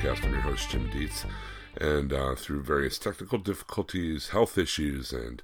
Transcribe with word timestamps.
Podcast. 0.00 0.24
I'm 0.24 0.32
your 0.32 0.40
host, 0.40 0.70
Jim 0.70 0.88
Dietz. 0.90 1.26
And 1.76 2.12
uh, 2.12 2.34
through 2.34 2.62
various 2.62 2.98
technical 2.98 3.38
difficulties, 3.38 4.30
health 4.30 4.56
issues, 4.56 5.12
and 5.12 5.42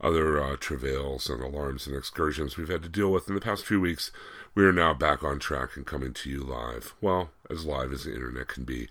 other 0.00 0.42
uh, 0.42 0.56
travails 0.58 1.28
and 1.28 1.42
alarms 1.42 1.86
and 1.86 1.94
excursions 1.94 2.56
we've 2.56 2.68
had 2.68 2.82
to 2.82 2.88
deal 2.88 3.12
with 3.12 3.28
in 3.28 3.34
the 3.34 3.40
past 3.40 3.66
few 3.66 3.80
weeks, 3.80 4.10
we 4.54 4.64
are 4.64 4.72
now 4.72 4.94
back 4.94 5.22
on 5.22 5.38
track 5.38 5.76
and 5.76 5.86
coming 5.86 6.14
to 6.14 6.30
you 6.30 6.42
live. 6.42 6.94
Well, 7.02 7.30
as 7.50 7.66
live 7.66 7.92
as 7.92 8.04
the 8.04 8.14
internet 8.14 8.48
can 8.48 8.64
be. 8.64 8.88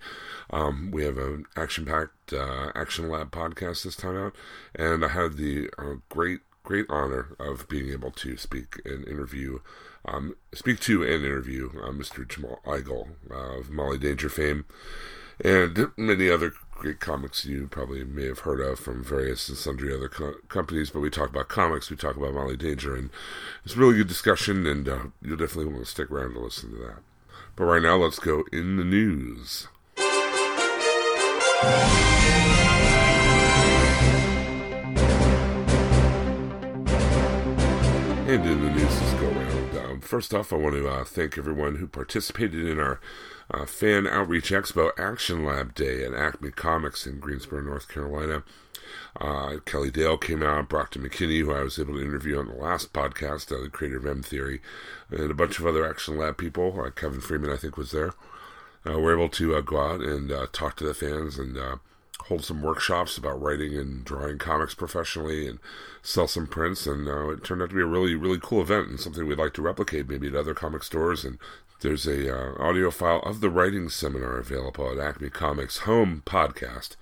Um, 0.50 0.90
we 0.92 1.04
have 1.04 1.18
an 1.18 1.44
action 1.56 1.84
packed 1.84 2.32
uh, 2.32 2.70
Action 2.76 3.08
Lab 3.08 3.32
podcast 3.32 3.82
this 3.82 3.96
time 3.96 4.16
out, 4.16 4.36
and 4.76 5.04
I 5.04 5.08
had 5.08 5.36
the 5.36 5.70
uh, 5.76 5.94
great 6.08 6.40
great 6.70 6.86
honor 6.88 7.34
of 7.40 7.68
being 7.68 7.90
able 7.90 8.12
to 8.12 8.36
speak 8.36 8.80
and 8.84 9.04
interview, 9.08 9.58
um, 10.04 10.36
speak 10.54 10.78
to 10.78 11.02
and 11.02 11.24
interview 11.24 11.68
uh, 11.82 11.90
Mr. 11.90 12.28
Jamal 12.28 12.60
uh, 12.64 13.58
of 13.58 13.70
Molly 13.70 13.98
Danger 13.98 14.28
fame, 14.28 14.64
and 15.44 15.90
many 15.96 16.30
other 16.30 16.52
great 16.70 17.00
comics 17.00 17.44
you 17.44 17.66
probably 17.66 18.04
may 18.04 18.26
have 18.26 18.40
heard 18.40 18.60
of 18.60 18.78
from 18.78 19.02
various 19.02 19.48
and 19.48 19.58
sundry 19.58 19.92
other 19.92 20.08
co- 20.08 20.36
companies. 20.46 20.90
But 20.90 21.00
we 21.00 21.10
talk 21.10 21.30
about 21.30 21.48
comics, 21.48 21.90
we 21.90 21.96
talk 21.96 22.16
about 22.16 22.34
Molly 22.34 22.56
Danger, 22.56 22.94
and 22.94 23.10
it's 23.64 23.76
really 23.76 23.96
good 23.96 24.06
discussion, 24.06 24.64
and 24.64 24.88
uh, 24.88 25.02
you'll 25.20 25.38
definitely 25.38 25.72
want 25.72 25.84
to 25.84 25.90
stick 25.90 26.08
around 26.08 26.34
to 26.34 26.38
listen 26.38 26.70
to 26.70 26.76
that. 26.76 26.98
But 27.56 27.64
right 27.64 27.82
now, 27.82 27.96
let's 27.96 28.20
go 28.20 28.44
in 28.52 28.76
the 28.76 28.84
news. 28.84 29.66
And 38.30 38.46
in 38.46 38.62
the 38.62 38.70
news 38.70 39.00
this 39.00 39.12
go 39.14 39.28
round. 39.28 39.76
Um, 39.76 40.00
first 40.00 40.32
off, 40.32 40.52
I 40.52 40.56
want 40.56 40.76
to 40.76 40.88
uh, 40.88 41.02
thank 41.02 41.36
everyone 41.36 41.74
who 41.74 41.88
participated 41.88 42.64
in 42.64 42.78
our 42.78 43.00
uh, 43.50 43.66
Fan 43.66 44.06
Outreach 44.06 44.50
Expo 44.50 44.92
Action 44.96 45.44
Lab 45.44 45.74
Day 45.74 46.04
at 46.04 46.14
Acme 46.14 46.52
Comics 46.52 47.08
in 47.08 47.18
Greensboro, 47.18 47.60
North 47.60 47.88
Carolina. 47.88 48.44
Uh, 49.20 49.56
Kelly 49.64 49.90
Dale 49.90 50.16
came 50.16 50.44
out, 50.44 50.68
Brockton 50.68 51.02
McKinney, 51.02 51.40
who 51.40 51.52
I 51.52 51.64
was 51.64 51.76
able 51.80 51.94
to 51.94 52.04
interview 52.04 52.38
on 52.38 52.46
the 52.46 52.54
last 52.54 52.92
podcast, 52.92 53.50
uh, 53.50 53.60
the 53.60 53.68
creator 53.68 53.96
of 53.96 54.06
M 54.06 54.22
Theory, 54.22 54.60
and 55.10 55.28
a 55.28 55.34
bunch 55.34 55.58
of 55.58 55.66
other 55.66 55.84
Action 55.84 56.16
Lab 56.16 56.38
people. 56.38 56.80
Uh, 56.80 56.90
Kevin 56.90 57.20
Freeman, 57.20 57.50
I 57.50 57.56
think, 57.56 57.76
was 57.76 57.90
there. 57.90 58.12
Uh, 58.86 59.00
we're 59.00 59.14
able 59.14 59.28
to 59.30 59.56
uh, 59.56 59.60
go 59.60 59.80
out 59.80 60.02
and 60.02 60.30
uh, 60.30 60.46
talk 60.52 60.76
to 60.76 60.84
the 60.84 60.94
fans 60.94 61.36
and 61.36 61.58
uh, 61.58 61.78
hold 62.28 62.44
some 62.44 62.62
workshops 62.62 63.18
about 63.18 63.40
writing 63.40 63.76
and 63.76 64.04
drawing 64.04 64.38
comics 64.38 64.74
professionally 64.74 65.46
and 65.46 65.58
sell 66.02 66.26
some 66.26 66.46
prints. 66.46 66.86
And 66.86 67.08
uh, 67.08 67.30
it 67.30 67.44
turned 67.44 67.62
out 67.62 67.70
to 67.70 67.74
be 67.74 67.82
a 67.82 67.86
really, 67.86 68.14
really 68.14 68.38
cool 68.40 68.62
event 68.62 68.88
and 68.88 69.00
something 69.00 69.26
we'd 69.26 69.38
like 69.38 69.54
to 69.54 69.62
replicate 69.62 70.08
maybe 70.08 70.28
at 70.28 70.34
other 70.34 70.54
comic 70.54 70.82
stores. 70.82 71.24
And 71.24 71.38
there's 71.80 72.06
a 72.06 72.34
uh, 72.34 72.54
audio 72.62 72.90
file 72.90 73.20
of 73.20 73.40
the 73.40 73.50
writing 73.50 73.88
seminar 73.88 74.38
available 74.38 74.90
at 74.90 74.98
Acme 74.98 75.30
Comics 75.30 75.78
home 75.78 76.22
podcast, 76.26 76.96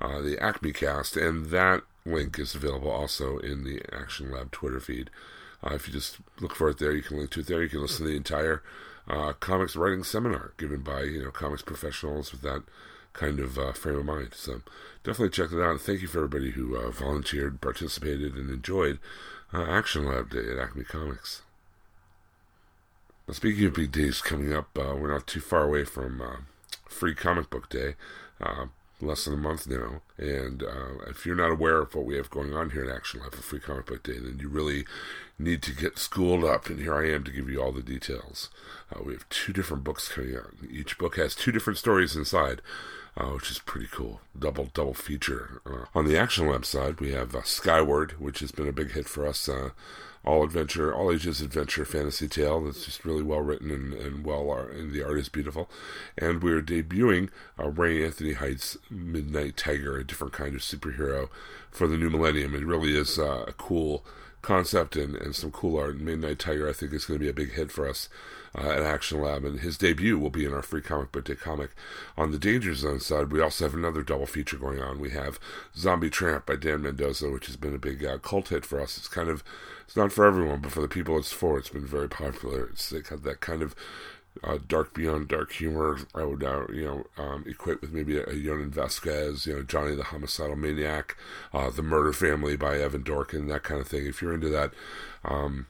uh, 0.00 0.20
the 0.20 0.38
Acme 0.40 0.72
Cast, 0.72 1.16
and 1.16 1.46
that 1.46 1.82
link 2.06 2.38
is 2.38 2.54
available 2.54 2.90
also 2.90 3.38
in 3.38 3.64
the 3.64 3.82
Action 3.92 4.30
Lab 4.30 4.50
Twitter 4.50 4.80
feed. 4.80 5.10
Uh, 5.62 5.74
if 5.74 5.86
you 5.86 5.92
just 5.92 6.18
look 6.40 6.54
for 6.54 6.70
it 6.70 6.78
there, 6.78 6.92
you 6.92 7.02
can 7.02 7.18
link 7.18 7.30
to 7.30 7.40
it 7.40 7.46
there. 7.46 7.62
You 7.62 7.68
can 7.68 7.82
listen 7.82 8.06
to 8.06 8.10
the 8.10 8.16
entire 8.16 8.62
uh, 9.08 9.32
comics 9.34 9.76
writing 9.76 10.04
seminar 10.04 10.52
given 10.56 10.80
by 10.80 11.02
you 11.02 11.22
know 11.22 11.30
comics 11.30 11.62
professionals 11.62 12.32
with 12.32 12.42
that 12.42 12.62
kind 13.12 13.40
of 13.40 13.58
uh, 13.58 13.72
frame 13.72 13.98
of 13.98 14.04
mind. 14.04 14.30
So 14.34 14.62
definitely 15.04 15.30
check 15.30 15.50
that 15.50 15.62
out. 15.62 15.80
Thank 15.80 16.02
you 16.02 16.08
for 16.08 16.18
everybody 16.18 16.52
who 16.52 16.76
uh, 16.76 16.90
volunteered, 16.90 17.60
participated, 17.60 18.34
and 18.34 18.50
enjoyed 18.50 18.98
uh, 19.52 19.64
Action 19.64 20.06
Lab 20.06 20.30
Day 20.30 20.50
at 20.50 20.58
Acme 20.58 20.84
Comics. 20.84 21.42
Now, 23.26 23.34
speaking 23.34 23.66
of 23.66 23.74
big 23.74 23.92
days 23.92 24.20
coming 24.20 24.52
up, 24.52 24.76
uh, 24.78 24.94
we're 24.96 25.12
not 25.12 25.26
too 25.26 25.40
far 25.40 25.64
away 25.64 25.84
from 25.84 26.20
uh, 26.20 26.36
Free 26.88 27.14
Comic 27.14 27.50
Book 27.50 27.68
Day. 27.68 27.94
Uh, 28.40 28.66
less 29.02 29.24
than 29.24 29.32
a 29.32 29.38
month 29.38 29.66
now. 29.66 30.02
And 30.18 30.62
if 31.08 31.24
you're 31.24 31.34
not 31.34 31.50
aware 31.50 31.78
of 31.78 31.94
what 31.94 32.04
we 32.04 32.16
have 32.16 32.28
going 32.28 32.54
on 32.54 32.68
here 32.70 32.84
at 32.84 32.94
Action 32.94 33.20
Lab 33.20 33.34
for 33.34 33.40
Free 33.40 33.58
Comic 33.58 33.86
Book 33.86 34.02
Day, 34.02 34.18
then 34.18 34.38
you 34.38 34.48
really 34.50 34.84
need 35.38 35.62
to 35.62 35.74
get 35.74 35.98
schooled 35.98 36.44
up. 36.44 36.68
And 36.68 36.78
here 36.78 36.94
I 36.94 37.08
am 37.10 37.24
to 37.24 37.30
give 37.30 37.48
you 37.48 37.62
all 37.62 37.72
the 37.72 37.82
details. 37.82 38.50
We 39.02 39.14
have 39.14 39.26
two 39.30 39.54
different 39.54 39.84
books 39.84 40.08
coming 40.08 40.36
out. 40.36 40.52
Each 40.70 40.98
book 40.98 41.16
has 41.16 41.34
two 41.34 41.50
different 41.50 41.78
stories 41.78 42.14
inside. 42.14 42.60
Uh, 43.16 43.26
which 43.34 43.50
is 43.50 43.58
pretty 43.58 43.88
cool. 43.90 44.20
Double 44.38 44.70
double 44.72 44.94
feature. 44.94 45.60
Uh, 45.66 45.86
on 45.94 46.06
the 46.06 46.16
Action 46.16 46.48
Lab 46.48 46.64
side, 46.64 47.00
we 47.00 47.10
have 47.12 47.34
uh, 47.34 47.42
Skyward, 47.42 48.12
which 48.20 48.38
has 48.38 48.52
been 48.52 48.68
a 48.68 48.72
big 48.72 48.92
hit 48.92 49.08
for 49.08 49.26
us. 49.26 49.48
Uh, 49.48 49.70
all 50.24 50.44
adventure, 50.44 50.94
all 50.94 51.10
ages 51.10 51.40
adventure 51.40 51.84
fantasy 51.84 52.28
tale 52.28 52.62
that's 52.62 52.84
just 52.84 53.04
really 53.04 53.22
well 53.22 53.40
written 53.40 53.70
and, 53.70 53.94
and 53.94 54.24
well, 54.24 54.50
uh, 54.52 54.66
and 54.66 54.92
the 54.92 55.02
art 55.02 55.18
is 55.18 55.28
beautiful. 55.28 55.68
And 56.16 56.42
we're 56.42 56.62
debuting 56.62 57.30
uh, 57.58 57.70
Ray 57.70 58.04
Anthony 58.04 58.34
Height's 58.34 58.76
Midnight 58.90 59.56
Tiger, 59.56 59.98
a 59.98 60.04
different 60.04 60.32
kind 60.32 60.54
of 60.54 60.60
superhero 60.60 61.30
for 61.70 61.88
the 61.88 61.96
new 61.96 62.10
millennium. 62.10 62.54
It 62.54 62.64
really 62.64 62.96
is 62.96 63.18
a 63.18 63.54
cool 63.58 64.04
concept 64.42 64.96
and, 64.96 65.14
and 65.16 65.34
some 65.34 65.50
cool 65.50 65.78
art. 65.78 65.98
Midnight 65.98 66.38
Tiger, 66.38 66.68
I 66.68 66.72
think, 66.72 66.92
is 66.92 67.04
going 67.04 67.18
to 67.18 67.24
be 67.24 67.30
a 67.30 67.34
big 67.34 67.52
hit 67.52 67.70
for 67.70 67.88
us 67.88 68.08
uh, 68.56 68.68
at 68.68 68.82
Action 68.82 69.20
Lab, 69.20 69.44
and 69.44 69.60
his 69.60 69.78
debut 69.78 70.18
will 70.18 70.30
be 70.30 70.44
in 70.44 70.52
our 70.52 70.62
free 70.62 70.80
comic 70.80 71.12
book 71.12 71.24
day 71.24 71.34
comic. 71.34 71.70
On 72.16 72.32
the 72.32 72.38
Danger 72.38 72.74
Zone 72.74 73.00
side, 73.00 73.30
we 73.30 73.40
also 73.40 73.64
have 73.64 73.74
another 73.74 74.02
double 74.02 74.26
feature 74.26 74.56
going 74.56 74.80
on. 74.80 74.98
We 74.98 75.10
have 75.10 75.38
Zombie 75.76 76.10
Tramp 76.10 76.46
by 76.46 76.56
Dan 76.56 76.82
Mendoza, 76.82 77.30
which 77.30 77.46
has 77.46 77.56
been 77.56 77.74
a 77.74 77.78
big 77.78 78.04
uh, 78.04 78.18
cult 78.18 78.48
hit 78.48 78.64
for 78.64 78.80
us. 78.80 78.96
It's 78.96 79.08
kind 79.08 79.28
of, 79.28 79.44
it's 79.86 79.96
not 79.96 80.12
for 80.12 80.24
everyone, 80.24 80.60
but 80.60 80.72
for 80.72 80.80
the 80.80 80.88
people 80.88 81.18
it's 81.18 81.32
for, 81.32 81.58
it's 81.58 81.68
been 81.68 81.86
very 81.86 82.08
popular. 82.08 82.68
It's 82.72 82.90
like 82.92 83.08
that 83.08 83.40
kind 83.40 83.62
of 83.62 83.74
uh, 84.42 84.58
dark 84.68 84.94
beyond 84.94 85.28
dark 85.28 85.52
humor. 85.52 85.98
I 86.14 86.24
would, 86.24 86.42
uh, 86.42 86.66
you 86.72 86.84
know, 86.84 87.22
um, 87.22 87.44
equate 87.46 87.80
with 87.80 87.92
maybe 87.92 88.16
a, 88.18 88.22
a 88.24 88.34
Jhonen 88.34 88.70
Vasquez, 88.70 89.46
you 89.46 89.54
know, 89.54 89.62
Johnny 89.62 89.94
the 89.94 90.04
Homicidal 90.04 90.56
Maniac, 90.56 91.16
uh, 91.52 91.70
The 91.70 91.82
Murder 91.82 92.12
Family 92.12 92.56
by 92.56 92.78
Evan 92.78 93.02
Dorkin, 93.02 93.48
that 93.48 93.62
kind 93.62 93.80
of 93.80 93.88
thing. 93.88 94.06
If 94.06 94.22
you're 94.22 94.34
into 94.34 94.48
that, 94.48 94.72
um, 95.24 95.66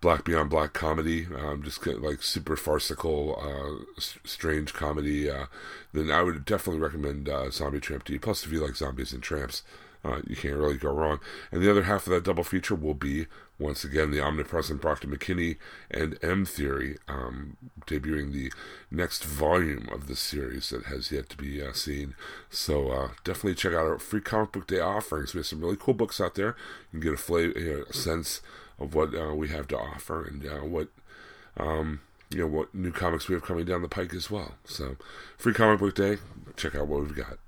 Black 0.00 0.24
Beyond 0.24 0.50
Black 0.50 0.74
comedy, 0.74 1.26
um, 1.34 1.62
just 1.62 1.86
like 1.86 2.22
super 2.22 2.56
farcical, 2.56 3.38
uh, 3.40 3.84
s- 3.96 4.18
strange 4.24 4.74
comedy, 4.74 5.30
uh, 5.30 5.46
then 5.94 6.10
I 6.10 6.22
would 6.22 6.44
definitely 6.44 6.82
recommend 6.82 7.28
uh, 7.28 7.50
Zombie 7.50 7.80
Tramp 7.80 8.08
you. 8.10 8.20
Plus, 8.20 8.44
if 8.44 8.52
you 8.52 8.60
like 8.60 8.76
zombies 8.76 9.14
and 9.14 9.22
tramps, 9.22 9.62
uh, 10.04 10.20
you 10.26 10.36
can't 10.36 10.56
really 10.56 10.76
go 10.76 10.92
wrong. 10.92 11.18
And 11.50 11.62
the 11.62 11.70
other 11.70 11.84
half 11.84 12.06
of 12.06 12.12
that 12.12 12.24
double 12.24 12.44
feature 12.44 12.74
will 12.74 12.94
be, 12.94 13.26
once 13.58 13.84
again, 13.84 14.10
the 14.10 14.20
omnipresent 14.20 14.80
Brockton 14.80 15.16
McKinney 15.16 15.56
and 15.90 16.18
M 16.22 16.44
Theory, 16.44 16.98
um, 17.08 17.56
debuting 17.86 18.32
the 18.32 18.52
next 18.90 19.24
volume 19.24 19.88
of 19.90 20.06
the 20.06 20.16
series 20.16 20.70
that 20.70 20.84
has 20.86 21.10
yet 21.10 21.28
to 21.30 21.36
be 21.36 21.62
uh, 21.62 21.72
seen. 21.72 22.14
So 22.50 22.90
uh, 22.90 23.08
definitely 23.24 23.54
check 23.54 23.72
out 23.72 23.86
our 23.86 23.98
free 23.98 24.20
comic 24.20 24.52
book 24.52 24.66
day 24.66 24.80
offerings. 24.80 25.34
We 25.34 25.38
have 25.38 25.46
some 25.46 25.60
really 25.60 25.78
cool 25.78 25.94
books 25.94 26.20
out 26.20 26.34
there. 26.34 26.56
You 26.92 27.00
can 27.00 27.00
get 27.00 27.14
a, 27.14 27.22
flavor, 27.22 27.84
a 27.88 27.92
sense 27.94 28.42
of 28.78 28.94
what 28.94 29.14
uh, 29.14 29.34
we 29.34 29.48
have 29.48 29.68
to 29.68 29.78
offer 29.78 30.24
and 30.24 30.46
uh, 30.46 30.64
what. 30.64 30.88
Um, 31.56 32.00
you 32.30 32.40
know 32.40 32.48
what 32.48 32.74
new 32.74 32.90
comics 32.90 33.28
we 33.28 33.34
have 33.34 33.44
coming 33.44 33.64
down 33.64 33.82
the 33.82 33.88
pike 33.88 34.12
as 34.12 34.28
well. 34.28 34.54
So, 34.64 34.96
free 35.38 35.54
comic 35.54 35.78
book 35.78 35.94
day. 35.94 36.16
Check 36.56 36.74
out 36.74 36.88
what 36.88 37.02
we've 37.02 37.14
got. 37.14 37.38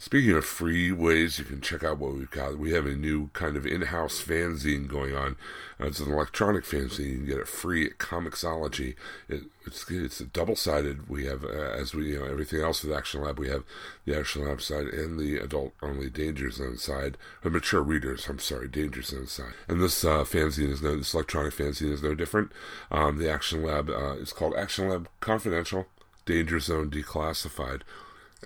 Speaking 0.00 0.32
of 0.32 0.46
free 0.46 0.90
ways, 0.90 1.38
you 1.38 1.44
can 1.44 1.60
check 1.60 1.84
out 1.84 1.98
what 1.98 2.14
we've 2.14 2.30
got. 2.30 2.58
We 2.58 2.72
have 2.72 2.86
a 2.86 2.96
new 2.96 3.28
kind 3.34 3.54
of 3.54 3.66
in-house 3.66 4.22
fanzine 4.22 4.88
going 4.88 5.14
on. 5.14 5.36
Uh, 5.78 5.88
it's 5.88 6.00
an 6.00 6.10
electronic 6.10 6.64
fanzine. 6.64 7.10
You 7.10 7.16
can 7.18 7.26
get 7.26 7.36
it 7.36 7.46
free 7.46 7.84
at 7.84 7.98
Comixology. 7.98 8.94
It, 9.28 9.42
it's 9.66 9.84
it's 9.90 10.20
double-sided. 10.20 11.10
We 11.10 11.26
have, 11.26 11.44
uh, 11.44 11.48
as 11.50 11.92
we 11.94 12.12
you 12.12 12.18
know, 12.18 12.24
everything 12.24 12.62
else 12.62 12.82
with 12.82 12.96
Action 12.96 13.20
Lab, 13.20 13.38
we 13.38 13.50
have 13.50 13.62
the 14.06 14.18
Action 14.18 14.48
Lab 14.48 14.62
side 14.62 14.86
and 14.86 15.20
the 15.20 15.36
adult-only 15.36 16.08
Danger 16.08 16.50
Zone 16.50 16.78
side, 16.78 17.18
or 17.44 17.50
mature 17.50 17.82
readers. 17.82 18.26
I'm 18.26 18.38
sorry, 18.38 18.68
Danger 18.68 19.02
Zone 19.02 19.26
side. 19.26 19.52
And 19.68 19.82
this 19.82 20.02
uh, 20.02 20.24
fanzine 20.24 20.70
is 20.70 20.80
no, 20.80 20.96
this 20.96 21.12
electronic 21.12 21.52
fanzine 21.52 21.92
is 21.92 22.02
no 22.02 22.14
different. 22.14 22.52
Um, 22.90 23.18
the 23.18 23.30
Action 23.30 23.62
Lab 23.62 23.90
uh, 23.90 24.14
is 24.14 24.32
called 24.32 24.54
Action 24.56 24.88
Lab 24.88 25.10
Confidential, 25.20 25.88
Danger 26.24 26.58
Zone 26.58 26.88
Declassified. 26.88 27.82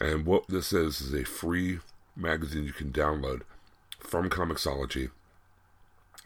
And 0.00 0.26
what 0.26 0.48
this 0.48 0.72
is 0.72 1.00
is 1.00 1.14
a 1.14 1.24
free 1.24 1.78
magazine 2.16 2.64
you 2.64 2.72
can 2.72 2.92
download 2.92 3.42
from 3.98 4.30
Comixology. 4.30 5.10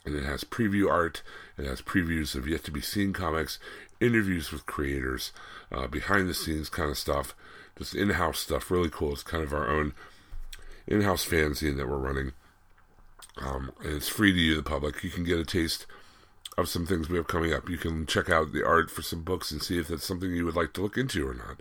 And 0.04 0.14
it 0.14 0.24
has 0.24 0.44
preview 0.44 0.90
art, 0.90 1.22
it 1.58 1.66
has 1.66 1.82
previews 1.82 2.34
of 2.34 2.48
yet 2.48 2.64
to 2.64 2.70
be 2.70 2.80
seen 2.80 3.12
comics, 3.12 3.58
interviews 4.00 4.50
with 4.50 4.66
creators, 4.66 5.32
uh, 5.70 5.86
behind 5.86 6.28
the 6.28 6.34
scenes 6.34 6.70
kind 6.70 6.90
of 6.90 6.96
stuff, 6.96 7.34
just 7.76 7.94
in 7.94 8.10
house 8.10 8.38
stuff. 8.38 8.70
Really 8.70 8.90
cool. 8.90 9.12
It's 9.12 9.22
kind 9.22 9.42
of 9.44 9.52
our 9.52 9.68
own 9.68 9.92
in 10.86 11.02
house 11.02 11.26
fanzine 11.26 11.76
that 11.76 11.88
we're 11.88 11.98
running. 11.98 12.32
Um, 13.36 13.72
and 13.84 13.94
it's 13.94 14.08
free 14.08 14.32
to 14.32 14.38
you, 14.38 14.56
the 14.56 14.62
public. 14.62 15.04
You 15.04 15.10
can 15.10 15.24
get 15.24 15.38
a 15.38 15.44
taste 15.44 15.86
of 16.56 16.68
some 16.68 16.86
things 16.86 17.08
we 17.08 17.16
have 17.16 17.26
coming 17.26 17.52
up. 17.52 17.68
You 17.68 17.78
can 17.78 18.06
check 18.06 18.30
out 18.30 18.52
the 18.52 18.66
art 18.66 18.90
for 18.90 19.02
some 19.02 19.22
books 19.22 19.50
and 19.50 19.62
see 19.62 19.78
if 19.78 19.88
that's 19.88 20.04
something 20.04 20.34
you 20.34 20.44
would 20.44 20.56
like 20.56 20.72
to 20.74 20.82
look 20.82 20.96
into 20.96 21.28
or 21.28 21.34
not. 21.34 21.60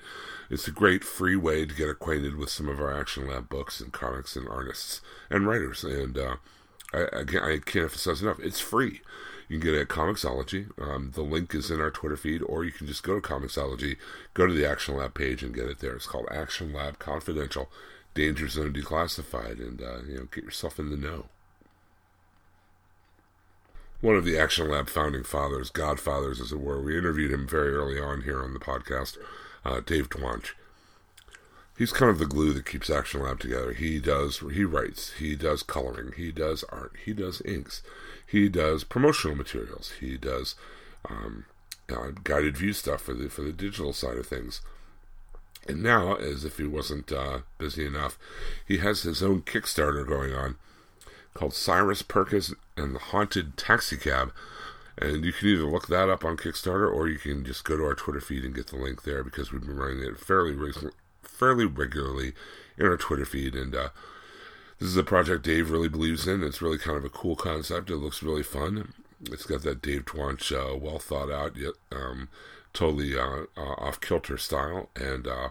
It's 0.50 0.68
a 0.68 0.72
great 0.72 1.04
free 1.04 1.36
way 1.36 1.66
to 1.66 1.76
get 1.76 1.90
acquainted 1.90 2.36
with 2.36 2.50
some 2.50 2.70
of 2.70 2.80
our 2.80 2.98
Action 2.98 3.28
Lab 3.28 3.50
books 3.50 3.80
and 3.80 3.92
comics 3.92 4.36
and 4.36 4.48
artists 4.48 5.02
and 5.30 5.46
writers. 5.46 5.84
And 5.84 6.18
uh, 6.18 6.36
I, 6.94 7.04
I, 7.04 7.24
can't, 7.26 7.44
I, 7.44 7.60
can't, 7.60 7.84
emphasize 7.84 8.22
enough, 8.22 8.40
it's 8.40 8.60
free. 8.60 9.02
You 9.50 9.60
can 9.60 9.66
get 9.68 9.76
it 9.76 9.82
at 9.82 9.88
Comixology. 9.88 10.68
Um, 10.82 11.12
the 11.16 11.22
link 11.22 11.54
is 11.54 11.70
in 11.70 11.80
our 11.80 11.92
Twitter 11.92 12.18
feed, 12.18 12.42
or 12.42 12.66
you 12.66 12.72
can 12.72 12.88
just 12.88 13.04
go 13.04 13.20
to 13.20 13.22
Comixology, 13.22 13.98
go 14.34 14.48
to 14.48 14.54
the 14.54 14.70
Action 14.70 14.98
Lab 14.98 15.14
page, 15.14 15.44
and 15.44 15.56
get 15.56 15.68
it 15.68 15.80
there. 15.80 15.96
It's 15.96 16.08
called 16.08 16.28
Action 16.32 16.74
Lab 16.74 17.00
Confidential, 17.00 17.70
Danger 18.14 18.48
Zone 18.50 18.74
Declassified, 18.74 19.60
and 19.60 19.82
uh, 19.82 20.02
you 20.08 20.16
know, 20.16 20.28
get 20.32 20.44
yourself 20.44 20.80
in 20.80 20.90
the 20.90 20.98
know 20.98 21.28
one 24.02 24.16
of 24.16 24.26
the 24.26 24.38
Action 24.38 24.70
Lab 24.70 24.90
founding 24.90 25.24
fathers, 25.24 25.70
godfathers, 25.70 26.40
as 26.40 26.52
it 26.52 26.60
were. 26.60 26.82
We 26.82 26.98
interviewed 26.98 27.32
him 27.32 27.48
very 27.48 27.74
early 27.74 28.00
on 28.00 28.22
here 28.22 28.42
on 28.44 28.54
the 28.54 28.60
podcast, 28.60 29.18
uh, 29.66 29.80
Dave 29.80 30.10
Dwonch. 30.10 30.52
He's 31.78 31.92
kind 31.92 32.10
of 32.10 32.18
the 32.18 32.26
glue 32.26 32.54
that 32.54 32.66
keeps 32.66 32.90
Action 32.90 33.22
Lab 33.22 33.40
together. 33.40 33.74
He 33.74 34.00
does, 34.00 34.40
he 34.40 34.64
writes, 34.64 35.14
he 35.14 35.36
does 35.36 35.64
coloring, 35.64 36.14
he 36.16 36.32
does 36.32 36.64
art, 36.70 36.94
he 37.04 37.14
does 37.14 37.42
inks, 37.42 37.82
he 38.26 38.50
does 38.50 38.84
promotional 38.84 39.36
materials, 39.36 39.94
he 40.00 40.18
does 40.18 40.56
um, 41.08 41.46
uh, 41.90 42.12
guided 42.24 42.58
view 42.58 42.74
stuff 42.74 43.02
for 43.02 43.14
the 43.14 43.30
for 43.30 43.42
the 43.42 43.54
digital 43.54 43.94
side 43.94 44.18
of 44.18 44.28
things. 44.28 44.62
And 45.68 45.84
now, 45.84 46.16
as 46.16 46.46
if 46.46 46.58
he 46.58 46.66
wasn't 46.66 47.12
uh, 47.12 47.40
busy 47.58 47.86
enough, 47.86 48.18
he 48.66 48.78
has 48.78 49.04
his 49.04 49.22
own 49.22 49.42
Kickstarter 49.42 50.08
going 50.08 50.34
on 50.34 50.56
called 51.34 51.54
Cyrus 51.54 52.02
Perkins 52.02 52.54
and 52.78 52.96
the 52.96 53.00
Haunted 53.00 53.58
Taxicab. 53.58 54.32
And 55.00 55.24
you 55.24 55.32
can 55.32 55.48
either 55.48 55.66
look 55.66 55.88
that 55.88 56.10
up 56.10 56.26
on 56.26 56.38
Kickstarter 56.38 56.92
or 56.92 57.08
you 57.08 57.20
can 57.20 57.46
just 57.46 57.64
go 57.64 57.78
to 57.78 57.84
our 57.84 57.94
Twitter 57.94 58.22
feed 58.22 58.44
and 58.44 58.56
get 58.56 58.68
the 58.68 58.78
link 58.78 59.04
there 59.04 59.24
because 59.24 59.52
we've 59.52 59.62
been 59.62 59.76
running 59.76 60.04
it 60.04 60.20
fairly 60.20 60.56
fairly 61.22 61.66
regularly 61.66 62.34
in 62.78 62.88
our 62.88 62.98
Twitter 62.98 63.26
feed. 63.26 63.54
And 63.54 63.76
uh, 63.76 63.90
this 64.80 64.90
is 64.90 64.98
a 64.98 65.04
project 65.04 65.44
Dave 65.44 65.70
really 65.70 65.90
believes 65.90 66.28
in. 66.28 66.44
It's 66.44 66.62
really 66.62 66.78
kind 66.80 66.98
of 66.98 67.06
a 67.06 67.10
cool 67.10 67.36
concept. 67.36 67.90
It 67.90 67.98
looks 67.98 68.24
really 68.24 68.44
fun. 68.44 68.94
It's 69.24 69.46
got 69.46 69.64
that 69.64 69.82
Dave 69.82 70.06
Dwonch 70.06 70.52
uh, 70.52 70.78
well 70.78 71.00
thought 71.00 71.32
out 71.32 71.56
yet 71.56 71.74
um, 71.92 72.30
totally 72.74 73.18
uh, 73.18 73.46
uh 73.58 73.74
off 73.80 74.00
kilter 74.00 74.38
style, 74.38 74.90
and 74.96 75.28
uh, 75.28 75.50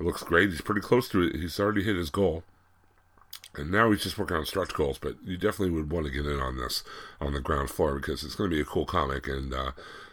it 0.00 0.02
looks 0.02 0.24
great. 0.24 0.50
He's 0.50 0.60
pretty 0.60 0.80
close 0.80 1.08
to 1.10 1.22
it. 1.22 1.36
He's 1.36 1.60
already 1.60 1.84
hit 1.84 1.94
his 1.94 2.10
goal. 2.10 2.42
And 3.54 3.70
now 3.70 3.90
he's 3.90 4.02
just 4.02 4.18
working 4.18 4.36
on 4.36 4.46
stretch 4.46 4.74
goals, 4.74 4.98
but 4.98 5.16
you 5.24 5.36
definitely 5.36 5.70
would 5.70 5.90
want 5.90 6.06
to 6.06 6.12
get 6.12 6.26
in 6.26 6.38
on 6.38 6.58
this 6.58 6.84
on 7.20 7.32
the 7.32 7.40
ground 7.40 7.70
floor 7.70 7.96
because 7.96 8.22
it's 8.22 8.34
going 8.34 8.50
to 8.50 8.56
be 8.56 8.62
a 8.62 8.66
cool 8.66 8.86
comic. 8.86 9.26
And 9.26 9.52
uh, 9.52 9.72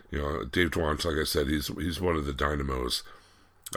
you 0.09 0.19
know, 0.19 0.43
Dave 0.45 0.71
Dwonch, 0.71 1.05
like 1.05 1.17
I 1.17 1.25
said, 1.25 1.47
he's 1.47 1.67
he's 1.67 2.01
one 2.01 2.15
of 2.15 2.25
the 2.25 2.33
dynamos 2.33 3.03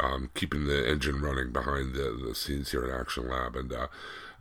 um, 0.02 0.30
keeping 0.34 0.66
the 0.66 0.88
engine 0.88 1.20
running 1.20 1.52
behind 1.52 1.94
the, 1.94 2.18
the 2.26 2.34
scenes 2.34 2.70
here 2.70 2.84
at 2.84 3.00
Action 3.00 3.28
Lab. 3.28 3.56
And 3.56 3.72
uh, 3.72 3.88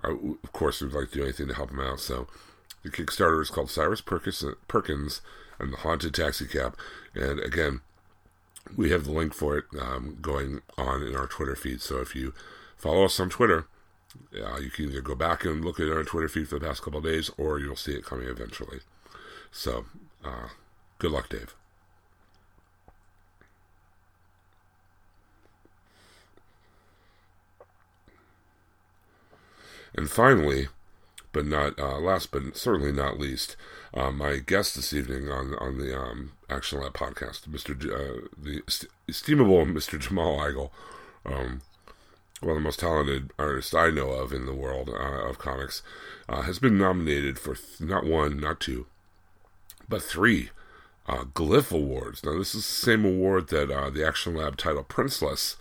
I, 0.03 0.09
of 0.11 0.51
course, 0.53 0.81
we'd 0.81 0.93
like 0.93 1.11
to 1.11 1.19
do 1.19 1.23
anything 1.23 1.47
to 1.47 1.53
help 1.53 1.71
him 1.71 1.79
out. 1.79 1.99
So 1.99 2.27
the 2.83 2.89
Kickstarter 2.89 3.41
is 3.41 3.49
called 3.49 3.71
Cyrus 3.71 4.01
Perkins, 4.01 4.43
Perkins 4.67 5.21
and 5.59 5.73
the 5.73 5.77
Haunted 5.77 6.13
Taxicab. 6.13 6.75
And 7.15 7.39
again, 7.39 7.81
we 8.75 8.91
have 8.91 9.05
the 9.05 9.11
link 9.11 9.33
for 9.33 9.57
it 9.57 9.65
um, 9.79 10.17
going 10.21 10.61
on 10.77 11.01
in 11.03 11.15
our 11.15 11.27
Twitter 11.27 11.55
feed. 11.55 11.81
So 11.81 11.99
if 11.99 12.15
you 12.15 12.33
follow 12.75 13.05
us 13.05 13.19
on 13.19 13.29
Twitter, 13.29 13.67
uh, 14.35 14.57
you 14.57 14.69
can 14.69 14.85
either 14.85 15.01
go 15.01 15.15
back 15.15 15.45
and 15.45 15.63
look 15.63 15.79
at 15.79 15.89
our 15.89 16.03
Twitter 16.03 16.27
feed 16.29 16.47
for 16.47 16.59
the 16.59 16.65
past 16.65 16.81
couple 16.81 17.01
days, 17.01 17.29
or 17.37 17.59
you'll 17.59 17.75
see 17.75 17.93
it 17.93 18.05
coming 18.05 18.27
eventually. 18.27 18.79
So, 19.51 19.85
uh, 20.23 20.49
good 20.99 21.11
luck, 21.11 21.29
Dave. 21.29 21.53
And 29.95 30.09
finally, 30.09 30.67
but 31.31 31.45
not 31.45 31.79
uh, 31.79 31.99
last, 31.99 32.31
but 32.31 32.55
certainly 32.55 32.91
not 32.91 33.19
least, 33.19 33.55
uh, 33.93 34.11
my 34.11 34.37
guest 34.37 34.75
this 34.75 34.93
evening 34.93 35.29
on 35.29 35.55
on 35.55 35.77
the 35.77 35.97
um, 35.97 36.33
Action 36.49 36.79
Lab 36.79 36.93
podcast, 36.93 37.47
Mr. 37.47 37.77
J- 37.77 37.89
uh, 37.91 38.27
the 38.37 38.61
estimable 39.09 39.65
Mr. 39.65 39.99
Jamal 39.99 40.37
Igle. 40.37 40.69
Um, 41.25 41.61
one 42.41 42.51
of 42.51 42.57
the 42.57 42.61
most 42.61 42.79
talented 42.79 43.31
artists 43.39 43.73
I 43.73 43.89
know 43.89 44.11
of 44.11 44.31
in 44.31 44.45
the 44.45 44.53
world 44.53 44.89
uh, 44.89 45.27
of 45.27 45.39
comics, 45.39 45.81
uh, 46.29 46.43
has 46.43 46.59
been 46.59 46.77
nominated 46.77 47.39
for 47.39 47.55
th- 47.55 47.81
not 47.81 48.05
one, 48.05 48.39
not 48.39 48.59
two, 48.59 48.85
but 49.89 50.03
three 50.03 50.49
uh, 51.07 51.23
Glyph 51.23 51.71
Awards. 51.71 52.23
Now, 52.23 52.37
this 52.37 52.53
is 52.53 52.65
the 52.65 52.85
same 52.85 53.05
award 53.05 53.47
that 53.49 53.71
uh, 53.71 53.89
the 53.89 54.05
Action 54.05 54.35
Lab 54.35 54.57
title 54.57 54.83
Princeless 54.83 55.55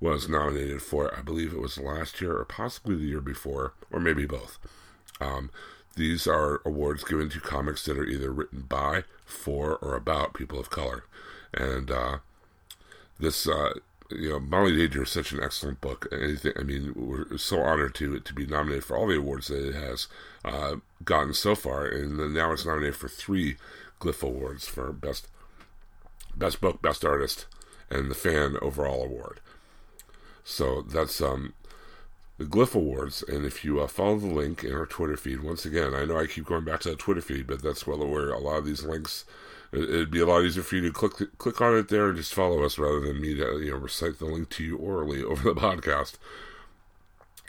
was 0.00 0.28
nominated 0.28 0.82
for. 0.82 1.16
I 1.16 1.22
believe 1.22 1.52
it 1.52 1.60
was 1.60 1.78
last 1.78 2.20
year 2.20 2.36
or 2.36 2.44
possibly 2.44 2.96
the 2.96 3.04
year 3.04 3.20
before, 3.20 3.72
or 3.90 4.00
maybe 4.00 4.26
both. 4.26 4.58
Um, 5.20 5.50
these 5.96 6.26
are 6.26 6.60
awards 6.64 7.04
given 7.04 7.28
to 7.30 7.40
comics 7.40 7.84
that 7.84 7.98
are 7.98 8.04
either 8.04 8.30
written 8.30 8.66
by, 8.68 9.04
for, 9.24 9.76
or 9.76 9.96
about 9.96 10.34
people 10.34 10.60
of 10.60 10.70
color. 10.70 11.04
And 11.52 11.90
uh, 11.90 12.18
this 13.18 13.48
uh, 13.48 13.74
you 14.10 14.30
know, 14.30 14.40
Molly 14.40 14.76
Danger 14.76 15.02
is 15.02 15.10
such 15.10 15.32
an 15.32 15.42
excellent 15.42 15.80
book. 15.80 16.06
Anything, 16.12 16.52
I 16.58 16.62
mean, 16.62 16.92
we're 16.94 17.36
so 17.36 17.60
honored 17.60 17.94
to 17.96 18.20
to 18.20 18.34
be 18.34 18.46
nominated 18.46 18.84
for 18.84 18.96
all 18.96 19.06
the 19.06 19.18
awards 19.18 19.48
that 19.48 19.68
it 19.68 19.74
has 19.74 20.08
uh, 20.44 20.76
gotten 21.04 21.34
so 21.34 21.54
far, 21.54 21.86
and 21.86 22.34
now 22.34 22.52
it's 22.52 22.64
nominated 22.64 22.96
for 22.96 23.08
three 23.08 23.56
Glyph 24.00 24.22
Awards 24.22 24.66
for 24.66 24.92
best 24.92 25.28
best 26.34 26.60
book, 26.60 26.80
best 26.80 27.04
artist, 27.04 27.46
and 27.90 28.10
the 28.10 28.14
fan 28.14 28.56
overall 28.62 29.04
award. 29.04 29.40
So 30.44 30.82
that's 30.82 31.20
um, 31.20 31.52
the 32.38 32.44
Glyph 32.44 32.74
Awards, 32.74 33.22
and 33.22 33.44
if 33.44 33.64
you 33.64 33.80
uh, 33.80 33.88
follow 33.88 34.18
the 34.18 34.26
link 34.26 34.64
in 34.64 34.72
our 34.72 34.86
Twitter 34.86 35.16
feed, 35.16 35.42
once 35.42 35.66
again, 35.66 35.94
I 35.94 36.04
know 36.06 36.18
I 36.18 36.26
keep 36.26 36.46
going 36.46 36.64
back 36.64 36.80
to 36.80 36.90
that 36.90 36.98
Twitter 36.98 37.20
feed, 37.20 37.46
but 37.46 37.62
that's 37.62 37.86
where 37.86 38.30
a 38.30 38.38
lot 38.38 38.58
of 38.58 38.64
these 38.64 38.84
links 38.84 39.24
It'd 39.72 40.10
be 40.10 40.20
a 40.20 40.26
lot 40.26 40.44
easier 40.44 40.62
for 40.62 40.76
you 40.76 40.82
to 40.82 40.92
click 40.92 41.38
click 41.38 41.60
on 41.60 41.76
it 41.76 41.88
there 41.88 42.08
and 42.08 42.16
just 42.16 42.32
follow 42.32 42.62
us 42.64 42.78
rather 42.78 43.00
than 43.00 43.20
me 43.20 43.34
to 43.34 43.60
you 43.60 43.70
know 43.72 43.76
recite 43.76 44.18
the 44.18 44.24
link 44.24 44.48
to 44.50 44.64
you 44.64 44.76
orally 44.76 45.22
over 45.24 45.42
the 45.42 45.60
podcast. 45.60 46.16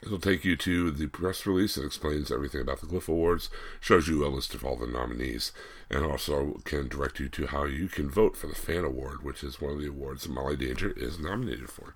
It'll 0.02 0.20
take 0.20 0.46
you 0.46 0.56
to 0.56 0.92
the 0.92 1.08
press 1.08 1.46
release 1.46 1.76
that 1.76 1.86
explains 1.86 2.32
everything 2.32 2.62
about 2.62 2.80
the 2.80 2.88
Glyph 2.88 3.10
Awards, 3.10 3.50
shows 3.82 4.08
you 4.08 4.26
a 4.26 4.28
list 4.28 4.54
of 4.56 4.64
all 4.64 4.78
the 4.78 4.88
nominees, 4.88 5.52
and 5.90 6.06
also 6.06 6.62
can 6.64 6.88
direct 6.88 7.20
you 7.20 7.28
to 7.28 7.48
how 7.48 7.66
you 7.66 7.90
can 7.90 8.10
vote 8.10 8.38
for 8.38 8.48
the 8.48 8.56
Fan 8.56 8.86
Award, 8.86 9.24
which 9.24 9.44
is 9.44 9.60
one 9.60 9.74
of 9.74 9.80
the 9.80 9.90
awards 9.90 10.24
that 10.24 10.32
Molly 10.32 10.56
Danger 10.56 10.92
is 10.92 11.20
nominated 11.20 11.70
for. 11.70 11.96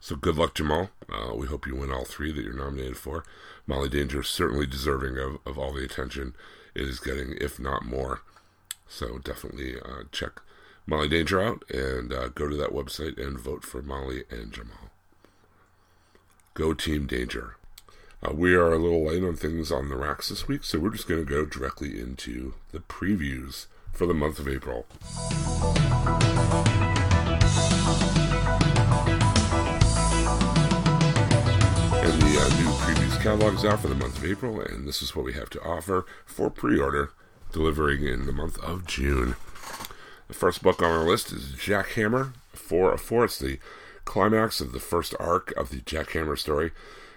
So 0.00 0.16
good 0.16 0.36
luck, 0.36 0.54
Jamal. 0.54 0.90
Uh, 1.12 1.34
we 1.34 1.46
hope 1.46 1.66
you 1.66 1.76
win 1.76 1.92
all 1.92 2.06
three 2.06 2.32
that 2.32 2.42
you're 2.42 2.54
nominated 2.54 2.96
for. 2.96 3.22
Molly 3.66 3.90
Danger 3.90 4.22
is 4.22 4.28
certainly 4.28 4.66
deserving 4.66 5.18
of, 5.18 5.38
of 5.44 5.58
all 5.58 5.74
the 5.74 5.84
attention 5.84 6.34
it 6.74 6.88
is 6.88 7.00
getting, 7.00 7.34
if 7.38 7.60
not 7.60 7.84
more. 7.84 8.22
So 8.90 9.18
definitely 9.18 9.76
uh, 9.80 10.02
check 10.10 10.42
Molly 10.84 11.08
Danger 11.08 11.40
out 11.40 11.62
and 11.70 12.12
uh, 12.12 12.28
go 12.28 12.48
to 12.48 12.56
that 12.56 12.72
website 12.72 13.24
and 13.24 13.38
vote 13.38 13.64
for 13.64 13.80
Molly 13.80 14.24
and 14.28 14.52
Jamal. 14.52 14.90
Go 16.54 16.74
Team 16.74 17.06
Danger. 17.06 17.56
Uh, 18.20 18.32
we 18.34 18.52
are 18.54 18.72
a 18.72 18.78
little 18.78 19.06
late 19.06 19.22
on 19.22 19.36
things 19.36 19.70
on 19.70 19.88
the 19.88 19.96
racks 19.96 20.28
this 20.28 20.48
week, 20.48 20.64
so 20.64 20.80
we're 20.80 20.90
just 20.90 21.06
going 21.06 21.24
to 21.24 21.30
go 21.30 21.46
directly 21.46 22.00
into 22.00 22.54
the 22.72 22.80
previews 22.80 23.66
for 23.92 24.06
the 24.06 24.12
month 24.12 24.40
of 24.40 24.48
April. 24.48 24.84
And 31.94 32.20
the 32.20 32.40
uh, 32.40 32.48
new 32.58 32.70
previews 32.82 33.22
catalog 33.22 33.54
is 33.54 33.64
out 33.64 33.80
for 33.80 33.88
the 33.88 33.94
month 33.94 34.18
of 34.18 34.24
April, 34.24 34.60
and 34.60 34.86
this 34.86 35.00
is 35.00 35.14
what 35.14 35.24
we 35.24 35.32
have 35.34 35.48
to 35.50 35.62
offer 35.62 36.04
for 36.26 36.50
pre 36.50 36.78
order, 36.78 37.12
delivering 37.52 38.06
in 38.06 38.26
the 38.26 38.32
month 38.32 38.58
of 38.62 38.86
June. 38.86 39.36
The 40.28 40.34
first 40.34 40.62
book 40.62 40.82
on 40.82 40.90
our 40.90 41.04
list 41.04 41.32
is 41.32 41.54
Jackhammer 41.54 42.34
4 42.52 42.92
of 42.92 43.00
4. 43.00 43.24
It's 43.24 43.38
the 43.38 43.58
climax 44.04 44.60
of 44.60 44.72
the 44.72 44.80
first 44.80 45.14
arc 45.18 45.52
of 45.56 45.70
the 45.70 45.80
Jackhammer 45.80 46.38
story. 46.38 46.72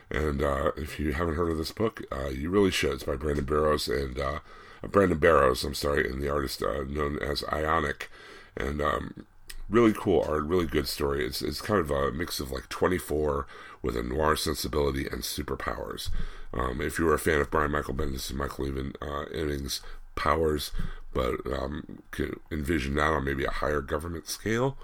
And 0.09 0.41
uh, 0.41 0.71
if 0.77 0.99
you 0.99 1.13
haven't 1.13 1.35
heard 1.35 1.51
of 1.51 1.57
this 1.57 1.71
book, 1.71 2.03
uh, 2.11 2.29
you 2.29 2.49
really 2.49 2.71
should. 2.71 2.93
It's 2.93 3.03
by 3.03 3.15
Brandon 3.15 3.45
Barrows 3.45 3.87
and 3.87 4.19
uh, 4.19 4.39
Brandon 4.83 5.17
Barrows, 5.17 5.63
I'm 5.63 5.73
sorry, 5.73 6.09
and 6.09 6.21
the 6.21 6.29
artist 6.29 6.61
uh, 6.61 6.83
known 6.87 7.19
as 7.19 7.43
Ionic. 7.51 8.09
And 8.55 8.81
um, 8.81 9.25
really 9.69 9.93
cool 9.93 10.23
art, 10.27 10.43
really 10.43 10.67
good 10.67 10.87
story. 10.87 11.25
It's 11.25 11.41
it's 11.41 11.61
kind 11.61 11.79
of 11.79 11.89
a 11.89 12.11
mix 12.11 12.39
of 12.39 12.51
like 12.51 12.69
24 12.69 13.47
with 13.81 13.97
a 13.97 14.03
noir 14.03 14.35
sensibility 14.35 15.07
and 15.07 15.21
superpowers. 15.21 16.09
Um, 16.53 16.81
if 16.81 16.99
you 16.99 17.05
were 17.05 17.15
a 17.15 17.19
fan 17.19 17.41
of 17.41 17.49
Brian 17.49 17.71
Michael 17.71 17.95
Bendis 17.95 18.29
and 18.29 18.37
Michael 18.37 18.67
Avon 18.67 18.93
uh, 19.01 19.25
Oeming's 19.33 19.81
powers, 20.15 20.71
but 21.13 21.35
um, 21.51 22.01
can 22.11 22.39
envision 22.51 22.95
that 22.95 23.13
on 23.13 23.25
maybe 23.25 23.45
a 23.45 23.51
higher 23.51 23.81
government 23.81 24.27
scale, 24.27 24.77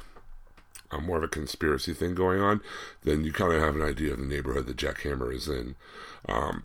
uh, 0.92 1.00
more 1.00 1.18
of 1.18 1.24
a 1.24 1.28
conspiracy 1.28 1.94
thing 1.94 2.16
going 2.16 2.42
on, 2.42 2.62
then 3.04 3.24
you 3.24 3.32
kind 3.32 3.54
of 3.54 3.62
have 3.62 3.76
an 3.76 3.82
idea 3.82 4.14
of 4.14 4.20
the 4.20 4.26
neighborhood 4.26 4.66
that 4.68 4.78
Jackhammer 4.78 5.34
is 5.34 5.48
in. 5.48 5.76
Um, 6.28 6.64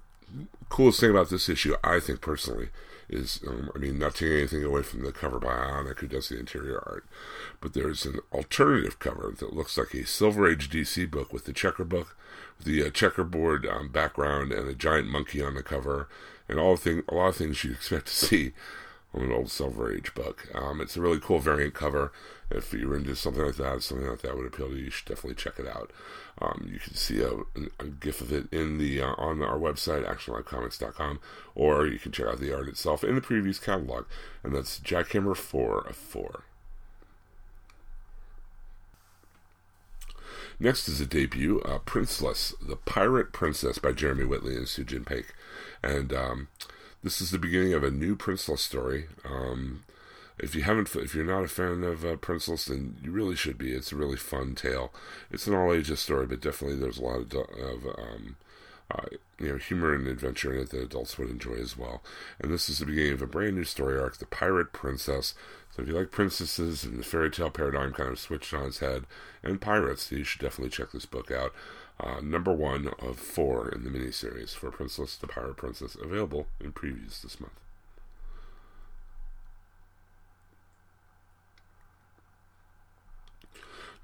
coolest 0.69 1.01
thing 1.01 1.11
about 1.11 1.31
this 1.31 1.49
issue, 1.49 1.77
I 1.85 2.01
think 2.01 2.21
personally, 2.21 2.69
is, 3.09 3.41
um, 3.47 3.71
I 3.75 3.79
mean, 3.79 3.99
not 3.99 4.15
taking 4.15 4.39
anything 4.39 4.65
away 4.65 4.83
from 4.83 5.03
the 5.03 5.13
cover 5.13 5.39
by 5.39 5.53
Ionic, 5.53 6.01
who 6.01 6.09
does 6.09 6.29
the 6.29 6.39
interior 6.39 6.83
art, 6.87 7.05
but 7.61 7.75
there's 7.75 8.07
an 8.07 8.21
alternative 8.33 8.99
cover 8.99 9.35
that 9.39 9.55
looks 9.55 9.77
like 9.77 9.95
a 9.95 10.07
Silver 10.07 10.51
Age 10.51 10.71
DC 10.71 11.11
book 11.11 11.33
with 11.33 11.45
the 11.45 11.53
checker 11.53 11.85
book, 11.85 12.17
the 12.63 12.87
uh, 12.87 12.91
checkerboard 12.91 13.67
um, 13.67 13.89
background, 13.89 14.53
and 14.53 14.69
a 14.69 14.75
giant 14.75 15.09
monkey 15.09 15.43
on 15.43 15.55
the 15.55 15.63
cover, 15.63 16.09
and 16.55 16.63
all 16.63 16.77
thing, 16.77 17.03
a 17.09 17.15
lot 17.15 17.29
of 17.29 17.37
things 17.37 17.65
you'd 17.65 17.75
expect 17.75 18.07
to 18.07 18.15
see 18.15 18.53
on 19.13 19.23
an 19.23 19.33
old 19.33 19.51
Silver 19.51 19.93
Age 19.93 20.15
book. 20.15 20.47
Um, 20.55 20.81
it's 20.81 20.97
a 20.97 21.01
really 21.01 21.19
cool 21.19 21.41
variant 21.41 21.75
cover. 21.75 22.13
If 22.49 22.73
you're 22.73 22.97
into 22.97 23.17
something 23.17 23.45
like 23.45 23.57
that, 23.57 23.83
something 23.83 24.07
like 24.07 24.23
that 24.23 24.37
would 24.37 24.47
appeal 24.47 24.69
to 24.69 24.77
you, 24.77 24.85
you 24.85 24.91
should 24.91 25.09
definitely 25.09 25.35
check 25.35 25.59
it 25.59 25.67
out. 25.67 25.91
Um, 26.41 26.69
you 26.73 26.79
can 26.79 26.95
see 26.95 27.21
a, 27.21 27.33
a, 27.81 27.87
GIF 27.87 28.21
of 28.21 28.33
it 28.33 28.53
in 28.53 28.79
the 28.79 29.01
uh, 29.03 29.15
on 29.19 29.43
our 29.43 29.59
website, 29.59 30.07
actionlabcomics.com, 30.07 31.19
or 31.57 31.87
you 31.87 31.99
can 31.99 32.13
check 32.13 32.27
out 32.27 32.39
the 32.39 32.55
art 32.55 32.69
itself 32.69 33.03
in 33.03 33.17
the 33.17 33.21
previous 33.21 33.59
catalog, 33.59 34.05
and 34.45 34.55
that's 34.55 34.79
Jackhammer 34.79 35.37
4 35.37 35.89
of 35.89 35.97
4. 35.97 36.45
Next 40.61 40.89
is 40.89 41.01
a 41.01 41.07
debut, 41.07 41.61
uh, 41.63 41.79
Princeless, 41.79 42.55
The 42.65 42.77
Pirate 42.77 43.33
Princess 43.33 43.79
by 43.79 43.91
Jeremy 43.91 44.25
Whitley 44.25 44.55
and 44.55 44.67
Soojin 44.67 45.05
Paik. 45.05 45.27
And 45.85 46.13
um, 46.15 46.49
this 47.03 47.21
is 47.21 47.31
the 47.31 47.39
beginning 47.39 47.75
of 47.75 47.85
a 47.85 47.91
new 47.91 48.17
Princeless 48.17 48.61
story. 48.61 49.07
Um, 49.25 49.83
if 50.39 50.55
you 50.55 50.63
haven't, 50.63 50.95
if 50.97 51.15
you're 51.15 51.25
not 51.25 51.45
a 51.45 51.49
fan 51.49 51.85
of 51.85 52.05
uh, 52.05 52.17
Princeless, 52.17 52.67
then 52.67 52.97
you 53.03 53.11
really 53.11 53.37
should 53.37 53.59
be. 53.59 53.73
It's 53.73 53.93
a 53.93 53.97
really 53.97 54.17
fun 54.17 54.55
tale. 54.55 54.93
It's 55.31 55.47
an 55.47 55.55
all 55.55 55.73
ages 55.73 56.01
story, 56.01 56.27
but 56.27 56.41
definitely 56.41 56.79
there's 56.79 56.99
a 56.99 57.05
lot 57.05 57.21
of, 57.21 57.33
of 57.35 57.87
um, 57.99 58.37
uh, 58.91 59.07
you 59.39 59.49
know 59.49 59.57
humor 59.59 59.95
and 59.95 60.09
adventure 60.09 60.55
in 60.55 60.61
it 60.61 60.71
that 60.71 60.83
adults 60.83 61.19
would 61.19 61.29
enjoy 61.29 61.55
as 61.55 61.77
well. 61.77 62.03
And 62.41 62.51
this 62.51 62.69
is 62.69 62.79
the 62.79 62.87
beginning 62.87 63.13
of 63.13 63.23
a 63.23 63.27
brand 63.27 63.55
new 63.55 63.65
story 63.65 64.01
arc, 64.01 64.17
The 64.17 64.27
Pirate 64.27 64.73
Princess. 64.73 65.35
So 65.77 65.83
if 65.83 65.89
you 65.89 65.95
like 65.95 66.11
princesses 66.11 66.85
and 66.85 66.99
the 66.99 67.05
fairy 67.05 67.31
tale 67.31 67.51
paradigm 67.51 67.93
kind 67.93 68.11
of 68.11 68.19
switched 68.19 68.55
on 68.55 68.67
its 68.67 68.79
head, 68.79 69.05
and 69.43 69.61
pirates, 69.61 70.11
you 70.11 70.25
should 70.25 70.41
definitely 70.41 70.71
check 70.71 70.93
this 70.93 71.07
book 71.07 71.31
out. 71.31 71.53
Uh, 71.99 72.21
number 72.21 72.53
one 72.53 72.89
of 72.99 73.19
four 73.19 73.69
in 73.69 73.85
the 73.85 73.91
miniseries 73.91 74.55
for 74.55 74.71
Princeless 74.71 75.19
The 75.19 75.29
Pirate 75.29 75.57
Princess, 75.57 75.95
available 75.95 76.49
in 76.61 76.73
previews 76.73 77.23
this 77.23 77.41
month. 77.41 77.61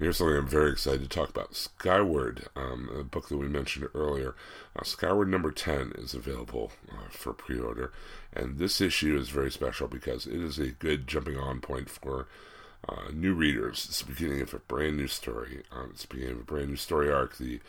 Here's 0.01 0.17
something 0.17 0.35
I'm 0.35 0.49
very 0.49 0.73
excited 0.73 1.03
to 1.03 1.09
talk 1.09 1.29
about 1.29 1.55
Skyward, 1.55 2.49
um, 2.57 2.89
a 2.99 3.05
book 3.05 3.29
that 3.29 3.37
we 3.37 3.49
mentioned 3.49 3.87
earlier. 3.95 4.35
Uh, 4.75 4.83
Skyward 4.83 5.29
number 5.29 5.51
10 5.51 5.93
is 5.99 6.15
available 6.15 6.73
uh, 6.91 7.11
for 7.11 7.35
pre 7.35 7.59
order, 7.59 7.93
and 8.33 8.59
this 8.59 8.81
issue 8.81 9.19
is 9.19 9.29
very 9.29 9.51
special 9.51 9.89
because 9.89 10.27
it 10.27 10.41
is 10.41 10.59
a 10.59 10.69
good 10.69 11.07
jumping 11.07 11.37
on 11.37 11.61
point 11.61 11.91
for 11.91 12.29
uh, 12.89 13.11
new 13.13 13.35
readers. 13.35 13.87
It's 13.89 14.03
the 14.03 14.13
beginning 14.13 14.41
of 14.41 14.55
a 14.55 14.59
brand 14.59 14.97
new 14.97 15.09
story. 15.09 15.63
Um, 15.73 15.91
it's 15.93 16.03
the 16.03 16.15
beginning 16.15 16.35
of 16.35 16.41
a 16.41 16.45
brand 16.45 16.69
new 16.69 16.77
story 16.77 17.11
arc. 17.11 17.37
The 17.37 17.61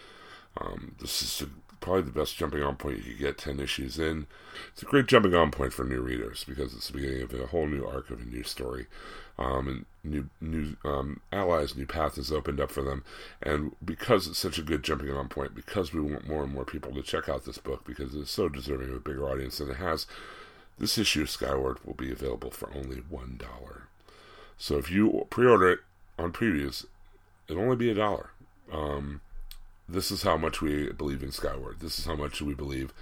um, 0.58 0.96
this 1.00 1.22
is 1.22 1.48
probably 1.80 2.04
the 2.04 2.12
best 2.12 2.38
jumping 2.38 2.62
on 2.62 2.76
point 2.76 2.98
you 2.98 3.04
could 3.04 3.20
get 3.20 3.38
10 3.38 3.60
issues 3.60 3.98
in. 3.98 4.28
It's 4.72 4.84
a 4.84 4.86
great 4.86 5.08
jumping 5.08 5.34
on 5.34 5.50
point 5.50 5.74
for 5.74 5.84
new 5.84 6.02
readers 6.02 6.44
because 6.44 6.74
it's 6.74 6.88
the 6.88 6.94
beginning 6.94 7.24
of 7.24 7.34
a 7.34 7.48
whole 7.48 7.68
new 7.68 7.86
arc 7.86 8.10
of 8.12 8.22
a 8.22 8.26
new 8.26 8.44
story 8.44 8.88
um, 9.38 9.68
and 9.68 9.86
new 10.04 10.30
new 10.40 10.76
um, 10.86 11.22
allies, 11.32 11.76
new 11.76 11.86
path 11.86 12.18
is 12.18 12.32
opened 12.32 12.60
up 12.60 12.72
for 12.72 12.84
them. 12.84 13.04
And 13.42 13.76
because 13.84 14.28
it's 14.28 14.40
such 14.40 14.60
a 14.60 14.64
good 14.64 14.84
jumping 14.84 15.12
on 15.12 15.28
point, 15.28 15.56
because 15.56 15.94
we 15.94 16.02
want 16.02 16.28
more 16.28 16.44
and 16.44 16.54
more 16.54 16.66
people 16.66 16.94
to 16.94 17.02
check 17.02 17.28
out 17.28 17.46
this 17.46 17.58
book, 17.58 17.84
because 17.86 18.14
it's 18.16 18.32
so 18.32 18.48
deserving 18.48 18.90
of 18.90 18.96
a 18.96 19.00
bigger 19.00 19.28
audience 19.28 19.58
than 19.58 19.72
it 19.72 19.78
has, 19.78 20.06
this 20.78 20.98
issue 20.98 21.24
of 21.24 21.30
Skyward 21.30 21.84
will 21.86 21.94
be 21.94 22.12
available 22.12 22.52
for 22.52 22.72
only 22.74 22.98
one 22.98 23.38
dollar. 23.38 23.88
So 24.62 24.78
if 24.78 24.92
you 24.92 25.26
pre-order 25.32 25.72
it 25.72 25.80
on 26.20 26.32
previews, 26.32 26.86
it'll 27.48 27.64
only 27.64 27.78
be 27.78 27.90
a 27.90 27.96
dollar. 27.96 28.30
Um, 28.72 29.22
this 29.90 30.12
is 30.12 30.22
how 30.22 30.38
much 30.38 30.62
we 30.62 30.92
believe 30.92 31.24
in 31.24 31.32
Skyward. 31.32 31.80
This 31.80 31.98
is 31.98 32.06
how 32.06 32.16
much 32.16 32.44
we 32.44 32.54
believe 32.54 32.94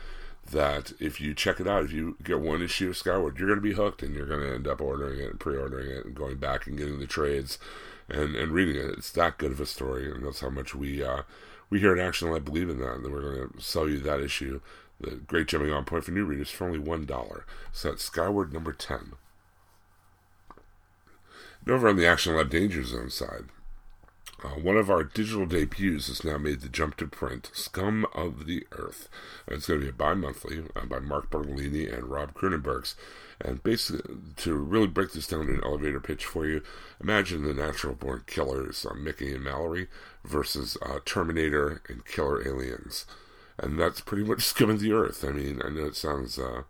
that 0.50 0.94
if 1.02 1.20
you 1.20 1.34
check 1.34 1.60
it 1.60 1.68
out, 1.68 1.84
if 1.84 1.92
you 1.92 2.16
get 2.24 2.40
one 2.40 2.62
issue 2.62 2.88
of 2.88 2.96
Skyward, 2.96 3.38
you're 3.38 3.50
going 3.50 3.60
to 3.60 3.62
be 3.62 3.74
hooked 3.74 4.02
and 4.02 4.16
you're 4.16 4.26
going 4.26 4.40
to 4.40 4.56
end 4.56 4.70
up 4.70 4.80
ordering 4.80 5.20
it 5.20 5.32
and 5.32 5.40
pre 5.42 5.58
ordering 5.58 5.92
it 5.92 6.06
and 6.06 6.16
going 6.16 6.38
back 6.38 6.66
and 6.66 6.78
getting 6.78 6.98
the 6.98 7.06
trades 7.06 7.60
and, 8.08 8.38
and 8.38 8.54
reading 8.54 8.78
it. 8.78 8.92
It's 8.98 9.12
that 9.12 9.38
good 9.38 9.52
of 9.52 9.60
a 9.60 9.66
story, 9.66 10.10
and 10.10 10.26
that's 10.26 10.40
how 10.40 10.50
much 10.50 10.74
we 10.74 11.04
uh, 11.04 11.24
we 11.70 11.82
here 11.82 11.92
at 11.92 12.00
Action 12.00 12.32
Lab 12.32 12.46
believe 12.46 12.70
in 12.70 12.80
that. 12.80 12.94
And 12.94 13.12
we're 13.12 13.36
going 13.36 13.50
to 13.50 13.62
sell 13.62 13.90
you 13.90 14.00
that 14.00 14.22
issue, 14.22 14.62
the 15.02 15.18
great 15.18 15.50
jumping 15.50 15.74
on 15.74 15.84
point 15.84 16.06
for 16.06 16.12
new 16.12 16.24
readers, 16.24 16.50
for 16.50 16.68
only 16.68 16.80
$1. 16.80 17.44
So 17.74 17.90
that's 17.90 18.06
Skyward 18.06 18.54
number 18.54 18.72
10. 18.72 19.16
Over 21.70 21.90
on 21.90 21.98
the 21.98 22.08
Action 22.08 22.36
Lab 22.36 22.50
Danger 22.50 22.84
Zone 22.84 23.12
side, 23.12 23.46
uh, 24.44 24.50
one 24.50 24.76
of 24.76 24.90
our 24.90 25.04
digital 25.04 25.46
debuts 25.46 26.08
has 26.08 26.24
now 26.24 26.40
made 26.40 26.62
the 26.62 26.68
jump 26.68 26.98
to 26.98 27.08
print, 27.08 27.52
Scum 27.54 28.08
of 28.16 28.48
the 28.48 28.66
Earth. 28.72 29.08
It's 29.48 29.68
going 29.68 29.82
to 29.82 29.86
be 29.86 29.90
a 29.90 29.94
bi-monthly 29.94 30.64
uh, 30.76 30.86
by 30.86 30.98
Mark 30.98 31.30
Bertolini 31.30 31.94
and 31.94 32.06
Rob 32.06 32.34
Croonenborghs. 32.34 32.96
And 33.40 33.62
basically, 33.62 34.16
to 34.38 34.56
really 34.56 34.88
break 34.88 35.12
this 35.12 35.28
down 35.28 35.42
in 35.42 35.56
an 35.56 35.64
elevator 35.64 36.00
pitch 36.00 36.26
for 36.26 36.48
you, 36.48 36.64
imagine 37.00 37.44
the 37.44 37.54
natural-born 37.54 38.24
killers, 38.26 38.84
uh, 38.90 38.96
Mickey 38.96 39.36
and 39.36 39.44
Mallory, 39.44 39.90
versus 40.26 40.76
uh, 40.82 41.00
Terminator 41.06 41.84
and 41.88 42.04
killer 42.04 42.48
aliens. 42.48 43.06
And 43.60 43.80
that's 43.80 44.02
pretty 44.02 44.24
much 44.24 44.42
Scum 44.46 44.72
of 44.72 44.80
the 44.80 44.94
Earth. 44.94 45.24
I 45.24 45.32
mean, 45.32 45.62
I 45.64 45.70
know 45.70 45.86
it 45.86 45.96
sounds... 45.96 46.40
Uh, 46.40 46.64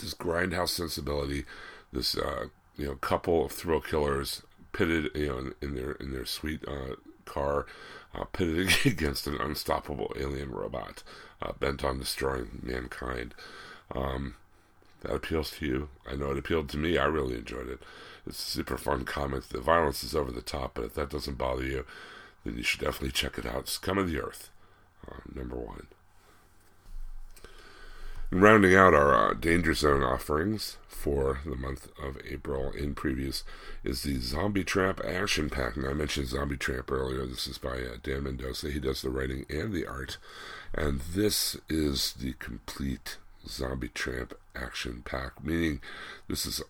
this 0.00 0.14
grindhouse 0.14 0.68
sensibility, 0.68 1.44
this 1.92 2.16
uh, 2.16 2.46
you 2.78 2.86
know 2.86 2.94
couple 2.94 3.44
of 3.44 3.52
thrill 3.52 3.80
killers 3.80 4.42
pitted, 4.72 5.10
you 5.14 5.26
know, 5.26 5.38
in, 5.38 5.54
in 5.60 5.74
their 5.74 5.92
in 5.92 6.12
their 6.12 6.24
sweet 6.24 6.66
uh, 6.66 6.94
car, 7.24 7.66
uh, 8.14 8.24
pitted 8.24 8.70
against 8.86 9.26
an 9.26 9.36
unstoppable 9.40 10.12
alien 10.18 10.50
robot 10.50 11.02
uh, 11.42 11.52
bent 11.52 11.84
on 11.84 11.98
destroying 11.98 12.60
mankind. 12.62 13.34
Um, 13.94 14.36
that 15.00 15.14
appeals 15.14 15.52
to 15.52 15.66
you. 15.66 15.88
I 16.10 16.16
know 16.16 16.32
it 16.32 16.38
appealed 16.38 16.68
to 16.70 16.78
me. 16.78 16.98
I 16.98 17.04
really 17.04 17.36
enjoyed 17.36 17.68
it. 17.68 17.80
It's 18.26 18.38
a 18.38 18.50
super 18.50 18.76
fun 18.76 19.04
comic. 19.04 19.48
The 19.48 19.60
violence 19.60 20.02
is 20.02 20.14
over 20.14 20.32
the 20.32 20.42
top, 20.42 20.72
but 20.74 20.84
if 20.84 20.94
that 20.94 21.10
doesn't 21.10 21.38
bother 21.38 21.64
you, 21.64 21.84
then 22.44 22.56
you 22.56 22.62
should 22.62 22.80
definitely 22.80 23.12
check 23.12 23.38
it 23.38 23.46
out. 23.46 23.68
Scum 23.68 23.98
of 23.98 24.10
the 24.10 24.20
Earth, 24.20 24.50
uh, 25.06 25.20
number 25.34 25.56
one. 25.56 25.86
Rounding 28.30 28.74
out 28.74 28.92
our 28.92 29.30
uh, 29.30 29.32
Danger 29.32 29.72
Zone 29.72 30.02
offerings 30.02 30.76
for 30.86 31.40
the 31.46 31.56
month 31.56 31.88
of 31.98 32.18
April 32.28 32.70
in 32.72 32.94
previews 32.94 33.42
is 33.82 34.02
the 34.02 34.18
Zombie 34.18 34.64
Tramp 34.64 35.00
Action 35.02 35.48
Pack. 35.48 35.76
And 35.76 35.86
I 35.86 35.94
mentioned 35.94 36.28
Zombie 36.28 36.58
Tramp 36.58 36.92
earlier. 36.92 37.24
This 37.24 37.46
is 37.46 37.56
by 37.56 37.78
uh, 37.78 37.96
Dan 38.02 38.24
Mendoza. 38.24 38.70
He 38.70 38.80
does 38.80 39.00
the 39.00 39.08
writing 39.08 39.46
and 39.48 39.72
the 39.72 39.86
art. 39.86 40.18
And 40.74 41.00
this 41.00 41.56
is 41.70 42.12
the 42.20 42.34
complete 42.34 43.16
Zombie 43.46 43.88
Tramp 43.88 44.34
Action 44.54 45.00
Pack, 45.06 45.42
meaning 45.42 45.80
this 46.28 46.44
is 46.44 46.60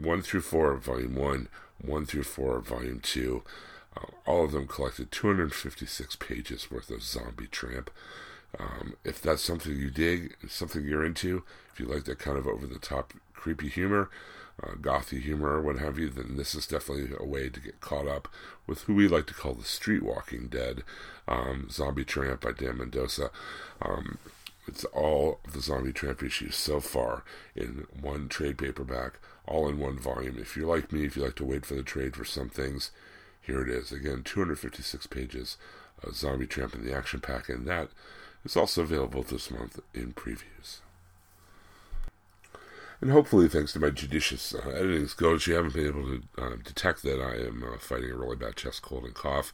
1 0.00 0.22
through 0.22 0.42
4 0.42 0.74
of 0.74 0.84
Volume 0.84 1.16
1, 1.16 1.48
1 1.84 2.06
through 2.06 2.22
4 2.22 2.58
of 2.58 2.68
Volume 2.68 3.00
2. 3.00 3.42
Uh, 3.96 4.00
all 4.24 4.44
of 4.44 4.52
them 4.52 4.68
collected 4.68 5.10
256 5.10 6.14
pages 6.14 6.70
worth 6.70 6.90
of 6.90 7.02
Zombie 7.02 7.48
Tramp. 7.48 7.90
Um, 8.58 8.94
if 9.04 9.20
that's 9.20 9.42
something 9.42 9.76
you 9.76 9.90
dig, 9.90 10.36
something 10.48 10.84
you're 10.84 11.04
into, 11.04 11.42
if 11.72 11.80
you 11.80 11.86
like 11.86 12.04
that 12.04 12.18
kind 12.18 12.38
of 12.38 12.46
over 12.46 12.66
the 12.66 12.78
top 12.78 13.12
creepy 13.34 13.68
humor, 13.68 14.10
uh, 14.62 14.72
gothy 14.80 15.20
humor, 15.20 15.50
or 15.50 15.62
what 15.62 15.78
have 15.78 15.98
you, 15.98 16.08
then 16.08 16.36
this 16.36 16.54
is 16.54 16.66
definitely 16.66 17.14
a 17.18 17.24
way 17.24 17.48
to 17.48 17.60
get 17.60 17.80
caught 17.80 18.08
up 18.08 18.26
with 18.66 18.82
who 18.82 18.94
we 18.94 19.06
like 19.06 19.26
to 19.26 19.34
call 19.34 19.54
the 19.54 19.64
street 19.64 20.02
walking 20.02 20.48
dead. 20.48 20.82
Um, 21.28 21.68
Zombie 21.70 22.04
Tramp 22.04 22.40
by 22.40 22.52
Dan 22.52 22.78
Mendoza. 22.78 23.30
Um, 23.82 24.18
It's 24.66 24.84
all 24.86 25.40
of 25.46 25.52
the 25.54 25.60
Zombie 25.60 25.92
Tramp 25.92 26.22
issues 26.22 26.54
so 26.56 26.80
far 26.80 27.24
in 27.56 27.86
one 28.00 28.28
trade 28.28 28.58
paperback, 28.58 29.14
all 29.46 29.68
in 29.68 29.78
one 29.78 29.98
volume. 29.98 30.36
If 30.38 30.56
you're 30.56 30.66
like 30.66 30.92
me, 30.92 31.04
if 31.06 31.16
you 31.16 31.22
like 31.24 31.36
to 31.36 31.44
wait 31.44 31.64
for 31.64 31.74
the 31.74 31.82
trade 31.82 32.14
for 32.16 32.24
some 32.24 32.48
things, 32.50 32.90
here 33.40 33.62
it 33.62 33.68
is. 33.70 33.92
Again, 33.92 34.22
256 34.24 35.06
pages 35.06 35.56
of 36.02 36.14
Zombie 36.16 36.46
Tramp 36.46 36.74
in 36.74 36.84
the 36.84 36.94
action 36.94 37.20
pack, 37.20 37.48
and 37.48 37.66
that 37.66 37.88
is 38.48 38.56
also 38.56 38.82
available 38.82 39.22
this 39.22 39.50
month 39.50 39.78
in 39.94 40.12
previews. 40.12 40.78
And 43.00 43.12
hopefully, 43.12 43.46
thanks 43.48 43.72
to 43.74 43.80
my 43.80 43.90
judicious 43.90 44.54
uh, 44.54 44.70
editing 44.70 45.06
skills, 45.06 45.46
you 45.46 45.54
haven't 45.54 45.74
been 45.74 45.86
able 45.86 46.04
to 46.04 46.22
uh, 46.36 46.56
detect 46.64 47.02
that 47.04 47.20
I 47.20 47.46
am 47.46 47.62
uh, 47.62 47.78
fighting 47.78 48.10
a 48.10 48.16
really 48.16 48.36
bad 48.36 48.56
chest 48.56 48.82
cold 48.82 49.04
and 49.04 49.14
cough. 49.14 49.52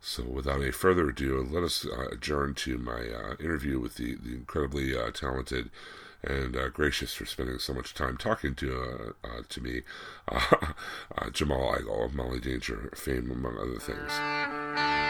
So, 0.00 0.22
without 0.22 0.60
any 0.60 0.70
further 0.70 1.08
ado, 1.08 1.44
let 1.50 1.64
us 1.64 1.84
uh, 1.84 2.10
adjourn 2.12 2.54
to 2.54 2.78
my 2.78 3.08
uh, 3.08 3.34
interview 3.40 3.80
with 3.80 3.96
the, 3.96 4.14
the 4.14 4.34
incredibly 4.34 4.96
uh, 4.96 5.10
talented 5.10 5.70
and 6.22 6.56
gracious 6.72 7.14
for 7.14 7.24
spending 7.24 7.58
so 7.58 7.72
much 7.72 7.94
time 7.94 8.16
talking 8.16 8.54
to 8.56 9.14
to 9.48 9.60
me, 9.60 9.82
Jamal 11.32 11.76
Igle 11.76 12.06
of 12.06 12.14
Molly 12.14 12.40
Danger 12.40 12.90
fame, 12.96 13.30
among 13.30 13.58
other 13.58 13.78
things. 13.78 15.05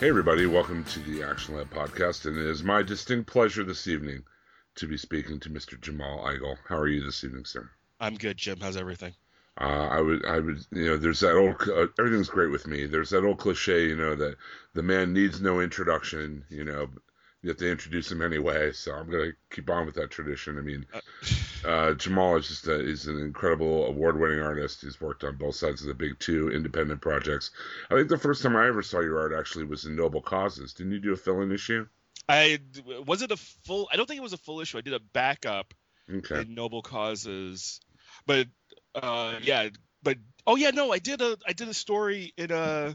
Hey, 0.00 0.10
everybody, 0.10 0.46
welcome 0.46 0.84
to 0.84 1.00
the 1.00 1.24
Action 1.24 1.56
Lab 1.56 1.70
podcast. 1.70 2.24
And 2.24 2.38
it 2.38 2.44
is 2.44 2.62
my 2.62 2.84
distinct 2.84 3.28
pleasure 3.28 3.64
this 3.64 3.88
evening 3.88 4.22
to 4.76 4.86
be 4.86 4.96
speaking 4.96 5.40
to 5.40 5.50
Mr. 5.50 5.80
Jamal 5.80 6.20
Igle. 6.20 6.56
How 6.68 6.78
are 6.78 6.86
you 6.86 7.02
this 7.02 7.24
evening, 7.24 7.44
sir? 7.44 7.68
I'm 7.98 8.14
good, 8.14 8.36
Jim. 8.36 8.60
How's 8.60 8.76
everything? 8.76 9.14
Uh, 9.60 9.88
I 9.90 10.00
would, 10.00 10.24
I 10.24 10.38
would, 10.38 10.64
you 10.70 10.84
know, 10.84 10.96
there's 10.98 11.18
that 11.18 11.34
old, 11.34 11.56
uh, 11.68 11.88
everything's 11.98 12.28
great 12.28 12.52
with 12.52 12.68
me. 12.68 12.86
There's 12.86 13.10
that 13.10 13.24
old 13.24 13.38
cliche, 13.38 13.88
you 13.88 13.96
know, 13.96 14.14
that 14.14 14.36
the 14.72 14.84
man 14.84 15.12
needs 15.12 15.40
no 15.40 15.60
introduction, 15.60 16.44
you 16.48 16.62
know, 16.62 16.90
you 17.42 17.50
have 17.50 17.58
to 17.58 17.70
introduce 17.70 18.10
him 18.10 18.22
anyway. 18.22 18.72
So 18.72 18.92
I'm 18.92 19.10
going 19.10 19.30
to 19.30 19.54
keep 19.54 19.70
on 19.70 19.86
with 19.86 19.94
that 19.94 20.10
tradition. 20.10 20.58
I 20.58 20.62
mean, 20.62 20.86
uh, 20.92 21.00
uh 21.68 21.94
Jamal 21.94 22.36
is 22.36 22.48
just 22.48 22.66
a, 22.66 22.78
he's 22.78 23.06
an 23.06 23.18
incredible 23.20 23.86
award-winning 23.86 24.40
artist. 24.40 24.82
He's 24.82 25.00
worked 25.00 25.24
on 25.24 25.36
both 25.36 25.54
sides 25.54 25.82
of 25.82 25.88
the 25.88 25.94
big 25.94 26.18
two 26.18 26.50
independent 26.50 27.00
projects. 27.00 27.50
I 27.90 27.94
think 27.94 28.08
the 28.08 28.18
first 28.18 28.42
time 28.42 28.56
I 28.56 28.66
ever 28.66 28.82
saw 28.82 29.00
your 29.00 29.20
art 29.20 29.32
actually 29.38 29.64
was 29.64 29.84
in 29.84 29.96
Noble 29.96 30.22
Causes. 30.22 30.74
Didn't 30.74 30.92
you 30.92 31.00
do 31.00 31.12
a 31.12 31.16
fill-in 31.16 31.52
issue? 31.52 31.86
I 32.28 32.58
was 33.06 33.22
it 33.22 33.32
a 33.32 33.36
full. 33.36 33.88
I 33.90 33.96
don't 33.96 34.06
think 34.06 34.18
it 34.18 34.22
was 34.22 34.34
a 34.34 34.38
full 34.38 34.60
issue. 34.60 34.76
I 34.76 34.82
did 34.82 34.92
a 34.92 35.00
backup 35.00 35.72
okay. 36.12 36.42
in 36.42 36.54
Noble 36.54 36.82
Causes, 36.82 37.80
but 38.26 38.48
uh, 38.94 39.36
yeah, 39.40 39.70
but 40.02 40.18
oh 40.46 40.56
yeah, 40.56 40.70
no, 40.70 40.92
I 40.92 40.98
did 40.98 41.20
a 41.20 41.36
I 41.46 41.52
did 41.52 41.68
a 41.68 41.74
story 41.74 42.32
in 42.36 42.52
uh, 42.52 42.94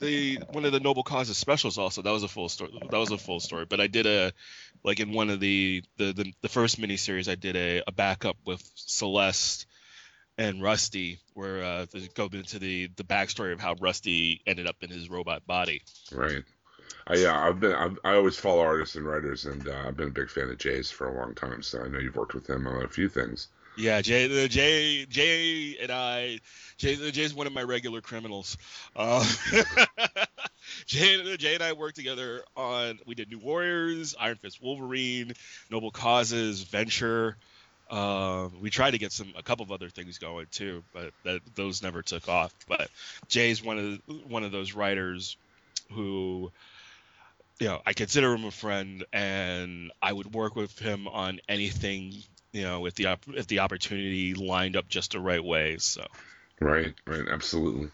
the 0.00 0.40
one 0.52 0.64
of 0.64 0.72
the 0.72 0.80
noble 0.80 1.02
causes 1.02 1.36
specials 1.36 1.78
also 1.78 2.02
that 2.02 2.10
was 2.10 2.22
a 2.22 2.28
full 2.28 2.48
story 2.48 2.70
that 2.90 2.98
was 2.98 3.10
a 3.10 3.18
full 3.18 3.40
story 3.40 3.64
but 3.64 3.80
i 3.80 3.86
did 3.86 4.06
a 4.06 4.32
like 4.84 5.00
in 5.00 5.12
one 5.12 5.30
of 5.30 5.40
the 5.40 5.82
the 5.96 6.12
the, 6.12 6.32
the 6.42 6.48
first 6.48 6.80
miniseries 6.80 7.30
i 7.30 7.34
did 7.34 7.56
a, 7.56 7.82
a 7.86 7.92
backup 7.92 8.36
with 8.46 8.62
celeste 8.74 9.66
and 10.36 10.62
rusty 10.62 11.18
where 11.34 11.62
uh 11.62 11.86
they 11.92 12.08
go 12.14 12.28
into 12.32 12.58
the 12.58 12.88
the 12.96 13.04
backstory 13.04 13.52
of 13.52 13.60
how 13.60 13.74
rusty 13.80 14.40
ended 14.46 14.66
up 14.66 14.76
in 14.82 14.90
his 14.90 15.10
robot 15.10 15.46
body 15.46 15.82
right 16.12 16.44
I, 17.06 17.14
yeah, 17.14 17.40
I've 17.40 17.58
been. 17.58 17.72
I've, 17.72 17.98
i 18.04 18.14
always 18.14 18.36
follow 18.36 18.60
artists 18.60 18.94
and 18.94 19.06
writers, 19.06 19.46
and 19.46 19.66
uh, 19.66 19.84
I've 19.86 19.96
been 19.96 20.08
a 20.08 20.12
big 20.12 20.28
fan 20.28 20.50
of 20.50 20.58
Jay's 20.58 20.90
for 20.90 21.08
a 21.08 21.18
long 21.18 21.34
time. 21.34 21.62
So 21.62 21.82
I 21.82 21.88
know 21.88 21.98
you've 21.98 22.16
worked 22.16 22.34
with 22.34 22.48
him 22.48 22.66
on 22.66 22.84
a 22.84 22.88
few 22.88 23.08
things. 23.08 23.48
Yeah, 23.78 24.02
Jay, 24.02 24.48
Jay, 24.48 25.06
Jay, 25.06 25.76
and 25.80 25.92
I, 25.92 26.40
Jay, 26.78 27.12
Jay's 27.12 27.32
one 27.32 27.46
of 27.46 27.52
my 27.52 27.62
regular 27.62 28.00
criminals. 28.00 28.58
Uh, 28.96 29.24
Jay, 30.86 31.36
Jay 31.36 31.54
and 31.54 31.62
I 31.62 31.74
worked 31.74 31.94
together 31.94 32.42
on. 32.56 32.98
We 33.06 33.14
did 33.14 33.30
New 33.30 33.38
Warriors, 33.38 34.16
Iron 34.18 34.36
Fist, 34.38 34.60
Wolverine, 34.60 35.32
Noble 35.70 35.92
Causes, 35.92 36.62
Venture. 36.62 37.36
Uh, 37.88 38.48
we 38.60 38.68
tried 38.68 38.90
to 38.90 38.98
get 38.98 39.12
some 39.12 39.32
a 39.38 39.44
couple 39.44 39.62
of 39.62 39.70
other 39.70 39.90
things 39.90 40.18
going 40.18 40.46
too, 40.50 40.82
but 40.92 41.12
that, 41.22 41.40
those 41.54 41.80
never 41.80 42.02
took 42.02 42.28
off. 42.28 42.52
But 42.66 42.90
Jay's 43.28 43.62
one 43.62 44.00
of 44.08 44.28
one 44.28 44.42
of 44.42 44.50
those 44.50 44.74
writers 44.74 45.36
who 45.92 46.50
you 47.60 47.68
know, 47.68 47.80
I 47.86 47.92
consider 47.92 48.34
him 48.34 48.44
a 48.44 48.50
friend, 48.50 49.04
and 49.12 49.92
I 50.02 50.12
would 50.12 50.34
work 50.34 50.56
with 50.56 50.76
him 50.80 51.06
on 51.06 51.38
anything 51.48 52.12
you 52.52 52.62
know, 52.62 52.86
if 52.86 52.94
the 52.94 53.16
if 53.34 53.46
the 53.46 53.60
opportunity 53.60 54.34
lined 54.34 54.76
up 54.76 54.88
just 54.88 55.12
the 55.12 55.20
right 55.20 55.42
way. 55.42 55.78
So. 55.78 56.06
Right, 56.60 56.92
right, 57.06 57.28
absolutely. 57.30 57.90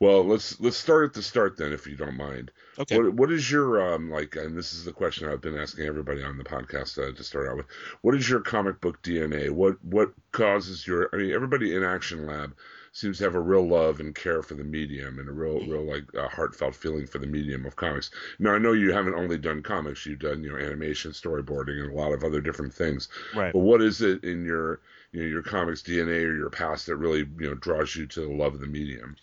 Well, 0.00 0.24
let's 0.24 0.58
let's 0.58 0.78
start 0.78 1.04
at 1.04 1.12
the 1.12 1.22
start 1.22 1.58
then, 1.58 1.72
if 1.72 1.86
you 1.86 1.96
don't 1.96 2.16
mind. 2.16 2.50
Okay. 2.78 2.96
What 2.96 3.12
what 3.12 3.32
is 3.32 3.50
your 3.50 3.94
um 3.94 4.10
like? 4.10 4.36
And 4.36 4.56
this 4.56 4.72
is 4.72 4.86
the 4.86 4.92
question 4.92 5.28
I've 5.28 5.42
been 5.42 5.58
asking 5.58 5.84
everybody 5.84 6.22
on 6.22 6.38
the 6.38 6.44
podcast 6.44 6.96
uh, 6.96 7.14
to 7.14 7.22
start 7.22 7.48
out 7.48 7.58
with. 7.58 7.66
What 8.00 8.14
is 8.14 8.28
your 8.28 8.40
comic 8.40 8.80
book 8.80 9.02
DNA? 9.02 9.50
What 9.50 9.84
what 9.84 10.12
causes 10.32 10.86
your? 10.86 11.10
I 11.12 11.18
mean, 11.18 11.32
everybody 11.32 11.74
in 11.74 11.84
Action 11.84 12.26
Lab 12.26 12.54
seems 12.96 13.18
to 13.18 13.24
have 13.24 13.34
a 13.34 13.40
real 13.40 13.68
love 13.68 14.00
and 14.00 14.14
care 14.14 14.42
for 14.42 14.54
the 14.54 14.64
medium 14.64 15.18
and 15.18 15.28
a 15.28 15.32
real, 15.32 15.60
real 15.66 15.84
like 15.84 16.04
uh, 16.14 16.28
heartfelt 16.28 16.74
feeling 16.74 17.06
for 17.06 17.18
the 17.18 17.26
medium 17.26 17.66
of 17.66 17.76
comics. 17.76 18.10
Now, 18.38 18.54
I 18.54 18.58
know 18.58 18.72
you 18.72 18.90
haven't 18.90 19.14
only 19.14 19.36
done 19.36 19.62
comics; 19.62 20.06
you've 20.06 20.18
done 20.18 20.42
you 20.42 20.50
know 20.50 20.58
animation, 20.58 21.10
storyboarding, 21.10 21.82
and 21.82 21.92
a 21.92 21.94
lot 21.94 22.12
of 22.12 22.24
other 22.24 22.40
different 22.40 22.72
things. 22.72 23.08
Right. 23.34 23.52
But 23.52 23.58
what 23.58 23.82
is 23.82 24.00
it 24.00 24.24
in 24.24 24.46
your 24.46 24.80
you 25.12 25.20
know 25.20 25.28
your 25.28 25.42
comics 25.42 25.82
DNA 25.82 26.24
or 26.24 26.34
your 26.34 26.48
past 26.48 26.86
that 26.86 26.96
really 26.96 27.18
you 27.18 27.50
know 27.50 27.54
draws 27.54 27.94
you 27.94 28.06
to 28.06 28.20
the 28.22 28.32
love 28.32 28.54
of 28.54 28.60
the 28.60 28.66
medium? 28.66 29.16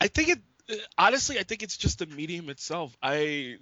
I 0.00 0.06
think 0.08 0.30
it 0.30 0.82
honestly, 0.96 1.38
I 1.38 1.42
think 1.42 1.62
it's 1.62 1.76
just 1.76 1.98
the 1.98 2.06
medium 2.06 2.48
itself. 2.48 2.96
I 3.02 3.56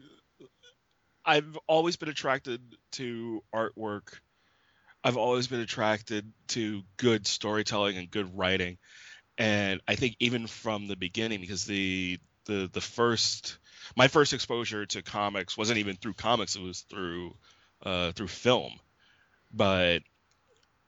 I've 1.25 1.59
always 1.67 1.97
been 1.97 2.11
attracted 2.11 2.61
to 2.93 3.43
artwork. 3.53 4.21
I've 5.03 5.17
always 5.17 5.49
been 5.49 5.61
attracted 5.61 6.33
to 6.49 6.83
good 6.97 7.27
storytelling 7.27 7.97
and 7.97 8.09
good 8.09 8.39
writing 8.39 8.79
and 9.39 9.81
I 9.87 9.97
think 9.97 10.17
even 10.21 10.47
from 10.47 10.87
the 10.89 10.97
beginning, 10.97 11.41
because 11.41 11.65
the 11.65 12.19
the 12.47 12.69
the 12.73 12.81
first 12.81 13.59
my 13.97 14.09
first 14.09 14.33
exposure 14.33 14.87
to 14.87 15.03
comics 15.03 15.57
wasn't 15.57 15.79
even 15.79 15.97
through 15.97 16.15
comics; 16.15 16.57
it 16.57 16.63
was 16.63 16.81
through 16.83 17.37
uh, 17.83 18.13
through 18.13 18.29
film. 18.29 18.79
But 19.53 20.03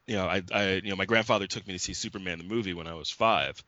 you 0.06 0.16
know, 0.16 0.26
I, 0.26 0.42
I 0.52 0.72
you 0.74 0.90
know 0.90 0.96
my 0.96 1.04
grandfather 1.04 1.46
took 1.46 1.66
me 1.66 1.74
to 1.74 1.78
see 1.78 1.94
Superman 1.94 2.38
the 2.38 2.44
movie 2.44 2.74
when 2.74 2.86
I 2.86 2.94
was 2.94 3.10
five, 3.10 3.62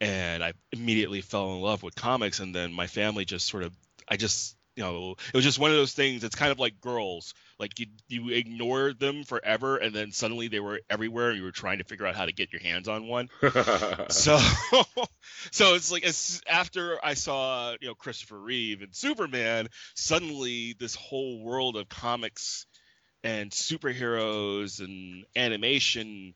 and 0.00 0.44
I 0.44 0.52
immediately 0.72 1.20
fell 1.20 1.54
in 1.54 1.60
love 1.60 1.82
with 1.82 1.94
comics. 1.94 2.40
And 2.40 2.54
then 2.54 2.72
my 2.72 2.86
family 2.86 3.24
just 3.24 3.48
sort 3.48 3.62
of 3.62 3.72
I 4.08 4.16
just 4.16 4.56
you 4.76 4.82
know 4.82 5.12
it 5.12 5.34
was 5.34 5.44
just 5.44 5.58
one 5.58 5.70
of 5.70 5.76
those 5.76 5.92
things. 5.92 6.24
It's 6.24 6.34
kind 6.34 6.52
of 6.52 6.58
like 6.58 6.80
girls 6.80 7.34
like 7.58 7.78
you 7.78 7.86
you 8.08 8.30
ignored 8.30 8.98
them 8.98 9.24
forever, 9.24 9.76
and 9.76 9.94
then 9.94 10.12
suddenly 10.12 10.48
they 10.48 10.60
were 10.60 10.80
everywhere, 10.90 11.30
and 11.30 11.38
you 11.38 11.44
were 11.44 11.52
trying 11.52 11.78
to 11.78 11.84
figure 11.84 12.06
out 12.06 12.16
how 12.16 12.26
to 12.26 12.32
get 12.32 12.52
your 12.52 12.62
hands 12.62 12.88
on 12.88 13.06
one. 13.06 13.28
so, 14.08 14.38
so 15.50 15.74
it's 15.74 15.92
like 15.92 16.04
as, 16.04 16.42
after 16.48 16.98
I 17.04 17.14
saw 17.14 17.74
you 17.80 17.88
know 17.88 17.94
Christopher 17.94 18.38
Reeve 18.38 18.82
and 18.82 18.94
Superman, 18.94 19.68
suddenly 19.94 20.74
this 20.78 20.94
whole 20.94 21.42
world 21.44 21.76
of 21.76 21.88
comics 21.88 22.66
and 23.22 23.50
superheroes 23.50 24.80
and 24.80 25.24
animation 25.36 26.34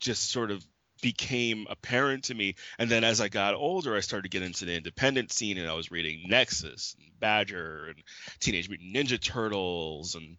just 0.00 0.30
sort 0.30 0.50
of 0.50 0.64
became 1.00 1.66
apparent 1.68 2.24
to 2.24 2.34
me. 2.34 2.54
And 2.78 2.90
then 2.90 3.04
as 3.04 3.20
I 3.20 3.28
got 3.28 3.54
older, 3.54 3.96
I 3.96 4.00
started 4.00 4.30
to 4.30 4.38
get 4.38 4.46
into 4.46 4.64
the 4.64 4.76
independent 4.76 5.32
scene, 5.32 5.58
and 5.58 5.68
I 5.68 5.74
was 5.74 5.90
reading 5.90 6.24
Nexus, 6.28 6.96
and 6.98 7.10
Badger, 7.18 7.86
and 7.88 8.02
Teenage 8.40 8.68
Mutant 8.68 8.94
Ninja 8.94 9.20
Turtles, 9.20 10.14
and 10.14 10.36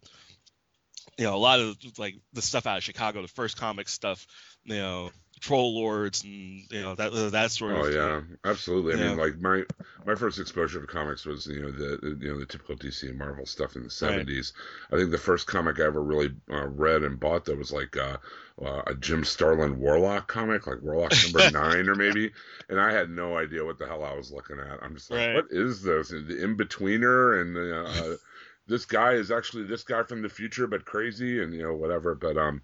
you 1.18 1.24
know 1.24 1.34
a 1.34 1.38
lot 1.38 1.60
of 1.60 1.76
like 1.98 2.16
the 2.32 2.42
stuff 2.42 2.66
out 2.66 2.78
of 2.78 2.84
Chicago, 2.84 3.22
the 3.22 3.28
first 3.28 3.56
comic 3.56 3.88
stuff, 3.88 4.26
you 4.64 4.76
know, 4.76 5.10
troll 5.40 5.74
lords 5.74 6.22
and 6.22 6.62
you 6.70 6.82
know 6.82 6.94
that 6.94 7.12
that 7.32 7.50
sort 7.50 7.72
oh, 7.72 7.80
of. 7.80 7.86
Oh 7.86 7.88
yeah, 7.88 8.20
absolutely. 8.44 8.94
I 8.94 9.08
mean, 9.08 9.16
like 9.16 9.40
my 9.40 9.64
my 10.06 10.14
first 10.14 10.38
exposure 10.38 10.80
to 10.80 10.86
comics 10.86 11.24
was 11.24 11.46
you 11.46 11.62
know 11.62 11.70
the 11.70 12.16
you 12.20 12.32
know 12.32 12.38
the 12.38 12.46
typical 12.46 12.76
DC 12.76 13.08
and 13.08 13.18
Marvel 13.18 13.46
stuff 13.46 13.74
in 13.74 13.82
the 13.82 13.90
seventies. 13.90 14.52
Right. 14.90 14.96
I 14.96 15.00
think 15.00 15.10
the 15.10 15.18
first 15.18 15.46
comic 15.46 15.80
I 15.80 15.84
ever 15.84 16.02
really 16.02 16.32
uh, 16.50 16.66
read 16.68 17.02
and 17.02 17.18
bought 17.18 17.46
that 17.46 17.58
was 17.58 17.72
like 17.72 17.96
uh, 17.96 18.18
uh, 18.62 18.82
a 18.86 18.94
Jim 18.94 19.24
Starlin 19.24 19.80
Warlock 19.80 20.28
comic, 20.28 20.66
like 20.66 20.82
Warlock 20.82 21.12
number 21.24 21.50
nine 21.58 21.88
or 21.88 21.94
maybe, 21.94 22.32
and 22.68 22.80
I 22.80 22.92
had 22.92 23.10
no 23.10 23.36
idea 23.36 23.64
what 23.64 23.78
the 23.78 23.86
hell 23.86 24.04
I 24.04 24.14
was 24.14 24.30
looking 24.30 24.58
at. 24.58 24.82
I'm 24.82 24.94
just 24.94 25.10
like, 25.10 25.26
right. 25.26 25.36
what 25.36 25.46
is 25.50 25.82
this? 25.82 26.10
The 26.10 26.42
in 26.42 26.56
betweener 26.56 27.40
and 27.40 27.56
uh, 27.56 28.16
this 28.66 28.84
guy 28.84 29.12
is 29.12 29.30
actually 29.30 29.64
this 29.64 29.84
guy 29.84 30.02
from 30.02 30.20
the 30.20 30.28
future, 30.28 30.66
but 30.66 30.84
crazy 30.84 31.42
and 31.42 31.54
you 31.54 31.62
know 31.62 31.74
whatever. 31.74 32.14
But 32.14 32.36
um, 32.36 32.60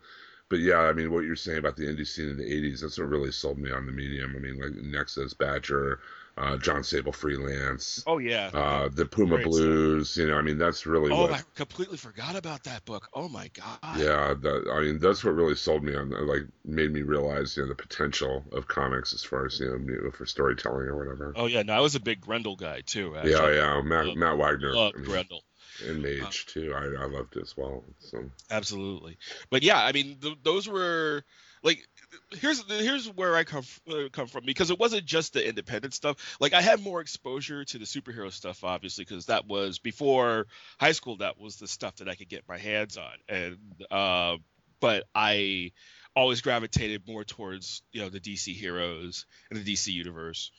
but 0.49 0.61
yeah, 0.61 0.79
I 0.79 0.93
mean, 0.93 1.11
what 1.11 1.25
you're 1.25 1.37
saying 1.37 1.59
about 1.59 1.77
the 1.77 1.85
indie 1.85 2.07
scene 2.07 2.29
in 2.31 2.37
the 2.37 2.45
'80s, 2.45 2.81
that's 2.81 2.99
what 2.99 3.09
really 3.09 3.33
sold 3.33 3.59
me 3.59 3.71
on 3.71 3.87
the 3.87 3.93
medium. 3.93 4.35
I 4.37 4.39
mean, 4.39 4.59
like 4.59 4.73
Nexus, 4.73 5.35
Badger, 5.35 6.01
uh, 6.39 6.57
Jon 6.59 6.85
Sable 6.85 7.13
Freelance. 7.13 8.05
Oh 8.07 8.19
yeah. 8.19 8.51
Uh, 8.53 8.89
the 8.93 9.07
Puma 9.07 9.37
Great 9.37 9.47
Blues. 9.47 10.17
You 10.17 10.29
know, 10.29 10.37
I 10.37 10.43
mean, 10.43 10.59
that's 10.59 10.87
really 10.87 11.11
oh, 11.11 11.23
what. 11.23 11.33
I 11.33 11.41
completely 11.55 11.97
forgot 11.97 12.37
about 12.37 12.65
that 12.65 12.85
book. 12.85 13.09
Oh 13.15 13.29
my 13.29 13.51
god. 13.55 13.99
Yeah, 13.99 14.35
that, 14.35 14.71
I 14.73 14.81
mean, 14.81 14.99
that's 14.99 15.25
what 15.25 15.35
really 15.35 15.55
sold 15.55 15.83
me 15.83 15.95
on, 15.95 16.11
like, 16.27 16.43
made 16.65 16.93
me 16.93 17.03
realize, 17.03 17.57
you 17.57 17.63
know, 17.63 17.69
the 17.69 17.75
potential 17.75 18.45
of 18.53 18.69
comics 18.69 19.15
as 19.15 19.25
far 19.25 19.47
as, 19.47 19.59
you 19.59 19.79
know, 19.79 20.11
for 20.11 20.27
storytelling 20.27 20.87
or 20.87 20.97
whatever. 20.97 21.33
Oh 21.37 21.47
yeah, 21.47 21.63
no, 21.63 21.73
I 21.73 21.81
was 21.81 21.95
a 21.95 22.01
big 22.01 22.21
Grendel 22.21 22.57
guy 22.57 22.83
too. 22.83 23.17
Actually. 23.17 23.33
yeah, 23.33 23.51
yeah, 23.51 23.83
Matt, 23.83 24.07
Love- 24.07 24.17
Matt 24.17 24.39
Wagner. 24.39 24.75
Love 24.75 24.93
I 24.95 24.99
mean, 24.99 25.09
Grendel. 25.09 25.43
And 25.85 26.03
Mage, 26.03 26.47
too. 26.47 26.73
I, 26.75 27.03
I 27.03 27.07
loved 27.07 27.37
it 27.37 27.43
as 27.43 27.57
well. 27.57 27.85
So, 27.99 28.31
Absolutely. 28.51 29.19
But 29.51 29.63
yeah, 29.63 29.83
I 29.83 29.93
mean, 29.93 30.17
th- 30.21 30.39
those 30.43 30.69
were 30.69 31.25
like 31.63 31.87
here's 32.33 32.63
here's 32.71 33.09
where 33.09 33.37
I 33.37 33.45
come 33.45 33.65
uh, 33.91 34.09
come 34.13 34.27
from 34.27 34.45
because 34.45 34.71
it 34.71 34.79
wasn't 34.79 35.05
just 35.05 35.33
the 35.33 35.47
independent 35.47 35.95
stuff. 35.95 36.37
Like 36.41 36.55
I 36.55 36.63
had 36.63 36.81
more 36.81 37.01
exposure 37.01 37.65
to 37.65 37.79
the 37.79 37.85
superhero 37.85 38.33
stuff, 38.33 38.65
obviously, 38.65 39.05
because 39.05 39.27
that 39.27 39.47
was 39.47 39.79
before 39.79 40.47
high 40.79 40.93
school. 40.93 41.17
That 41.19 41.39
was 41.39 41.57
the 41.57 41.67
stuff 41.67 41.97
that 41.97 42.09
I 42.09 42.15
could 42.15 42.29
get 42.29 42.49
my 42.49 42.59
hands 42.59 42.97
on, 42.97 43.15
and 43.29 43.59
uh, 43.91 44.37
but 44.81 45.05
I 45.15 45.73
always 46.15 46.41
gravitated 46.41 47.07
more 47.07 47.25
towards 47.25 47.83
you 47.93 48.01
know 48.01 48.09
the 48.09 48.21
DC 48.21 48.55
heroes 48.55 49.27
and 49.51 49.63
the 49.63 49.73
DC 49.73 49.93
universe. 49.93 50.51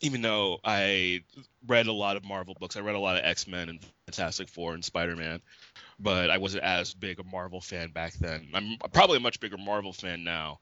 Even 0.00 0.22
though 0.22 0.58
I 0.64 1.24
read 1.66 1.86
a 1.86 1.92
lot 1.92 2.16
of 2.16 2.24
Marvel 2.24 2.56
books, 2.58 2.76
I 2.76 2.80
read 2.80 2.94
a 2.94 3.00
lot 3.00 3.16
of 3.16 3.24
X 3.24 3.46
Men 3.46 3.68
and 3.68 3.80
Fantastic 4.06 4.48
Four 4.48 4.74
and 4.74 4.84
Spider 4.84 5.16
Man 5.16 5.40
but 6.00 6.30
I 6.30 6.38
wasn't 6.38 6.64
as 6.64 6.94
big 6.94 7.20
a 7.20 7.24
Marvel 7.24 7.60
fan 7.60 7.90
back 7.90 8.14
then. 8.14 8.48
I'm 8.54 8.78
probably 8.92 9.18
a 9.18 9.20
much 9.20 9.38
bigger 9.38 9.58
Marvel 9.58 9.92
fan 9.92 10.24
now 10.24 10.58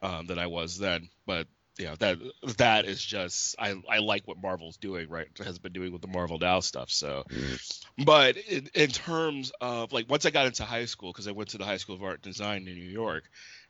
um, 0.00 0.26
than 0.26 0.38
I 0.38 0.46
was 0.46 0.78
then. 0.78 1.08
But 1.26 1.48
you 1.78 1.86
know 1.86 1.96
that 1.96 2.18
that 2.56 2.86
is 2.86 3.04
just 3.04 3.56
I 3.58 3.74
I 3.90 3.98
like 3.98 4.26
what 4.26 4.40
Marvel's 4.40 4.78
doing 4.78 5.10
right 5.10 5.28
has 5.44 5.58
been 5.58 5.72
doing 5.72 5.92
with 5.92 6.02
the 6.02 6.08
Marvel 6.08 6.38
Now 6.38 6.60
stuff. 6.60 6.90
So, 6.90 7.24
but 8.04 8.36
in, 8.36 8.70
in 8.74 8.88
terms 8.88 9.52
of 9.60 9.92
like 9.92 10.08
once 10.08 10.24
I 10.24 10.30
got 10.30 10.46
into 10.46 10.64
high 10.64 10.86
school 10.86 11.12
because 11.12 11.28
I 11.28 11.32
went 11.32 11.50
to 11.50 11.58
the 11.58 11.64
High 11.64 11.76
School 11.76 11.96
of 11.96 12.02
Art 12.02 12.14
and 12.24 12.32
Design 12.32 12.68
in 12.68 12.74
New 12.74 12.90
York. 12.90 13.24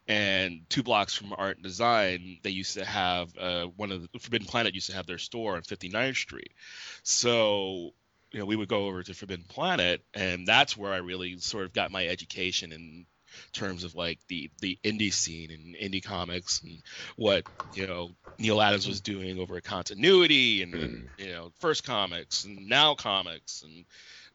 And 0.08 0.60
two 0.68 0.84
blocks 0.84 1.14
from 1.14 1.34
Art 1.36 1.56
and 1.56 1.64
Design, 1.64 2.38
they 2.42 2.50
used 2.50 2.74
to 2.74 2.84
have 2.84 3.36
uh, 3.36 3.66
one 3.76 3.90
of 3.90 4.02
the 4.12 4.18
Forbidden 4.18 4.46
Planet 4.46 4.74
used 4.74 4.90
to 4.90 4.96
have 4.96 5.06
their 5.06 5.18
store 5.18 5.56
on 5.56 5.62
59th 5.62 6.16
Street. 6.16 6.52
So 7.02 7.92
you 8.32 8.40
know, 8.40 8.46
we 8.46 8.56
would 8.56 8.68
go 8.68 8.86
over 8.86 9.02
to 9.02 9.14
Forbidden 9.14 9.46
Planet, 9.48 10.02
and 10.14 10.46
that's 10.46 10.76
where 10.76 10.92
I 10.92 10.98
really 10.98 11.38
sort 11.38 11.64
of 11.64 11.72
got 11.72 11.90
my 11.90 12.06
education 12.06 12.72
in 12.72 13.06
terms 13.52 13.84
of 13.84 13.94
like 13.94 14.18
the 14.28 14.50
the 14.60 14.78
indie 14.84 15.12
scene 15.12 15.50
and 15.50 15.76
indie 15.76 16.04
comics 16.04 16.62
and 16.62 16.82
what 17.16 17.44
you 17.72 17.86
know 17.86 18.10
Neal 18.38 18.60
Adams 18.60 18.86
was 18.86 19.00
doing 19.00 19.38
over 19.38 19.56
at 19.56 19.64
Continuity 19.64 20.62
and, 20.62 20.74
and 20.74 21.08
you 21.16 21.32
know 21.32 21.52
First 21.60 21.84
Comics 21.84 22.44
and 22.44 22.68
Now 22.68 22.94
Comics 22.94 23.62
and 23.62 23.84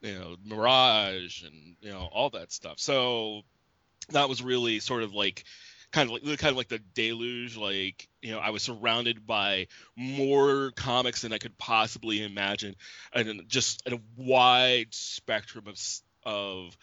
you 0.02 0.18
know 0.18 0.36
Mirage 0.44 1.44
and 1.44 1.76
you 1.82 1.92
know 1.92 2.10
all 2.12 2.30
that 2.32 2.52
stuff. 2.52 2.80
So 2.80 3.42
that 4.10 4.30
was 4.30 4.42
really 4.42 4.80
sort 4.80 5.04
of 5.04 5.14
like 5.14 5.44
kind 5.92 6.10
of 6.10 6.24
like 6.24 6.40
kind 6.40 6.52
of 6.52 6.58
like 6.58 6.70
the 6.70 6.80
deluge 6.94 7.58
like 7.58 8.08
you 8.22 8.32
know 8.32 8.40
i 8.40 8.50
was 8.50 8.64
surrounded 8.64 9.26
by 9.28 9.68
more 9.96 10.72
comics 10.76 11.22
than 11.22 11.34
i 11.34 11.38
could 11.38 11.58
possibly 11.58 12.24
imagine 12.24 12.76
and 13.14 13.44
just 13.48 13.88
a 13.88 14.00
wide 14.16 14.88
spectrum 14.92 15.66
of 15.68 15.78
of 16.24 16.78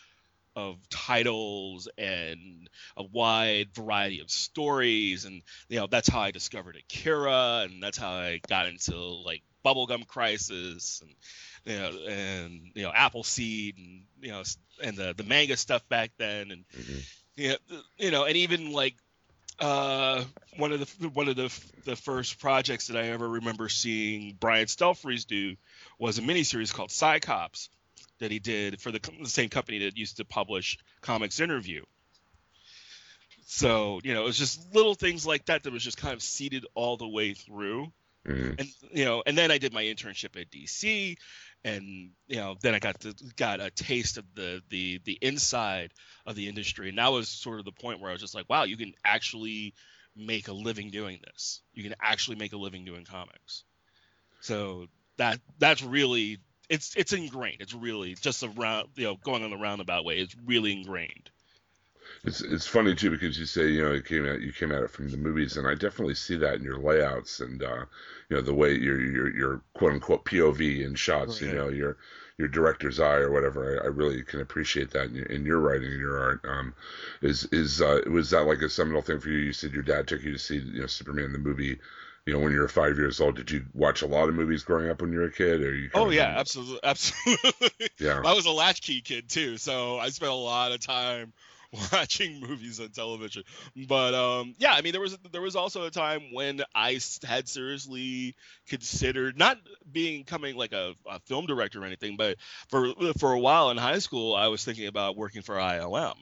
of 0.57 0.77
titles 0.89 1.89
and 1.97 2.69
a 2.97 3.03
wide 3.05 3.69
variety 3.75 4.21
of 4.21 4.31
stories 4.31 5.25
and 5.25 5.43
you 5.69 5.79
know 5.79 5.87
that's 5.87 6.09
how 6.09 6.21
i 6.21 6.31
discovered 6.31 6.77
akira 6.77 7.67
and 7.69 7.83
that's 7.83 7.99
how 7.99 8.11
i 8.11 8.41
got 8.49 8.67
into 8.67 8.97
like 8.97 9.43
bubblegum 9.65 10.07
crisis 10.07 11.01
and 11.03 11.15
you 11.69 11.77
know 11.77 11.91
and 12.09 12.61
you 12.75 12.83
know 12.83 12.93
appleseed 12.93 13.77
and 13.79 14.03
you 14.21 14.31
know 14.31 14.43
and 14.83 14.97
the 14.97 15.15
the 15.17 15.23
manga 15.23 15.57
stuff 15.57 15.89
back 15.89 16.11
then 16.19 16.51
and 16.51 16.65
yeah, 17.39 17.55
th- 17.69 17.83
you 17.99 18.11
know, 18.11 18.25
and 18.25 18.37
even 18.37 18.73
like 18.73 18.97
uh, 19.61 20.25
one 20.57 20.73
of 20.73 20.81
the 20.81 21.09
one 21.11 21.29
of 21.29 21.37
the 21.37 21.53
the 21.85 21.95
first 21.95 22.41
projects 22.41 22.89
that 22.89 22.97
I 22.97 23.11
ever 23.11 23.29
remember 23.29 23.69
seeing 23.69 24.37
Brian 24.39 24.67
Stelfreeze 24.67 25.25
do 25.25 25.55
was 26.01 26.19
a 26.19 26.23
miniseries 26.23 26.75
called 26.75 26.91
Psycops 26.91 27.69
that 28.19 28.33
he 28.33 28.41
did 28.41 28.81
for 28.81 28.91
the, 28.91 28.99
the 29.23 29.29
same 29.29 29.49
company 29.49 29.79
that 29.81 29.97
used 29.97 30.17
to 30.17 30.25
publish 30.25 30.79
Comics 31.01 31.39
Interview. 31.39 31.85
So 33.47 34.01
you 34.03 34.15
know, 34.15 34.23
it 34.23 34.27
was 34.27 34.39
just 34.39 34.75
little 34.75 34.95
things 34.95 35.25
like 35.25 35.47
that 35.47 35.63
that 35.63 35.73
was 35.73 35.85
just 35.85 35.97
kind 35.97 36.15
of 36.15 36.23
seeded 36.23 36.67
all 36.75 36.97
the 36.97 37.09
way 37.09 37.35
through 37.35 37.93
mhm. 38.27 38.59
and 38.59 38.69
you 38.93 39.05
know 39.05 39.23
and 39.25 39.39
then 39.39 39.51
i 39.51 39.59
did 39.59 39.73
my 39.73 39.85
internship 39.85 40.41
at 40.41 40.51
dc 40.51 41.17
and 41.65 42.11
you 42.27 42.37
know 42.37 42.57
then 42.63 42.75
i 42.75 42.79
got 42.79 43.01
to 43.01 43.15
got 43.37 43.61
a 43.61 43.71
taste 43.71 44.17
of 44.17 44.25
the 44.35 44.63
the 44.71 45.01
the 45.05 45.19
inside 45.21 45.93
of 46.27 46.37
the 46.37 46.49
industry. 46.49 46.89
And 46.89 46.99
that 46.99 47.13
was 47.13 47.29
sort 47.29 47.59
of 47.59 47.65
the 47.65 47.73
point 47.73 48.01
where 48.01 48.11
i 48.11 48.13
was 48.13 48.21
just 48.21 48.35
like 48.35 48.49
wow 48.49 48.65
you 48.65 48.77
can 48.77 48.93
actually 49.05 49.75
make 50.19 50.49
a 50.49 50.53
living 50.53 50.91
doing 50.91 51.21
this. 51.25 51.63
You 51.73 51.85
can 51.85 51.95
actually 52.03 52.37
make 52.37 52.53
a 52.53 52.57
living 52.57 52.85
doing 52.85 53.05
comics. 53.05 53.65
So 54.41 54.87
that 55.17 55.41
that's 55.59 55.83
really 55.83 56.39
it's 56.69 56.95
it's 56.97 57.13
ingrained. 57.13 57.61
It's 57.61 57.75
really 57.75 58.15
just 58.15 58.43
around 58.43 58.89
you 58.97 59.05
know 59.05 59.17
going 59.17 59.45
on 59.45 59.51
the 59.51 59.57
roundabout 59.57 60.05
way. 60.05 60.19
It's 60.19 60.37
really 60.45 60.73
ingrained 60.73 61.31
It's 62.29 62.41
it's 62.43 62.67
funny 62.67 62.95
too 62.95 63.11
because 63.11 63.39
you 63.39 63.47
say 63.47 63.69
you 63.69 63.83
know 63.83 63.93
it 63.93 64.05
came 64.05 64.27
out 64.27 64.41
you 64.41 64.53
came 64.53 64.71
at 64.73 64.83
it 64.83 64.91
from 64.91 65.09
the 65.11 65.17
movies 65.17 65.57
and 65.57 65.67
I 65.67 65.75
definitely 65.75 66.15
see 66.15 66.37
that 66.37 66.55
in 66.57 66.63
your 66.63 66.79
layouts 66.79 67.41
and 67.41 67.63
uh, 67.63 67.85
you 68.29 68.37
know 68.37 68.43
the 68.43 68.55
way 68.55 68.75
your 68.75 69.01
your 69.01 69.35
your 69.37 69.63
quote 69.75 69.93
unquote 69.93 70.25
POV 70.25 70.85
in 70.85 70.95
shots 70.95 71.41
you 71.41 71.49
know 71.55 71.69
your 71.69 71.97
your 72.39 72.49
director's 72.49 73.01
eye 73.01 73.17
or 73.17 73.33
whatever. 73.33 73.81
I, 73.83 73.87
I 73.87 73.89
really 73.89 74.23
can 74.23 74.41
appreciate 74.41 74.91
that 74.93 75.07
in, 75.07 75.15
your- 75.17 75.27
in 75.27 75.45
your 75.45 75.59
writing 75.61 75.91
and 75.91 76.01
your 76.01 76.19
art. 76.19 76.41
Um 76.47 76.75
is 77.23 77.45
is 77.53 77.81
uh, 77.81 78.01
was 78.11 78.31
that 78.31 78.45
like 78.47 78.63
a 78.63 78.69
seminal 78.69 79.03
thing 79.03 79.21
for 79.21 79.29
you? 79.29 79.39
You 79.39 79.53
said 79.53 79.73
your 79.73 79.83
dad 79.83 80.07
took 80.07 80.23
you 80.23 80.33
to 80.33 80.39
see 80.39 80.59
you 80.59 80.81
know 80.83 80.87
Superman 80.87 81.33
the 81.33 81.39
movie 81.39 81.79
you 82.27 82.33
know 82.35 82.41
when 82.41 82.53
you 82.53 82.61
were 82.61 82.69
five 82.69 82.97
years 82.99 83.21
old. 83.21 83.37
Did 83.37 83.51
you 83.51 83.65
watch 83.75 84.03
a 84.03 84.07
lot 84.07 84.29
of 84.29 84.35
movies 84.35 84.63
growing 84.65 84.91
up 84.91 85.01
when 85.01 85.13
you 85.13 85.19
were 85.21 85.25
a 85.27 85.33
kid 85.33 85.63
or 85.63 85.75
you 85.75 85.89
oh 85.95 86.09
of- 86.09 86.13
yeah 86.13 86.35
absolutely 86.37 86.81
absolutely. 86.85 87.89
Yeah. 87.99 88.21
I 88.25 88.35
was 88.35 88.45
a 88.47 88.51
latchkey 88.51 89.01
kid 89.01 89.29
too, 89.31 89.57
so 89.57 89.99
I 89.99 90.11
spent 90.11 90.31
a 90.31 90.35
lot 90.35 90.73
of 90.73 90.81
time 90.81 91.33
watching 91.93 92.41
movies 92.41 92.81
on 92.81 92.89
television. 92.89 93.43
But 93.89 94.15
um, 94.15 94.55
yeah, 94.59 94.73
I 94.73 94.83
mean, 94.83 94.93
there 94.93 95.01
was 95.01 95.17
there 95.33 95.43
was 95.43 95.57
also 95.57 95.85
a 95.85 95.91
time 95.91 96.33
when 96.33 96.63
I 96.75 96.99
had 97.27 97.49
seriously 97.49 98.35
considered 98.69 99.39
not 99.39 99.59
being 99.91 100.25
coming 100.25 100.57
like 100.57 100.73
a, 100.73 100.95
a 101.07 101.21
film 101.21 101.47
director 101.47 101.83
or 101.83 101.85
anything, 101.85 102.17
but 102.17 102.37
for 102.69 102.93
for 103.19 103.33
a 103.33 103.39
while 103.39 103.71
in 103.71 103.77
high 103.77 103.99
school, 103.99 104.35
I 104.35 104.49
was 104.49 104.65
thinking 104.65 104.87
about 104.87 105.17
working 105.17 105.43
for 105.43 105.57
ILM 105.57 106.17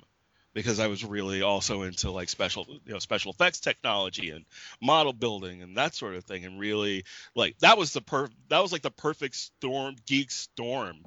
because 0.56 0.80
I 0.80 0.86
was 0.86 1.04
really 1.04 1.42
also 1.42 1.82
into 1.82 2.10
like 2.10 2.30
special 2.30 2.66
you 2.84 2.92
know 2.92 2.98
special 2.98 3.30
effects 3.30 3.60
technology 3.60 4.30
and 4.30 4.46
model 4.80 5.12
building 5.12 5.62
and 5.62 5.76
that 5.76 5.94
sort 5.94 6.14
of 6.14 6.24
thing 6.24 6.44
and 6.46 6.58
really 6.58 7.04
like 7.34 7.58
that 7.58 7.76
was 7.76 7.92
the 7.92 8.00
per 8.00 8.28
that 8.48 8.60
was 8.60 8.72
like 8.72 8.82
the 8.82 8.90
perfect 8.90 9.36
storm 9.36 9.96
geek 10.06 10.30
storm 10.30 11.04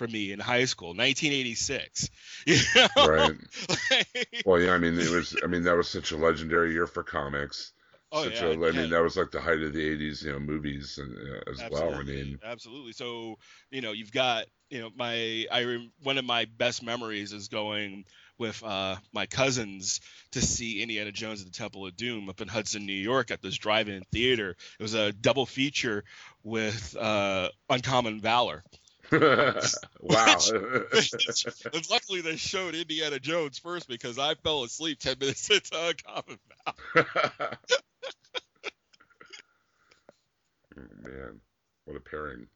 for 0.00 0.08
me 0.08 0.32
in 0.32 0.40
high 0.40 0.64
school 0.64 0.94
1986 0.94 2.08
you 2.46 2.58
know? 2.74 2.88
right 2.96 3.36
Like- 3.68 4.28
well 4.44 4.60
yeah 4.60 4.72
I 4.72 4.78
mean 4.78 4.98
it 4.98 5.10
was 5.10 5.36
I 5.42 5.46
mean 5.46 5.64
that 5.64 5.76
was 5.76 5.88
such 5.88 6.12
a 6.12 6.16
legendary 6.16 6.72
year 6.72 6.86
for 6.86 7.02
comics 7.02 7.72
oh 8.12 8.24
such 8.24 8.32
yeah, 8.32 8.46
a, 8.46 8.66
I 8.66 8.72
yeah. 8.72 8.72
mean, 8.72 8.90
that 8.90 9.02
was 9.02 9.16
like 9.16 9.30
the 9.30 9.40
height 9.40 9.62
of 9.62 9.72
the 9.72 9.78
'80s, 9.96 10.24
you 10.24 10.32
know, 10.32 10.40
movies 10.40 10.98
and 10.98 11.16
uh, 11.16 11.50
as 11.52 11.64
well. 11.70 11.94
I 11.94 12.02
Absolutely, 12.02 12.12
mean, 12.12 12.40
absolutely. 12.42 12.92
So 12.92 13.36
you 13.70 13.80
know, 13.82 13.92
you've 13.92 14.12
got 14.12 14.46
you 14.68 14.80
know 14.80 14.90
my 14.96 15.46
I 15.50 15.88
one 16.02 16.18
of 16.18 16.24
my 16.24 16.46
best 16.46 16.82
memories 16.82 17.32
is 17.32 17.48
going 17.48 18.04
with 18.38 18.62
uh, 18.64 18.96
my 19.12 19.26
cousins 19.26 20.00
to 20.32 20.40
see 20.40 20.82
Indiana 20.82 21.12
Jones 21.12 21.42
and 21.42 21.52
the 21.52 21.56
Temple 21.56 21.86
of 21.86 21.96
Doom 21.96 22.28
up 22.28 22.40
in 22.40 22.48
Hudson, 22.48 22.86
New 22.86 22.92
York, 22.92 23.30
at 23.30 23.42
this 23.42 23.56
drive-in 23.58 24.02
theater. 24.12 24.56
It 24.78 24.82
was 24.82 24.94
a 24.94 25.12
double 25.12 25.46
feature 25.46 26.04
with 26.42 26.96
uh, 26.96 27.50
Uncommon 27.68 28.20
Valor. 28.20 28.64
wow. 30.00 30.36
and 30.52 31.90
luckily, 31.90 32.20
they 32.20 32.36
showed 32.36 32.74
Indiana 32.74 33.18
Jones 33.18 33.58
first 33.58 33.88
because 33.88 34.18
I 34.18 34.34
fell 34.34 34.62
asleep 34.62 35.00
ten 35.00 35.16
minutes 35.18 35.50
into 35.50 35.70
Uncommon 35.74 36.38
Valor. 36.94 37.56
Oh, 40.78 40.82
Man, 41.02 41.40
what 41.84 41.96
a 41.96 42.00
pairing. 42.00 42.46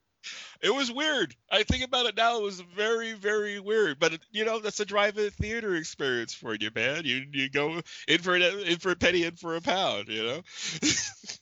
It 0.61 0.73
was 0.73 0.91
weird. 0.91 1.35
I 1.51 1.63
think 1.63 1.83
about 1.83 2.05
it 2.05 2.15
now. 2.15 2.37
It 2.37 2.43
was 2.43 2.59
very, 2.59 3.13
very 3.13 3.59
weird. 3.59 3.99
But 3.99 4.19
you 4.31 4.45
know, 4.45 4.59
that's 4.59 4.79
a 4.79 4.85
drive-in 4.85 5.29
theater 5.31 5.75
experience 5.75 6.33
for 6.33 6.55
you, 6.55 6.71
man. 6.73 7.03
You 7.05 7.25
you 7.31 7.49
go 7.49 7.81
in 8.07 8.19
for 8.19 8.35
an, 8.35 8.41
in 8.41 8.79
for 8.79 8.91
a 8.91 8.95
penny, 8.95 9.23
in 9.23 9.35
for 9.35 9.55
a 9.55 9.61
pound. 9.61 10.07
You 10.07 10.23
know. 10.23 10.41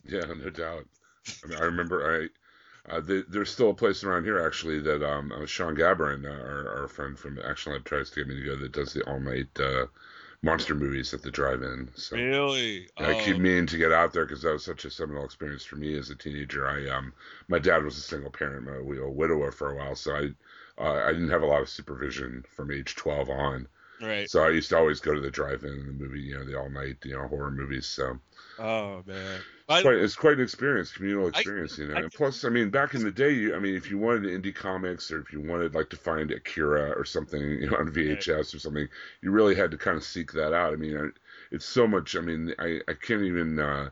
Yeah, 0.05 0.25
no 0.25 0.49
doubt. 0.49 0.85
I, 1.43 1.47
mean, 1.47 1.57
I 1.59 1.63
remember 1.65 2.23
I 2.23 2.27
Uh, 2.89 2.99
the, 2.99 3.25
there's 3.29 3.49
still 3.51 3.69
a 3.69 3.73
place 3.73 4.03
around 4.03 4.23
here 4.25 4.39
actually 4.45 4.79
that 4.79 5.01
um, 5.07 5.31
uh, 5.31 5.45
Shawn 5.45 5.75
Gabborin, 5.75 6.25
uh, 6.25 6.29
our, 6.43 6.81
our 6.83 6.87
friend 6.87 7.17
from 7.17 7.39
Action 7.39 7.71
Lab, 7.73 7.83
tries 7.85 8.09
to 8.09 8.15
get 8.21 8.27
me 8.27 8.35
to 8.35 8.45
go. 8.45 8.55
That 8.57 8.71
does 8.73 8.93
the 8.93 9.03
all 9.03 9.19
night 9.19 9.57
uh, 9.59 9.87
monster 10.41 10.75
movies 10.75 11.13
at 11.13 11.21
the 11.21 11.31
drive-in. 11.31 11.91
So 11.95 12.17
Really? 12.17 12.89
yeah, 12.99 13.09
I 13.09 13.15
keep 13.15 13.37
Oh, 13.37 13.39
meaning 13.39 13.67
to 13.67 13.77
get 13.77 13.91
out 13.93 14.13
there 14.13 14.25
because 14.25 14.43
that 14.43 14.53
was 14.53 14.65
such 14.65 14.85
a 14.85 14.91
seminal 14.91 15.25
experience 15.25 15.65
for 15.65 15.77
me 15.77 15.97
as 15.97 16.09
a 16.11 16.15
teenager. 16.15 16.67
I 16.67 16.89
um, 16.89 17.13
my 17.49 17.59
dad 17.59 17.83
was 17.85 17.97
a 17.97 18.01
single 18.01 18.31
parent, 18.31 18.67
a 18.69 18.73
wi- 18.79 19.03
a 19.03 19.09
widower 19.09 19.51
for 19.51 19.71
a 19.71 19.75
while, 19.77 19.95
so 19.95 20.15
I 20.15 20.29
uh, 20.81 21.05
I 21.07 21.13
didn't 21.13 21.29
have 21.29 21.43
a 21.43 21.47
lot 21.47 21.61
of 21.63 21.69
supervision 21.69 22.45
from 22.49 22.71
age 22.71 22.95
12 22.95 23.29
on. 23.29 23.67
Right. 24.03 24.29
So 24.29 24.43
I 24.43 24.49
used 24.49 24.69
to 24.69 24.77
always 24.77 24.99
go 24.99 25.13
to 25.13 25.21
the 25.21 25.31
drive-in 25.31 25.71
and 25.71 25.87
the 25.87 25.93
movie, 25.93 26.21
you 26.21 26.35
know, 26.35 26.45
the 26.45 26.59
all 26.59 26.69
night, 26.69 26.97
you 27.05 27.13
know, 27.15 27.27
horror 27.27 27.51
movies. 27.51 27.85
So 27.87 28.19
Oh 28.57 29.03
man. 29.03 29.45
it's 29.67 29.79
quite, 29.79 29.95
it's 29.95 30.15
quite 30.15 30.33
an 30.37 30.43
experience, 30.43 30.91
communal 30.91 31.27
I- 31.33 31.43
experience, 31.43 31.77
you 31.77 31.87
know. 31.87 31.95
I 31.95 32.01
and 32.01 32.13
plus, 32.13 32.43
I 32.45 32.49
mean, 32.49 32.69
back 32.69 32.93
in 32.93 33.03
the 33.03 33.11
day, 33.11 33.31
you, 33.31 33.55
I 33.55 33.59
mean, 33.59 33.75
if 33.75 33.89
you 33.89 33.97
wanted 33.97 34.23
indie 34.23 34.53
comics 34.53 35.11
or 35.11 35.19
if 35.19 35.31
you 35.33 35.41
wanted 35.41 35.73
like 35.73 35.89
to 35.91 35.97
find 35.97 36.31
Akira 36.31 36.91
or 36.91 37.05
something, 37.05 37.41
you 37.41 37.69
know, 37.69 37.77
on 37.77 37.89
VHS 37.89 38.53
or 38.53 38.59
something, 38.59 38.87
you 39.21 39.31
really 39.31 39.55
had 39.55 39.71
to 39.71 39.77
kind 39.77 39.97
of 39.97 40.03
seek 40.03 40.31
that 40.33 40.53
out. 40.53 40.73
I 40.73 40.75
mean, 40.75 40.97
I, 40.97 41.07
it's 41.51 41.65
so 41.65 41.87
much. 41.87 42.15
I 42.15 42.21
mean, 42.21 42.53
I, 42.59 42.81
I 42.87 42.93
can't 42.93 43.23
even 43.23 43.59
uh, 43.59 43.89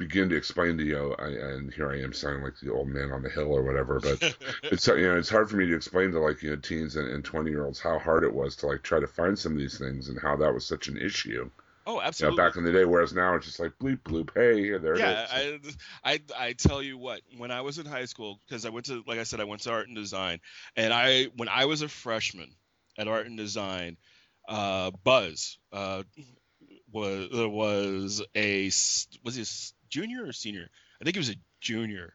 begin 0.00 0.30
to 0.30 0.36
explain 0.36 0.78
to 0.78 0.84
you. 0.84 1.14
I, 1.18 1.28
and 1.28 1.72
here 1.72 1.92
I 1.92 2.00
am 2.00 2.12
sounding 2.12 2.42
like 2.42 2.58
the 2.58 2.72
old 2.72 2.88
man 2.88 3.12
on 3.12 3.22
the 3.22 3.28
hill 3.28 3.52
or 3.52 3.62
whatever, 3.62 4.00
but 4.00 4.34
it's 4.64 4.86
you 4.86 5.02
know 5.02 5.18
it's 5.18 5.28
hard 5.28 5.48
for 5.50 5.56
me 5.56 5.66
to 5.66 5.76
explain 5.76 6.10
to 6.12 6.18
like 6.18 6.42
you 6.42 6.50
know 6.50 6.56
teens 6.56 6.96
and 6.96 7.24
twenty 7.24 7.50
year 7.50 7.66
olds 7.66 7.78
how 7.78 7.98
hard 7.98 8.24
it 8.24 8.32
was 8.32 8.56
to 8.56 8.66
like 8.66 8.82
try 8.82 8.98
to 8.98 9.06
find 9.06 9.38
some 9.38 9.52
of 9.52 9.58
these 9.58 9.78
things 9.78 10.08
and 10.08 10.18
how 10.20 10.36
that 10.36 10.52
was 10.52 10.66
such 10.66 10.88
an 10.88 10.96
issue. 10.96 11.50
oh, 11.86 11.92
You 11.92 11.96
know, 11.98 12.02
absolutely. 12.02 12.36
back 12.38 12.56
in 12.56 12.64
the 12.64 12.72
day, 12.72 12.84
whereas 12.86 13.12
now 13.12 13.34
it's 13.34 13.46
just 13.46 13.60
like 13.60 13.72
bleep 13.78 14.00
bloop, 14.00 14.30
hey, 14.34 14.76
there 14.78 14.98
yeah, 14.98 15.26
it 15.36 15.66
is. 15.66 15.76
I, 16.02 16.12
I 16.12 16.46
I 16.46 16.52
tell 16.54 16.82
you 16.82 16.96
what, 16.96 17.20
when 17.36 17.50
I 17.50 17.60
was 17.60 17.78
in 17.78 17.84
high 17.84 18.06
school, 18.06 18.40
because 18.48 18.64
I 18.64 18.70
went 18.70 18.86
to, 18.86 19.04
like 19.06 19.18
I 19.18 19.24
said, 19.24 19.40
I 19.40 19.44
went 19.44 19.62
to 19.62 19.70
art 19.70 19.86
and 19.86 19.96
design, 19.96 20.40
and 20.76 20.92
I 20.94 21.24
when 21.36 21.50
I 21.50 21.66
was 21.66 21.82
a 21.82 21.88
freshman 21.88 22.50
at 22.96 23.06
art 23.06 23.26
and 23.26 23.36
design, 23.36 23.98
uh, 24.48 24.92
Buzz 25.04 25.58
uh, 25.72 26.04
was 26.90 27.28
there 27.32 27.48
was 27.48 28.22
a 28.34 28.64
was 29.24 29.34
he 29.34 29.44
junior 29.90 30.24
or 30.26 30.32
senior? 30.32 30.68
I 31.00 31.04
think 31.04 31.16
he 31.16 31.20
was 31.20 31.30
a 31.30 31.36
junior, 31.60 32.14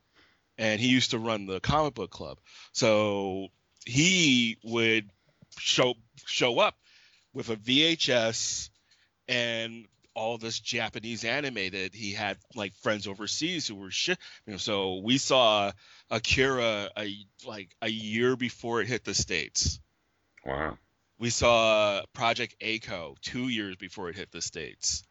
and 0.57 0.79
he 0.79 0.87
used 0.87 1.11
to 1.11 1.19
run 1.19 1.45
the 1.45 1.59
comic 1.59 1.93
book 1.93 2.11
club. 2.11 2.39
So 2.71 3.47
he 3.85 4.57
would 4.63 5.09
show 5.57 5.93
show 6.25 6.59
up 6.59 6.75
with 7.33 7.49
a 7.49 7.55
VHS 7.55 8.69
and 9.27 9.85
all 10.15 10.37
this 10.37 10.59
Japanese 10.59 11.25
anime 11.25 11.71
that 11.71 11.93
he 11.93 12.13
had 12.13 12.37
like 12.55 12.73
friends 12.77 13.05
overseas 13.07 13.67
who 13.67 13.75
were 13.75 13.91
shit. 13.91 14.17
You 14.47 14.53
know, 14.53 14.57
so 14.57 15.01
we 15.03 15.17
saw 15.17 15.71
Akira 16.09 16.89
a 16.97 17.15
like 17.45 17.75
a 17.81 17.89
year 17.89 18.35
before 18.35 18.81
it 18.81 18.87
hit 18.87 19.03
the 19.03 19.13
states. 19.13 19.79
Wow. 20.45 20.77
We 21.17 21.29
saw 21.29 22.01
Project 22.13 22.55
A-ko 22.61 23.15
two 23.21 23.47
years 23.47 23.75
before 23.75 24.09
it 24.09 24.15
hit 24.15 24.31
the 24.31 24.41
states. 24.41 25.03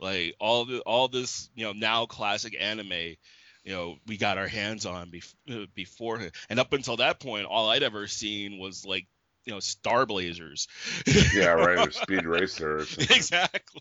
Like 0.00 0.34
all 0.38 0.64
the 0.64 0.80
all 0.80 1.08
this 1.08 1.50
you 1.54 1.64
know 1.64 1.72
now 1.72 2.06
classic 2.06 2.56
anime, 2.58 2.92
you 3.64 3.72
know 3.72 3.96
we 4.06 4.16
got 4.16 4.38
our 4.38 4.46
hands 4.48 4.86
on 4.86 5.10
bef- 5.10 5.34
uh, 5.50 5.66
before 5.74 6.20
and 6.48 6.60
up 6.60 6.72
until 6.72 6.96
that 6.98 7.20
point, 7.20 7.46
all 7.46 7.68
I'd 7.70 7.82
ever 7.82 8.06
seen 8.06 8.58
was 8.58 8.84
like 8.86 9.06
you 9.44 9.52
know 9.52 9.60
Star 9.60 10.06
Blazers. 10.06 10.68
Yeah, 11.34 11.48
right. 11.48 11.88
Or 11.88 11.90
Speed 11.92 12.26
Racer. 12.26 12.78
Exactly. 12.80 13.80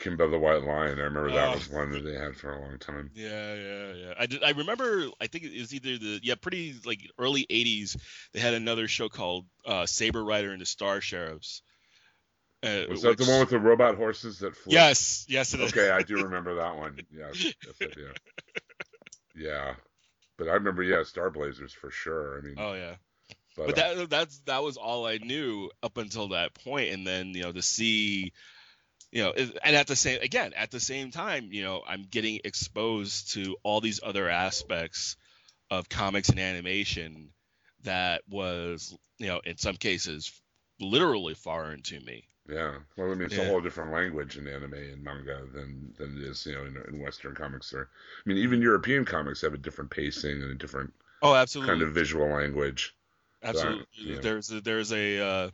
Kimba 0.00 0.30
the 0.30 0.38
White 0.38 0.62
Lion. 0.62 0.98
I 0.98 1.02
remember 1.02 1.30
that 1.32 1.48
Oh. 1.48 1.54
was 1.54 1.68
one 1.70 1.90
that 1.92 2.04
they 2.04 2.14
had 2.14 2.36
for 2.36 2.52
a 2.52 2.60
long 2.60 2.78
time. 2.78 3.10
Yeah, 3.14 3.54
yeah, 3.54 3.92
yeah. 3.92 4.14
I, 4.18 4.26
did, 4.26 4.42
I 4.44 4.50
remember. 4.50 5.06
I 5.20 5.26
think 5.26 5.44
it 5.44 5.58
was 5.58 5.74
either 5.74 5.98
the 5.98 6.20
yeah, 6.22 6.34
pretty 6.34 6.74
like 6.84 7.00
early 7.18 7.46
'80s. 7.50 7.96
They 8.32 8.40
had 8.40 8.54
another 8.54 8.88
show 8.88 9.08
called 9.08 9.46
uh, 9.66 9.86
Saber 9.86 10.24
Rider 10.24 10.52
and 10.52 10.60
the 10.60 10.66
Star 10.66 11.00
Sheriffs. 11.00 11.62
Uh, 12.66 12.86
Was 12.90 13.02
that 13.02 13.18
the 13.18 13.24
one 13.24 13.40
with 13.40 13.50
the 13.50 13.58
robot 13.58 13.96
horses 13.96 14.40
that 14.40 14.56
flew? 14.56 14.74
Yes, 14.74 15.24
yes, 15.28 15.54
it 15.54 15.60
is. 15.60 15.72
Okay, 15.72 15.90
I 15.90 16.02
do 16.02 16.16
remember 16.16 16.56
that 16.56 16.76
one. 16.76 16.98
Yes, 17.12 17.54
yes, 17.64 17.80
Yeah, 19.36 19.74
but 20.38 20.48
I 20.48 20.52
remember 20.54 20.82
yeah, 20.82 21.02
Star 21.02 21.30
Blazers 21.30 21.72
for 21.72 21.90
sure. 21.90 22.38
I 22.38 22.40
mean, 22.40 22.54
Oh 22.58 22.72
yeah. 22.72 22.94
but, 23.56 23.66
But 23.66 23.78
uh, 23.78 23.94
that 23.94 24.10
that's 24.10 24.38
that 24.46 24.62
was 24.62 24.76
all 24.76 25.06
I 25.06 25.18
knew 25.18 25.70
up 25.82 25.98
until 25.98 26.28
that 26.28 26.54
point, 26.54 26.92
and 26.92 27.06
then 27.06 27.28
you 27.34 27.42
know 27.42 27.52
to 27.52 27.62
see, 27.62 28.32
you 29.12 29.22
know, 29.22 29.32
and 29.32 29.76
at 29.76 29.86
the 29.86 29.96
same 29.96 30.20
again 30.22 30.52
at 30.54 30.70
the 30.70 30.80
same 30.80 31.10
time, 31.10 31.48
you 31.52 31.62
know, 31.62 31.82
I'm 31.86 32.02
getting 32.02 32.40
exposed 32.44 33.34
to 33.34 33.56
all 33.62 33.80
these 33.80 34.00
other 34.02 34.28
aspects 34.28 35.16
of 35.70 35.88
comics 35.88 36.28
and 36.28 36.40
animation 36.40 37.30
that 37.82 38.22
was, 38.28 38.96
you 39.18 39.28
know, 39.28 39.40
in 39.44 39.56
some 39.56 39.76
cases, 39.76 40.32
literally 40.80 41.34
foreign 41.34 41.82
to 41.82 42.00
me. 42.00 42.28
Yeah. 42.48 42.74
Well, 42.96 43.10
I 43.10 43.14
mean, 43.14 43.22
it's 43.22 43.36
Yeah. 43.36 43.44
a 43.44 43.48
whole 43.48 43.60
different 43.60 43.92
language 43.92 44.36
in 44.36 44.46
anime 44.46 44.74
and 44.74 45.02
manga 45.02 45.46
than 45.52 45.94
than 45.98 46.16
it 46.16 46.22
is, 46.24 46.46
you 46.46 46.54
know, 46.54 46.64
in, 46.64 46.76
in 46.88 47.00
Western 47.00 47.34
comics. 47.34 47.72
Or, 47.72 47.88
I 48.24 48.28
mean, 48.28 48.38
even 48.38 48.62
European 48.62 49.04
comics 49.04 49.42
have 49.42 49.54
a 49.54 49.58
different 49.58 49.90
pacing 49.90 50.42
and 50.42 50.50
a 50.50 50.54
different 50.54 50.92
Oh, 51.22 51.34
absolutely. 51.34 51.74
kind 51.74 51.82
of 51.82 51.94
visual 51.94 52.28
language. 52.28 52.94
Absolutely. 53.42 53.86
yeah. 53.96 54.20
There's 54.20 54.50
a, 54.50 54.60
there's 54.60 54.92
a 54.92 55.20
uh, 55.20 55.50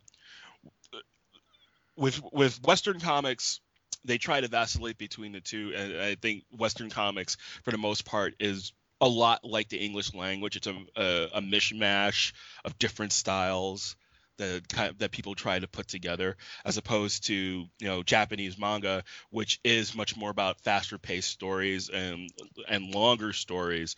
with 1.96 2.20
with 2.32 2.62
Western 2.62 3.00
comics, 3.00 3.60
they 4.04 4.18
try 4.18 4.40
to 4.40 4.48
vacillate 4.48 4.98
between 4.98 5.32
the 5.32 5.40
two, 5.40 5.72
and 5.74 6.00
I 6.00 6.14
think 6.14 6.44
Western 6.50 6.90
comics, 6.90 7.36
for 7.62 7.70
the 7.70 7.78
most 7.78 8.04
part, 8.04 8.34
is 8.40 8.72
a 9.00 9.08
lot 9.08 9.44
like 9.44 9.68
the 9.68 9.78
English 9.78 10.14
language. 10.14 10.56
It's 10.56 10.66
a 10.66 10.76
a, 10.96 11.28
a 11.34 11.40
mishmash 11.40 12.32
of 12.64 12.78
different 12.78 13.12
styles 13.12 13.96
that 14.38 14.94
that 14.98 15.10
people 15.10 15.34
try 15.34 15.58
to 15.58 15.68
put 15.68 15.88
together, 15.88 16.36
as 16.64 16.76
opposed 16.76 17.26
to 17.26 17.34
you 17.34 17.86
know 17.86 18.02
Japanese 18.02 18.58
manga, 18.58 19.04
which 19.30 19.60
is 19.64 19.94
much 19.94 20.16
more 20.16 20.30
about 20.30 20.60
faster 20.60 20.98
paced 20.98 21.30
stories 21.30 21.88
and 21.88 22.30
and 22.68 22.94
longer 22.94 23.32
stories 23.32 23.96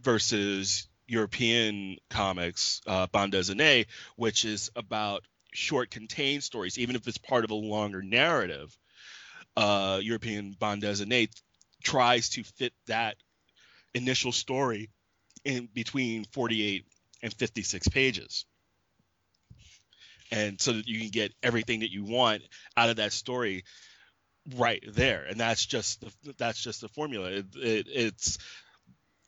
versus 0.00 0.88
European 1.06 1.96
comics, 2.10 2.80
uh, 2.86 3.06
bande 3.06 3.32
dessinée, 3.32 3.86
which 4.16 4.44
is 4.44 4.70
about 4.76 5.24
short, 5.52 5.90
contained 5.90 6.42
stories, 6.42 6.78
even 6.78 6.96
if 6.96 7.06
it's 7.06 7.18
part 7.18 7.44
of 7.44 7.50
a 7.50 7.54
longer 7.54 8.02
narrative. 8.02 8.76
Uh, 9.56 10.00
European 10.02 10.52
bande 10.58 10.82
dessinée 10.82 11.30
tries 11.82 12.28
to 12.30 12.42
fit 12.42 12.72
that 12.86 13.16
initial 13.94 14.32
story 14.32 14.90
in 15.44 15.68
between 15.72 16.24
48 16.24 16.84
and 17.22 17.32
56 17.32 17.88
pages. 17.88 18.44
And 20.30 20.60
so 20.60 20.72
that 20.72 20.86
you 20.86 21.00
can 21.00 21.10
get 21.10 21.32
everything 21.42 21.80
that 21.80 21.92
you 21.92 22.04
want 22.04 22.42
out 22.76 22.90
of 22.90 22.96
that 22.96 23.12
story 23.12 23.64
right 24.56 24.82
there. 24.86 25.24
And 25.24 25.38
that's 25.38 25.64
just 25.64 26.00
the, 26.00 26.34
that's 26.38 26.62
just 26.62 26.80
the 26.80 26.88
formula. 26.88 27.30
It, 27.30 27.46
it, 27.56 27.86
it's 27.92 28.38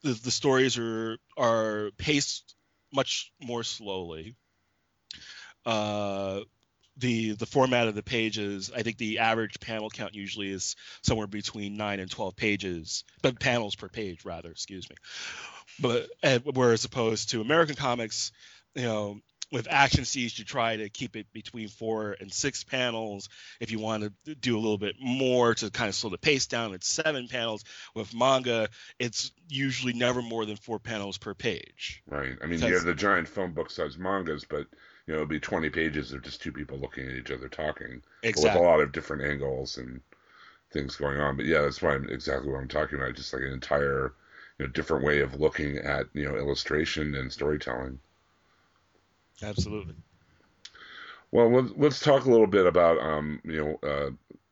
the, 0.03 0.13
the 0.13 0.31
stories 0.31 0.79
are 0.79 1.19
are 1.37 1.91
paced 1.99 2.55
much 2.93 3.33
more 3.41 3.63
slowly. 3.63 4.37
Uh, 5.67 6.41
the 6.97 7.33
the 7.33 7.47
format 7.47 7.87
of 7.87 7.95
the 7.95 8.03
pages, 8.03 8.71
I 8.75 8.83
think 8.83 8.99
the 8.99 9.21
average 9.21 9.61
panel 9.61 9.91
count 9.91 10.15
usually 10.15 10.51
is 10.51 10.75
somewhere 11.03 11.27
between 11.27 11.77
nine 11.77 12.01
and 12.01 12.11
twelve 12.11 12.35
pages, 12.35 13.05
but 13.23 13.39
panels 13.39 13.77
per 13.77 13.89
page 13.89 14.25
rather, 14.25 14.51
excuse 14.51 14.89
me. 14.91 14.97
But 15.81 16.09
whereas 16.45 16.85
opposed 16.85 17.31
to 17.31 17.41
American 17.41 17.77
comics, 17.77 18.33
you 18.75 18.83
know, 18.83 19.21
with 19.51 19.67
action 19.71 20.05
scenes, 20.05 20.39
you 20.39 20.45
try 20.45 20.77
to 20.77 20.89
keep 20.89 21.17
it 21.17 21.27
between 21.33 21.69
four 21.69 22.17
and 22.21 22.33
six 22.33 22.65
panels. 22.65 23.29
If 23.61 23.71
you 23.71 23.79
want 23.79 24.13
to 24.25 24.35
do 24.35 24.57
a 24.57 24.61
little 24.61 24.79
bit 24.79 24.97
more 25.01 25.55
to 25.55 25.71
kind 25.71 25.89
of 25.89 25.95
slow 25.95 26.11
the 26.11 26.19
pace 26.19 26.47
down, 26.47 26.75
it's 26.75 26.89
seven 26.89 27.29
panels. 27.29 27.65
With 27.95 28.15
manga, 28.15 28.69
it's 28.99 29.33
usually 29.49 29.93
never 29.95 30.21
more 30.21 30.45
than 30.45 30.57
four 30.57 30.79
panels 30.79 31.19
per 31.19 31.35
page. 31.35 32.03
Right. 32.07 32.37
I 32.43 32.47
mean, 32.47 32.61
you 32.61 32.75
have 32.75 32.85
the 32.85 32.95
giant 32.95 33.29
phone 33.29 33.53
book 33.53 33.71
sized 33.71 33.99
mangas, 33.99 34.45
but 34.45 34.67
you 35.07 35.15
know, 35.15 35.21
it'd 35.21 35.29
be 35.31 35.41
20 35.41 35.71
pages 35.71 36.13
of 36.13 36.23
just 36.23 36.43
two 36.43 36.53
people 36.53 36.79
looking 36.79 37.07
at 37.07 37.15
each 37.15 37.31
other 37.31 37.49
talking, 37.49 38.03
but 38.23 38.37
with 38.37 38.55
a 38.55 38.59
lot 38.59 38.81
of 38.81 38.93
different 38.93 39.23
angles 39.23 39.79
and 39.79 40.03
things 40.71 40.97
going 40.97 41.19
on. 41.19 41.37
But 41.37 41.47
yeah, 41.47 41.63
that's 41.63 41.81
why 41.81 41.95
I'm 41.95 42.09
exactly 42.11 42.53
what 42.53 42.59
I'm 42.61 42.69
talking 42.69 42.99
about. 42.99 43.15
Just 43.15 43.33
like 43.33 43.43
an 43.43 43.53
entire, 43.53 44.13
you 44.59 44.67
know, 44.67 44.73
different 44.73 45.05
way 45.05 45.21
of 45.21 45.41
looking 45.41 45.79
at 45.79 46.07
you 46.13 46.29
know 46.29 46.37
illustration 46.37 47.15
and 47.15 47.33
storytelling. 47.33 47.99
Absolutely. 49.43 49.95
Well, 51.31 51.51
let's, 51.51 51.73
let's 51.77 52.01
talk 52.01 52.25
a 52.25 52.31
little 52.31 52.47
bit 52.47 52.67
about 52.67 52.99
um, 52.99 53.41
you 53.45 53.79
know 53.83 53.89
uh, 53.89 54.11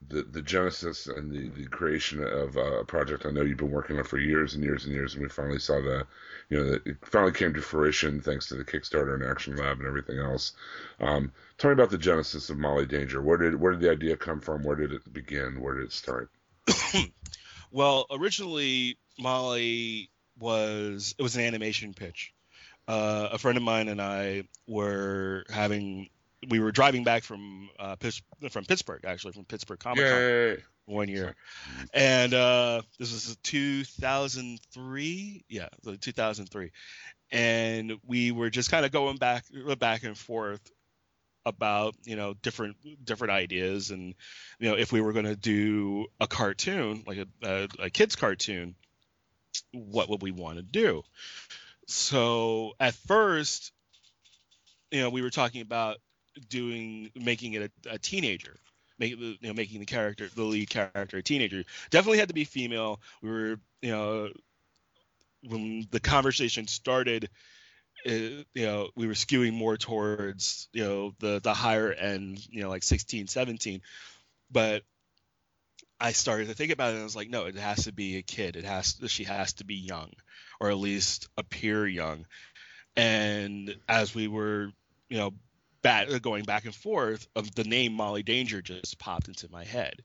the 0.09 0.22
the 0.22 0.42
genesis 0.42 1.07
and 1.07 1.31
the, 1.31 1.49
the 1.61 1.68
creation 1.68 2.22
of 2.22 2.57
uh, 2.57 2.81
a 2.81 2.85
project 2.85 3.25
I 3.25 3.31
know 3.31 3.42
you've 3.42 3.57
been 3.57 3.70
working 3.70 3.99
on 3.99 4.05
for 4.05 4.18
years 4.18 4.55
and 4.55 4.62
years 4.62 4.85
and 4.85 4.94
years, 4.94 5.14
and 5.14 5.22
we 5.22 5.29
finally 5.29 5.59
saw 5.59 5.81
the 5.81 6.07
you 6.51 6.59
know 6.59 6.79
it 6.85 6.96
finally 7.03 7.33
came 7.33 7.55
to 7.55 7.62
fruition 7.62 8.20
thanks 8.20 8.46
to 8.49 8.55
the 8.55 8.64
Kickstarter 8.64 9.14
and 9.14 9.25
Action 9.25 9.57
Lab 9.57 9.79
and 9.79 9.87
everything 9.87 10.18
else. 10.18 10.53
Um, 11.01 11.33
tell 11.57 11.70
me 11.70 11.75
about 11.75 11.90
the 11.90 11.99
genesis 11.99 12.51
of 12.51 12.59
Molly 12.59 12.87
Danger. 12.87 13.22
Where 13.22 13.38
did 13.38 13.59
where 13.59 13.72
did 13.72 13.81
the 13.81 13.90
idea 13.90 14.16
come 14.16 14.40
from? 14.40 14.62
Where 14.62 14.77
did 14.77 14.92
it 14.92 15.12
begin? 15.12 15.61
Where 15.61 15.75
did 15.75 15.85
it 15.85 15.92
start? 15.92 16.31
Well, 17.72 18.07
originally 18.11 18.96
Molly 19.18 20.11
was 20.38 21.14
it 21.18 21.22
was 21.22 21.37
an 21.37 21.42
animation 21.42 21.94
pitch. 21.94 22.33
Uh, 22.88 23.31
a 23.33 23.38
friend 23.38 23.57
of 23.57 23.64
mine 23.64 23.88
and 23.88 24.01
I 24.01 24.44
were 24.66 25.44
having 25.51 26.09
we 26.49 26.61
were 26.61 26.72
driving 26.72 27.05
back 27.05 27.25
from 27.25 27.68
uh, 27.79 27.96
from 28.51 28.64
Pittsburgh 28.64 29.05
actually 29.05 29.33
from 29.33 29.44
Pittsburgh 29.44 29.79
Comic 29.79 30.05
Con 30.57 30.64
one 30.87 31.09
year, 31.09 31.35
and 31.92 32.33
uh, 32.33 32.83
this 32.99 33.12
was 33.12 33.37
2003. 33.42 35.44
Yeah, 35.49 35.68
2003, 36.01 36.70
and 37.33 37.94
we 38.07 38.31
were 38.31 38.51
just 38.51 38.70
kind 38.70 38.87
of 38.87 38.92
going 38.92 39.16
back 39.16 39.44
back 39.79 40.05
and 40.05 40.16
forth 40.16 40.61
about 41.44 41.94
you 42.05 42.16
know 42.16 42.35
different 42.42 42.77
different 43.05 43.33
ideas 43.33 43.90
and 43.90 44.14
you 44.59 44.68
know 44.68 44.77
if 44.77 44.92
we 44.92 45.01
were 45.01 45.12
going 45.12 45.25
to 45.25 45.37
do 45.37 46.07
a 46.20 46.27
cartoon 46.27 47.05
like 47.07 47.18
a, 47.18 47.27
a, 47.44 47.68
a 47.85 47.90
kids 47.90 48.16
cartoon 48.16 48.75
what 49.70 50.11
would 50.11 50.22
we 50.22 50.33
want 50.33 50.57
to 50.57 50.62
do 50.62 51.05
so 51.87 52.72
at 52.81 52.94
first 52.94 53.72
you 54.90 55.01
know 55.01 55.11
we 55.11 55.22
were 55.22 55.31
talking 55.31 55.62
about 55.62 55.99
doing 56.49 57.11
making 57.14 57.55
it 57.55 57.70
a, 57.87 57.94
a 57.94 57.99
teenager 57.99 58.57
make, 58.99 59.18
you 59.18 59.37
know 59.42 59.53
making 59.53 59.81
the 59.81 59.87
character 59.87 60.29
the 60.35 60.42
lead 60.42 60.68
character 60.70 61.18
a 61.18 61.22
teenager. 61.22 61.64
Definitely 61.90 62.18
had 62.18 62.29
to 62.29 62.35
be 62.35 62.44
female. 62.44 63.01
We 63.22 63.31
were 63.31 63.61
you 63.83 63.90
know 63.90 64.29
when 65.42 65.87
the 65.90 66.01
conversation 66.01 66.66
started 66.66 67.29
uh, 68.07 68.11
you 68.11 68.44
know 68.55 68.90
we 68.94 69.07
were 69.07 69.14
skewing 69.14 69.53
more 69.53 69.77
towards 69.77 70.68
you 70.72 70.85
know 70.85 71.14
the 71.18 71.40
the 71.40 71.55
higher 71.55 71.92
end 71.92 72.44
you 72.51 72.62
know 72.62 72.68
like 72.68 72.83
16 72.83 73.27
17 73.27 73.81
but 74.51 74.83
i 76.01 76.12
started 76.12 76.49
to 76.49 76.55
think 76.55 76.72
about 76.72 76.90
it 76.90 76.94
and 76.94 77.01
i 77.01 77.05
was 77.05 77.16
like 77.16 77.31
no 77.31 77.46
it 77.46 77.57
has 77.57 77.85
to 77.85 77.92
be 77.92 78.16
a 78.16 78.22
kid. 78.22 78.57
It 78.57 78.64
has 78.64 78.99
she 79.09 79.25
has 79.25 79.55
to 79.55 79.64
be 79.64 79.75
young 79.75 80.12
or 80.61 80.71
at 80.71 80.79
least 80.79 81.29
appear 81.37 81.87
young. 81.87 82.27
And 82.97 83.77
as 83.88 84.14
we 84.14 84.29
were 84.29 84.71
you 85.09 85.19
know 85.19 85.35
going 86.21 86.42
back 86.42 86.64
and 86.64 86.75
forth 86.75 87.29
of 87.37 87.55
the 87.55 87.62
name 87.62 87.92
molly 87.92 88.25
danger 88.25 88.61
just 88.61 88.99
popped 88.99 89.29
into 89.29 89.49
my 89.53 89.64
head. 89.64 90.03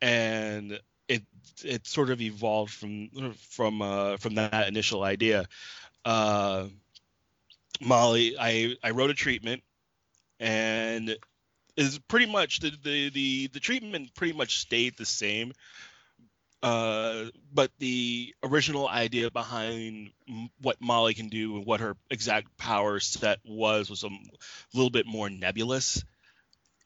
And 0.00 0.80
it 1.08 1.22
it 1.64 1.86
sort 1.86 2.10
of 2.10 2.20
evolved 2.20 2.72
from 2.72 3.34
from 3.50 3.82
uh, 3.82 4.16
from 4.16 4.34
that 4.36 4.68
initial 4.68 5.02
idea. 5.02 5.46
Uh, 6.04 6.66
Molly, 7.80 8.36
I 8.38 8.76
I 8.82 8.90
wrote 8.90 9.10
a 9.10 9.14
treatment, 9.14 9.62
and 10.40 11.16
is 11.76 11.98
pretty 11.98 12.26
much 12.26 12.60
the, 12.60 12.72
the 12.82 13.10
the 13.10 13.46
the 13.48 13.60
treatment 13.60 14.14
pretty 14.14 14.32
much 14.32 14.58
stayed 14.58 14.96
the 14.96 15.06
same. 15.06 15.52
Uh, 16.62 17.24
but 17.52 17.72
the 17.78 18.34
original 18.44 18.88
idea 18.88 19.30
behind 19.30 20.10
what 20.60 20.80
Molly 20.80 21.12
can 21.12 21.28
do 21.28 21.56
and 21.56 21.66
what 21.66 21.80
her 21.80 21.96
exact 22.08 22.56
power 22.56 23.00
set 23.00 23.40
was 23.44 23.90
was 23.90 24.04
a 24.04 24.08
little 24.72 24.90
bit 24.90 25.04
more 25.04 25.28
nebulous, 25.28 26.04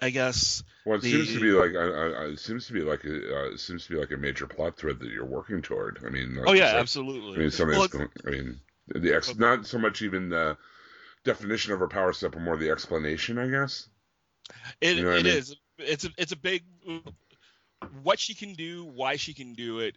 I 0.00 0.08
guess. 0.10 0.62
Well, 0.86 0.96
it 0.96 1.02
the, 1.02 1.12
seems 1.12 1.34
to 1.34 1.40
be 1.40 1.50
like 1.50 1.72
it 1.74 2.38
seems 2.38 2.66
to 2.68 2.72
be 2.72 2.80
like 2.80 3.04
a 3.04 3.36
uh, 3.36 3.44
it 3.50 3.60
seems 3.60 3.84
to 3.86 3.92
be 3.92 3.98
like 3.98 4.12
a 4.12 4.16
major 4.16 4.46
plot 4.46 4.78
thread 4.78 4.98
that 5.00 5.10
you're 5.10 5.26
working 5.26 5.60
toward. 5.60 6.02
I 6.06 6.08
mean, 6.08 6.36
like, 6.36 6.48
oh 6.48 6.54
yeah, 6.54 6.72
like, 6.72 6.76
absolutely. 6.76 7.34
I 7.34 7.38
mean, 7.40 7.50
something. 7.50 7.78
Well, 7.78 8.08
I 8.26 8.30
mean, 8.30 8.60
the 8.88 9.14
ex, 9.14 9.36
not 9.36 9.66
so 9.66 9.78
much 9.78 10.00
even 10.00 10.30
the 10.30 10.56
definition 11.22 11.74
of 11.74 11.80
her 11.80 11.88
power 11.88 12.14
set, 12.14 12.32
but 12.32 12.40
more 12.40 12.56
the 12.56 12.70
explanation, 12.70 13.38
I 13.38 13.48
guess. 13.48 13.88
It, 14.80 14.96
you 14.96 15.02
know 15.02 15.10
it 15.10 15.20
I 15.20 15.22
mean? 15.22 15.26
is. 15.26 15.56
It's 15.78 16.06
a 16.06 16.10
it's 16.16 16.32
a 16.32 16.36
big 16.36 16.62
what 18.02 18.18
she 18.18 18.34
can 18.34 18.54
do, 18.54 18.84
why 18.84 19.16
she 19.16 19.34
can 19.34 19.54
do 19.54 19.80
it, 19.80 19.96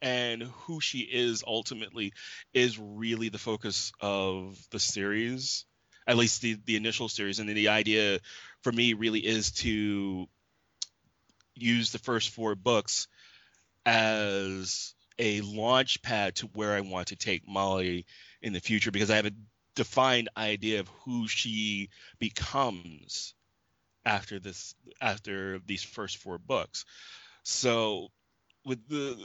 and 0.00 0.42
who 0.42 0.80
she 0.80 1.00
is 1.00 1.44
ultimately 1.46 2.12
is 2.54 2.78
really 2.78 3.28
the 3.28 3.38
focus 3.38 3.92
of 4.00 4.58
the 4.70 4.80
series. 4.80 5.64
At 6.06 6.16
least 6.16 6.40
the 6.40 6.58
the 6.64 6.76
initial 6.76 7.08
series, 7.08 7.38
and 7.38 7.48
then 7.48 7.56
the 7.56 7.68
idea 7.68 8.20
for 8.62 8.72
me 8.72 8.94
really 8.94 9.20
is 9.20 9.52
to 9.52 10.26
use 11.54 11.92
the 11.92 11.98
first 11.98 12.30
four 12.30 12.54
books 12.54 13.08
as 13.84 14.94
a 15.18 15.40
launch 15.42 16.00
pad 16.02 16.36
to 16.36 16.46
where 16.46 16.74
I 16.74 16.80
want 16.80 17.08
to 17.08 17.16
take 17.16 17.46
Molly 17.46 18.06
in 18.40 18.52
the 18.52 18.60
future 18.60 18.90
because 18.90 19.10
I 19.10 19.16
have 19.16 19.26
a 19.26 19.32
defined 19.74 20.28
idea 20.36 20.80
of 20.80 20.88
who 21.04 21.28
she 21.28 21.90
becomes 22.18 23.34
after 24.08 24.40
this 24.40 24.74
after 25.00 25.60
these 25.66 25.82
first 25.82 26.16
four 26.16 26.38
books. 26.38 26.84
So 27.42 28.08
with 28.64 28.88
the 28.88 29.16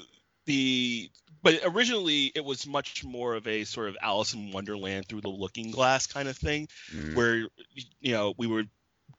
the 0.46 1.10
but 1.42 1.62
originally 1.64 2.32
it 2.36 2.44
was 2.44 2.68
much 2.68 3.04
more 3.04 3.34
of 3.36 3.48
a 3.48 3.64
sort 3.64 3.90
of 3.90 3.98
Alice 4.02 4.34
in 4.34 4.52
Wonderland 4.52 5.08
through 5.08 5.22
the 5.22 5.30
looking 5.30 5.72
glass 5.72 6.06
kind 6.06 6.28
of 6.28 6.38
thing 6.38 6.68
mm. 6.94 7.16
where 7.16 7.48
you 8.02 8.12
know 8.12 8.34
we 8.38 8.46
would 8.46 8.70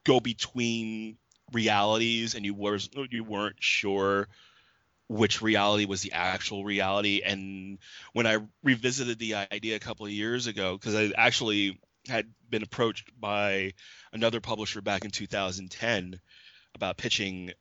go 0.05 0.19
between 0.19 1.17
realities 1.51 2.35
and 2.35 2.45
you 2.45 2.53
was 2.53 2.89
you 3.09 3.23
weren't 3.23 3.57
sure 3.59 4.27
which 5.07 5.41
reality 5.41 5.85
was 5.85 6.01
the 6.01 6.13
actual 6.13 6.63
reality. 6.63 7.21
And 7.23 7.77
when 8.13 8.25
I 8.25 8.39
revisited 8.63 9.19
the 9.19 9.35
idea 9.35 9.75
a 9.75 9.79
couple 9.79 10.07
of 10.07 10.11
years 10.11 10.47
ago, 10.47 10.75
because 10.75 10.95
I 10.95 11.11
actually 11.15 11.79
had 12.07 12.27
been 12.49 12.63
approached 12.63 13.09
by 13.19 13.73
another 14.13 14.39
publisher 14.39 14.81
back 14.81 15.05
in 15.05 15.11
2010 15.11 16.19
about 16.75 16.97
pitching 16.97 17.51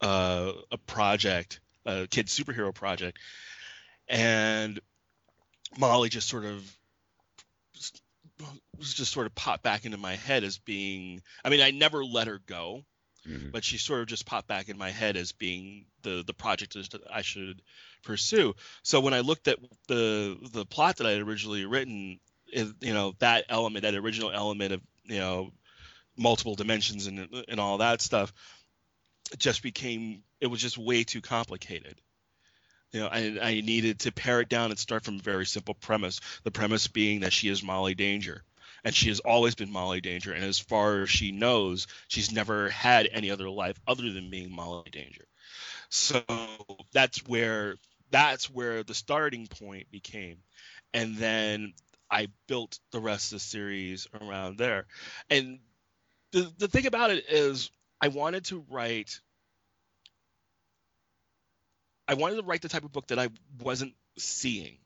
uh, 0.00 0.52
a 0.70 0.78
project, 0.78 1.60
a 1.84 2.06
kid 2.06 2.26
superhero 2.26 2.74
project, 2.74 3.18
and 4.08 4.80
Molly 5.78 6.08
just 6.08 6.28
sort 6.28 6.44
of 6.44 6.76
was 8.78 8.92
just 8.92 9.12
sort 9.12 9.26
of 9.26 9.34
popped 9.34 9.62
back 9.62 9.86
into 9.86 9.96
my 9.96 10.16
head 10.16 10.44
as 10.44 10.58
being. 10.58 11.22
I 11.44 11.48
mean, 11.48 11.60
I 11.60 11.70
never 11.70 12.04
let 12.04 12.26
her 12.26 12.40
go 12.46 12.84
mm-hmm. 13.28 13.50
but 13.50 13.64
she 13.64 13.78
sort 13.78 14.00
of 14.00 14.06
just 14.06 14.26
popped 14.26 14.48
back 14.48 14.68
in 14.68 14.78
my 14.78 14.90
head 14.90 15.16
as 15.16 15.32
being 15.32 15.86
the 16.02 16.22
the 16.26 16.34
project 16.34 16.74
that 16.74 17.02
I 17.12 17.22
should 17.22 17.62
pursue. 18.04 18.54
So 18.82 19.00
when 19.00 19.14
I 19.14 19.20
looked 19.20 19.48
at 19.48 19.58
the 19.88 20.36
the 20.52 20.66
plot 20.66 20.96
that 20.96 21.06
I 21.06 21.12
had 21.12 21.22
originally 21.22 21.64
written, 21.64 22.20
you 22.56 22.94
know 22.94 23.14
that 23.18 23.44
element, 23.48 23.82
that 23.82 23.94
original 23.94 24.30
element 24.30 24.72
of 24.72 24.80
you 25.04 25.18
know 25.18 25.52
multiple 26.16 26.54
dimensions 26.54 27.06
and 27.06 27.28
and 27.48 27.60
all 27.60 27.78
that 27.78 28.00
stuff, 28.00 28.32
just 29.38 29.62
became 29.62 30.22
it 30.40 30.46
was 30.46 30.60
just 30.60 30.78
way 30.78 31.04
too 31.04 31.20
complicated. 31.20 32.00
You 32.92 33.00
know, 33.00 33.08
I, 33.08 33.38
I 33.42 33.60
needed 33.60 34.00
to 34.00 34.12
pare 34.12 34.40
it 34.40 34.48
down 34.48 34.70
and 34.70 34.78
start 34.78 35.04
from 35.04 35.16
a 35.16 35.22
very 35.22 35.44
simple 35.44 35.74
premise. 35.74 36.20
The 36.44 36.50
premise 36.50 36.86
being 36.86 37.20
that 37.20 37.32
she 37.32 37.48
is 37.48 37.62
Molly 37.62 37.94
Danger 37.94 38.42
and 38.86 38.94
she 38.94 39.08
has 39.08 39.18
always 39.18 39.56
been 39.56 39.72
Molly 39.72 40.00
Danger. 40.00 40.32
And 40.32 40.44
as 40.44 40.60
far 40.60 41.02
as 41.02 41.10
she 41.10 41.32
knows, 41.32 41.88
she's 42.06 42.30
never 42.30 42.68
had 42.68 43.08
any 43.10 43.32
other 43.32 43.50
life 43.50 43.76
other 43.84 44.12
than 44.12 44.30
being 44.30 44.54
Molly 44.54 44.88
Danger. 44.92 45.24
So 45.88 46.22
that's 46.92 47.26
where 47.26 47.76
that's 48.12 48.48
where 48.48 48.84
the 48.84 48.94
starting 48.94 49.48
point 49.48 49.90
became, 49.90 50.38
and 50.94 51.16
then 51.16 51.74
I 52.10 52.28
built 52.46 52.78
the 52.92 53.00
rest 53.00 53.32
of 53.32 53.36
the 53.36 53.40
series 53.40 54.06
around 54.20 54.58
there. 54.58 54.86
And 55.30 55.58
the 56.32 56.52
the 56.58 56.68
thing 56.68 56.86
about 56.86 57.10
it 57.10 57.24
is, 57.28 57.70
I 58.00 58.08
wanted 58.08 58.44
to 58.46 58.64
write. 58.68 59.20
I 62.08 62.14
wanted 62.14 62.36
to 62.36 62.42
write 62.42 62.62
the 62.62 62.68
type 62.68 62.84
of 62.84 62.92
book 62.92 63.08
that 63.08 63.18
I 63.18 63.30
wasn't 63.60 63.94
seeing 64.16 64.78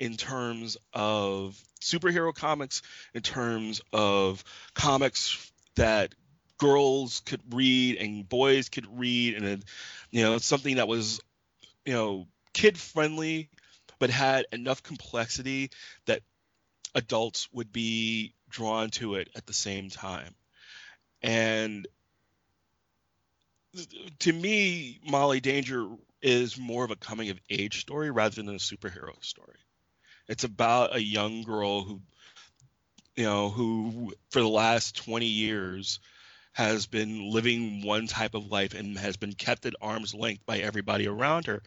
in 0.00 0.16
terms 0.16 0.76
of 0.92 1.60
superhero 1.80 2.34
comics, 2.34 2.82
in 3.14 3.22
terms 3.22 3.80
of 3.92 4.42
comics 4.74 5.52
that 5.76 6.14
girls 6.58 7.20
could 7.24 7.40
read 7.54 7.96
and 7.96 8.28
boys 8.28 8.68
could 8.68 8.86
read, 8.98 9.36
and 9.36 9.64
you 10.10 10.22
know 10.22 10.38
something 10.38 10.76
that 10.76 10.88
was 10.88 11.20
you 11.84 11.92
know 11.92 12.26
kid 12.52 12.78
friendly, 12.78 13.50
but 13.98 14.10
had 14.10 14.46
enough 14.52 14.82
complexity 14.82 15.70
that 16.06 16.22
adults 16.94 17.48
would 17.52 17.72
be 17.72 18.34
drawn 18.48 18.90
to 18.90 19.14
it 19.14 19.28
at 19.36 19.46
the 19.46 19.52
same 19.52 19.90
time. 19.90 20.34
And 21.22 21.86
to 24.20 24.32
me, 24.32 24.98
Molly 25.04 25.40
Danger 25.40 25.88
is 26.22 26.58
more 26.58 26.84
of 26.84 26.90
a 26.90 26.96
coming 26.96 27.30
of 27.30 27.40
age 27.50 27.80
story 27.80 28.10
rather 28.10 28.34
than 28.34 28.48
a 28.48 28.58
superhero 28.58 29.22
story. 29.24 29.58
It's 30.28 30.44
about 30.44 30.94
a 30.94 31.02
young 31.02 31.42
girl 31.42 31.82
who, 31.82 32.00
you 33.16 33.24
know, 33.24 33.50
who 33.50 34.12
for 34.30 34.40
the 34.40 34.48
last 34.48 34.96
20 34.96 35.26
years 35.26 36.00
has 36.52 36.86
been 36.86 37.30
living 37.30 37.82
one 37.82 38.06
type 38.06 38.34
of 38.34 38.50
life 38.50 38.74
and 38.74 38.98
has 38.98 39.16
been 39.16 39.32
kept 39.32 39.64
at 39.64 39.74
arm's 39.80 40.14
length 40.14 40.44
by 40.44 40.58
everybody 40.58 41.06
around 41.06 41.46
her, 41.46 41.62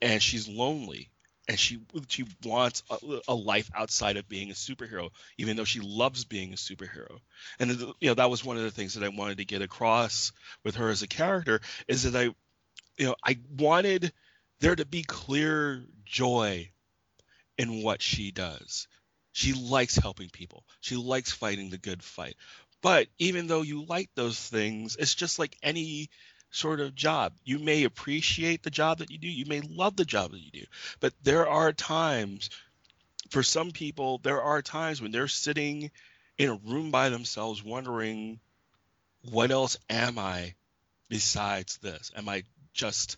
and 0.00 0.22
she's 0.22 0.48
lonely 0.48 1.10
and 1.48 1.58
she 1.58 1.80
she 2.08 2.24
wants 2.44 2.82
a, 2.90 3.20
a, 3.28 3.34
life 3.34 3.70
outside 3.74 4.16
of 4.16 4.28
being 4.28 4.50
a 4.50 4.54
superhero, 4.54 5.10
even 5.38 5.56
though 5.56 5.64
she 5.64 5.80
loves 5.80 6.24
being 6.24 6.52
a 6.52 6.56
superhero. 6.56 7.18
And 7.58 7.70
you 8.00 8.08
know 8.08 8.14
that 8.14 8.30
was 8.30 8.44
one 8.44 8.56
of 8.56 8.62
the 8.62 8.70
things 8.70 8.94
that 8.94 9.04
I 9.04 9.08
wanted 9.08 9.38
to 9.38 9.44
get 9.44 9.62
across 9.62 10.32
with 10.64 10.76
her 10.76 10.88
as 10.88 11.02
a 11.02 11.08
character 11.08 11.60
is 11.88 12.04
that 12.04 12.16
I, 12.16 12.34
you 12.96 13.06
know, 13.06 13.16
I 13.24 13.38
wanted 13.58 14.12
there 14.60 14.76
to 14.76 14.86
be 14.86 15.02
clear 15.02 15.82
joy 16.04 16.70
in 17.58 17.82
what 17.82 18.02
she 18.02 18.30
does. 18.30 18.86
She 19.32 19.52
likes 19.52 19.96
helping 19.96 20.28
people. 20.28 20.64
She 20.80 20.96
likes 20.96 21.32
fighting 21.32 21.70
the 21.70 21.78
good 21.78 22.02
fight. 22.02 22.36
But 22.82 23.08
even 23.18 23.46
though 23.46 23.62
you 23.62 23.84
like 23.84 24.10
those 24.14 24.38
things, 24.38 24.96
it's 24.96 25.14
just 25.14 25.38
like 25.38 25.56
any 25.62 26.10
sort 26.52 26.80
of 26.80 26.94
job. 26.94 27.32
You 27.44 27.58
may 27.58 27.84
appreciate 27.84 28.62
the 28.62 28.70
job 28.70 28.98
that 28.98 29.10
you 29.10 29.18
do, 29.18 29.28
you 29.28 29.46
may 29.46 29.60
love 29.60 29.96
the 29.96 30.04
job 30.04 30.30
that 30.30 30.40
you 30.40 30.50
do, 30.52 30.64
but 31.00 31.12
there 31.22 31.48
are 31.48 31.72
times 31.72 32.50
for 33.30 33.42
some 33.42 33.70
people, 33.70 34.18
there 34.18 34.42
are 34.42 34.62
times 34.62 35.00
when 35.00 35.10
they're 35.10 35.26
sitting 35.26 35.90
in 36.38 36.50
a 36.50 36.54
room 36.54 36.90
by 36.90 37.08
themselves 37.08 37.64
wondering, 37.64 38.38
what 39.30 39.50
else 39.50 39.78
am 39.88 40.18
I 40.18 40.54
besides 41.08 41.78
this? 41.78 42.12
Am 42.16 42.28
I 42.28 42.44
just 42.74 43.16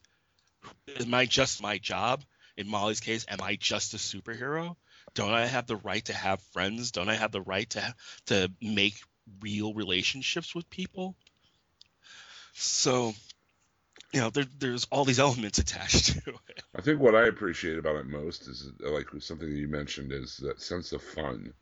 am 1.00 1.12
I 1.12 1.26
just 1.26 1.62
my 1.62 1.78
job? 1.78 2.22
In 2.56 2.68
Molly's 2.68 3.00
case, 3.00 3.26
am 3.28 3.40
I 3.42 3.56
just 3.56 3.94
a 3.94 3.96
superhero? 3.96 4.76
Don't 5.14 5.32
I 5.32 5.46
have 5.46 5.66
the 5.66 5.76
right 5.76 6.04
to 6.06 6.12
have 6.12 6.40
friends? 6.52 6.92
Don't 6.92 7.08
I 7.08 7.14
have 7.14 7.32
the 7.32 7.40
right 7.40 7.68
to 7.70 7.94
to 8.26 8.50
make 8.62 9.00
real 9.40 9.74
relationships 9.74 10.54
with 10.54 10.70
people? 10.70 11.16
So, 12.54 13.12
you 14.12 14.20
know, 14.20 14.30
there, 14.30 14.46
there's 14.58 14.86
all 14.90 15.04
these 15.04 15.20
elements 15.20 15.58
attached 15.58 16.24
to 16.24 16.30
it. 16.48 16.62
I 16.74 16.80
think 16.80 17.00
what 17.00 17.14
I 17.14 17.26
appreciate 17.26 17.78
about 17.78 17.96
it 17.96 18.06
most 18.06 18.48
is 18.48 18.70
like 18.80 19.06
something 19.18 19.48
that 19.48 19.58
you 19.58 19.68
mentioned 19.68 20.12
is 20.12 20.38
that 20.38 20.60
sense 20.60 20.92
of 20.92 21.02
fun. 21.02 21.52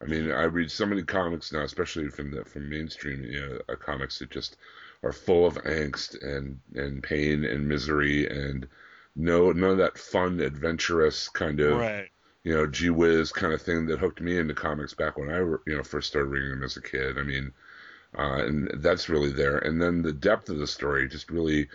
I 0.00 0.06
mean, 0.06 0.30
I 0.30 0.44
read 0.44 0.70
so 0.70 0.86
many 0.86 1.02
comics 1.02 1.52
now, 1.52 1.62
especially 1.62 2.08
from 2.08 2.30
the 2.30 2.44
from 2.44 2.70
mainstream 2.70 3.24
you 3.24 3.40
know, 3.40 3.58
uh, 3.68 3.76
comics 3.76 4.20
that 4.20 4.30
just 4.30 4.56
are 5.02 5.12
full 5.12 5.44
of 5.46 5.54
angst 5.64 6.22
and 6.22 6.60
and 6.74 7.02
pain 7.02 7.44
and 7.44 7.68
misery 7.68 8.28
and 8.28 8.68
no 9.16 9.50
none 9.50 9.70
of 9.70 9.78
that 9.78 9.98
fun, 9.98 10.38
adventurous 10.38 11.28
kind 11.28 11.58
of 11.58 11.78
right. 11.78 12.10
you 12.44 12.54
know, 12.54 12.66
gee 12.68 12.90
whiz 12.90 13.32
kind 13.32 13.52
of 13.52 13.60
thing 13.60 13.86
that 13.86 13.98
hooked 13.98 14.20
me 14.20 14.38
into 14.38 14.54
comics 14.54 14.94
back 14.94 15.18
when 15.18 15.30
I 15.30 15.38
you 15.38 15.76
know 15.76 15.82
first 15.82 16.08
started 16.08 16.28
reading 16.28 16.50
them 16.50 16.62
as 16.62 16.76
a 16.76 16.82
kid. 16.82 17.18
I 17.18 17.22
mean, 17.22 17.52
uh, 18.16 18.42
and 18.44 18.70
that's 18.76 19.08
really 19.08 19.32
there. 19.32 19.58
And 19.58 19.80
then 19.80 20.02
the 20.02 20.12
depth 20.12 20.48
of 20.48 20.58
the 20.58 20.66
story 20.66 21.08
just 21.08 21.30
really, 21.30 21.68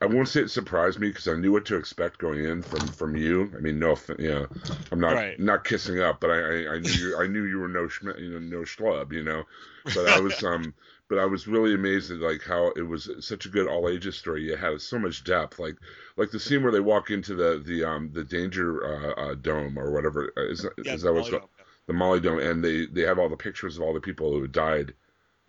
I 0.00 0.06
won't 0.06 0.28
say 0.28 0.42
it 0.42 0.50
surprised 0.50 1.00
me 1.00 1.08
because 1.08 1.26
I 1.28 1.34
knew 1.34 1.52
what 1.52 1.64
to 1.66 1.76
expect 1.76 2.18
going 2.18 2.44
in 2.44 2.62
from 2.62 2.92
from 2.92 3.16
you. 3.16 3.52
I 3.56 3.60
mean, 3.60 3.78
no, 3.78 3.96
you 4.18 4.28
know, 4.28 4.46
I'm 4.92 5.00
not 5.00 5.18
Right. 5.18 5.38
not 5.38 5.64
kissing 5.64 6.00
up, 6.00 6.20
but 6.20 6.30
I, 6.30 6.38
I, 6.38 6.74
I 6.74 6.78
knew 6.78 6.92
you, 6.92 7.18
I 7.18 7.26
knew 7.26 7.44
you 7.44 7.58
were 7.58 7.68
no 7.68 7.86
schm- 7.86 8.20
you 8.20 8.30
know 8.30 8.38
no 8.58 8.62
schlub, 8.62 9.12
you 9.12 9.22
know. 9.24 9.44
But 9.92 10.06
I 10.06 10.18
was 10.18 10.42
um, 10.44 10.74
but 11.08 11.18
I 11.18 11.24
was 11.26 11.48
really 11.48 11.74
amazed 11.74 12.10
at 12.10 12.18
like 12.18 12.42
how 12.42 12.70
it 12.76 12.82
was 12.82 13.10
such 13.20 13.46
a 13.46 13.48
good 13.50 13.66
all 13.66 13.88
ages 13.88 14.16
story. 14.16 14.52
It 14.52 14.58
had 14.60 14.80
so 14.80 14.98
much 14.98 15.24
depth, 15.24 15.58
like 15.58 15.76
like 16.16 16.30
the 16.30 16.38
scene 16.40 16.62
where 16.62 16.72
they 16.72 16.80
walk 16.80 17.10
into 17.10 17.34
the 17.34 17.60
the 17.64 17.84
um 17.84 18.10
the 18.12 18.24
danger 18.24 18.84
uh, 18.84 19.12
uh 19.30 19.34
dome 19.34 19.76
or 19.78 19.90
whatever 19.90 20.32
uh, 20.36 20.46
is, 20.50 20.64
Yeah, 20.82 20.92
is 20.92 21.02
that 21.02 21.12
what's 21.12 21.28
called? 21.28 21.48
the 21.86 21.92
Molly 21.92 22.20
Dome, 22.20 22.38
and 22.38 22.64
they 22.64 22.86
they 22.86 23.02
have 23.02 23.18
all 23.18 23.28
the 23.28 23.36
pictures 23.36 23.76
of 23.76 23.82
all 23.82 23.92
the 23.94 24.00
people 24.00 24.30
who 24.32 24.46
died 24.46 24.94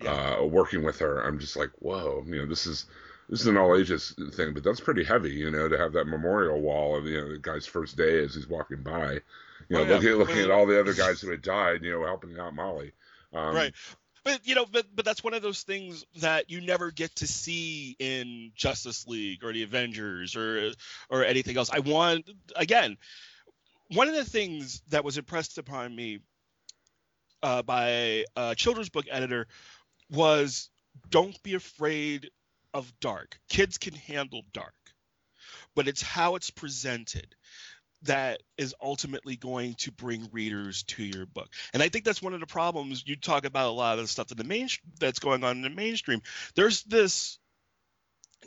uh, 0.06 0.44
working 0.44 0.84
with 0.84 1.00
her. 1.00 1.22
I'm 1.22 1.40
just 1.40 1.56
like, 1.56 1.72
whoa, 1.80 2.24
you 2.26 2.38
know, 2.38 2.46
this 2.46 2.66
is 2.66 2.86
this 3.30 3.42
is 3.42 3.48
an 3.48 3.58
all 3.58 3.76
ages 3.76 4.16
thing, 4.34 4.54
but 4.54 4.64
that's 4.64 4.80
pretty 4.80 5.04
heavy, 5.04 5.32
you 5.32 5.50
know, 5.52 5.68
to 5.68 5.78
have 5.78 5.94
that 5.94 6.06
memorial 6.06 6.60
wall 6.62 6.98
of 6.98 7.06
you 7.06 7.20
know 7.22 7.32
the 7.32 7.38
guy's 7.40 7.66
first 7.66 7.98
day 7.98 8.24
as 8.24 8.36
he's 8.36 8.48
walking 8.48 8.84
by, 8.84 9.14
you 9.70 9.78
know, 9.78 9.82
Oh, 9.82 9.84
yeah. 9.84 9.94
looking 9.96 10.14
looking 10.14 10.40
at 10.40 10.52
all 10.52 10.66
the 10.66 10.80
other 10.80 10.94
guys 10.96 11.22
who 11.22 11.32
had 11.32 11.42
died, 11.42 11.84
you 11.84 11.92
know, 11.92 12.06
helping 12.06 12.38
out 12.40 12.54
Molly. 12.54 12.92
Um, 13.34 13.56
right 13.56 13.74
but 14.24 14.46
you 14.46 14.56
know 14.56 14.66
but 14.66 14.86
but 14.94 15.06
that's 15.06 15.24
one 15.24 15.34
of 15.34 15.42
those 15.42 15.64
things 15.64 16.06
that 16.18 16.50
you 16.50 16.60
never 16.60 16.92
get 16.92 17.14
to 17.16 17.28
see 17.28 17.96
in 18.00 18.52
justice 18.56 19.08
league 19.08 19.44
or 19.44 19.54
the 19.54 19.64
avengers 19.64 20.36
or 20.36 20.72
or 21.10 21.24
anything 21.24 21.58
else 21.58 21.70
i 21.72 21.80
want 21.80 22.30
again 22.56 22.98
one 23.90 24.08
of 24.08 24.16
the 24.16 24.26
things 24.26 24.82
that 24.90 25.04
was 25.04 25.18
impressed 25.18 25.58
upon 25.58 25.96
me 25.96 26.20
uh, 27.44 27.62
by 27.62 28.26
a 28.36 28.56
children's 28.56 28.90
book 28.90 29.06
editor 29.12 29.48
was 30.10 30.70
don't 31.10 31.42
be 31.44 31.54
afraid 31.54 32.30
of 32.74 32.92
dark 33.00 33.38
kids 33.50 33.78
can 33.78 33.94
handle 33.94 34.44
dark 34.54 34.74
but 35.76 35.88
it's 35.88 36.02
how 36.02 36.36
it's 36.36 36.50
presented 36.50 37.36
that 38.04 38.42
is 38.58 38.76
ultimately 38.82 39.36
going 39.36 39.74
to 39.76 39.92
bring 39.92 40.30
readers 40.32 40.84
to 40.84 41.04
your 41.04 41.26
book. 41.26 41.50
And 41.74 41.82
I 41.82 41.90
think 41.90 42.06
that's 42.06 42.22
one 42.22 42.34
of 42.34 42.40
the 42.40 42.46
problems. 42.46 43.04
You 43.06 43.16
talk 43.16 43.46
about 43.46 43.70
a 43.70 43.72
lot 43.72 43.98
of 43.98 44.04
the 44.04 44.08
stuff 44.08 44.32
in 44.32 44.38
the 44.38 44.44
main 44.44 44.70
that's 45.00 45.20
going 45.20 45.44
on 45.44 45.58
in 45.58 45.62
the 45.64 45.70
mainstream. 45.70 46.22
There's 46.56 46.84
this 46.84 47.40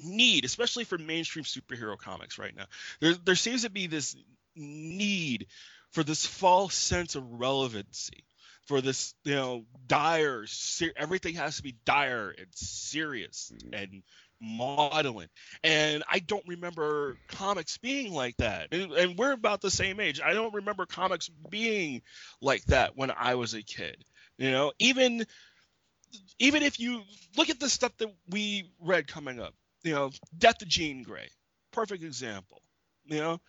need, 0.03 0.45
especially 0.45 0.85
for 0.85 0.99
mainstream 0.99 1.45
superhero 1.45 1.99
comics 1.99 2.39
right 2.39 2.55
now. 2.55 2.67
There 3.01 3.15
there 3.15 3.37
seems 3.37 3.63
to 3.63 3.71
be 3.71 3.87
this 3.87 4.17
need 4.55 5.47
for 5.91 6.03
this 6.03 6.25
false 6.27 6.75
sense 6.75 7.17
of 7.17 7.41
relevancy. 7.41 8.25
For 8.69 8.81
this, 8.81 9.15
you 9.25 9.35
know, 9.35 9.65
dire, 9.87 10.47
ser- 10.47 10.93
everything 10.97 11.35
has 11.35 11.57
to 11.57 11.63
be 11.63 11.77
dire 11.85 12.35
and 12.37 12.47
serious 12.53 13.51
mm-hmm. 13.55 13.75
and 13.75 14.03
modeling. 14.41 15.29
And 15.65 16.05
I 16.11 16.19
don't 16.19 16.47
remember 16.47 17.17
comics 17.29 17.79
being 17.79 18.13
like 18.13 18.37
that. 18.37 18.69
And, 18.73 18.93
and 18.93 19.19
we're 19.19 19.33
about 19.33 19.61
the 19.61 19.71
same 19.71 20.01
age. 20.01 20.21
I 20.21 20.35
don't 20.35 20.55
remember 20.55 20.87
comics 20.87 21.29
being 21.49 22.03
like 22.41 22.65
that 22.67 22.97
when 22.97 23.11
I 23.11 23.35
was 23.35 23.55
a 23.55 23.63
kid. 23.63 24.05
You 24.37 24.51
know, 24.51 24.73
even 24.79 25.27
even 26.39 26.63
if 26.63 26.79
you 26.79 27.03
look 27.37 27.51
at 27.51 27.61
the 27.61 27.69
stuff 27.69 27.97
that 27.99 28.15
we 28.31 28.71
read 28.81 29.09
coming 29.09 29.41
up, 29.41 29.55
you 29.83 29.93
know, 29.93 30.11
Death 30.37 30.63
of 30.63 30.69
Jean 30.69 31.03
Grey, 31.03 31.29
perfect 31.73 32.03
example. 32.03 32.63
You 33.07 33.19
know, 33.19 33.41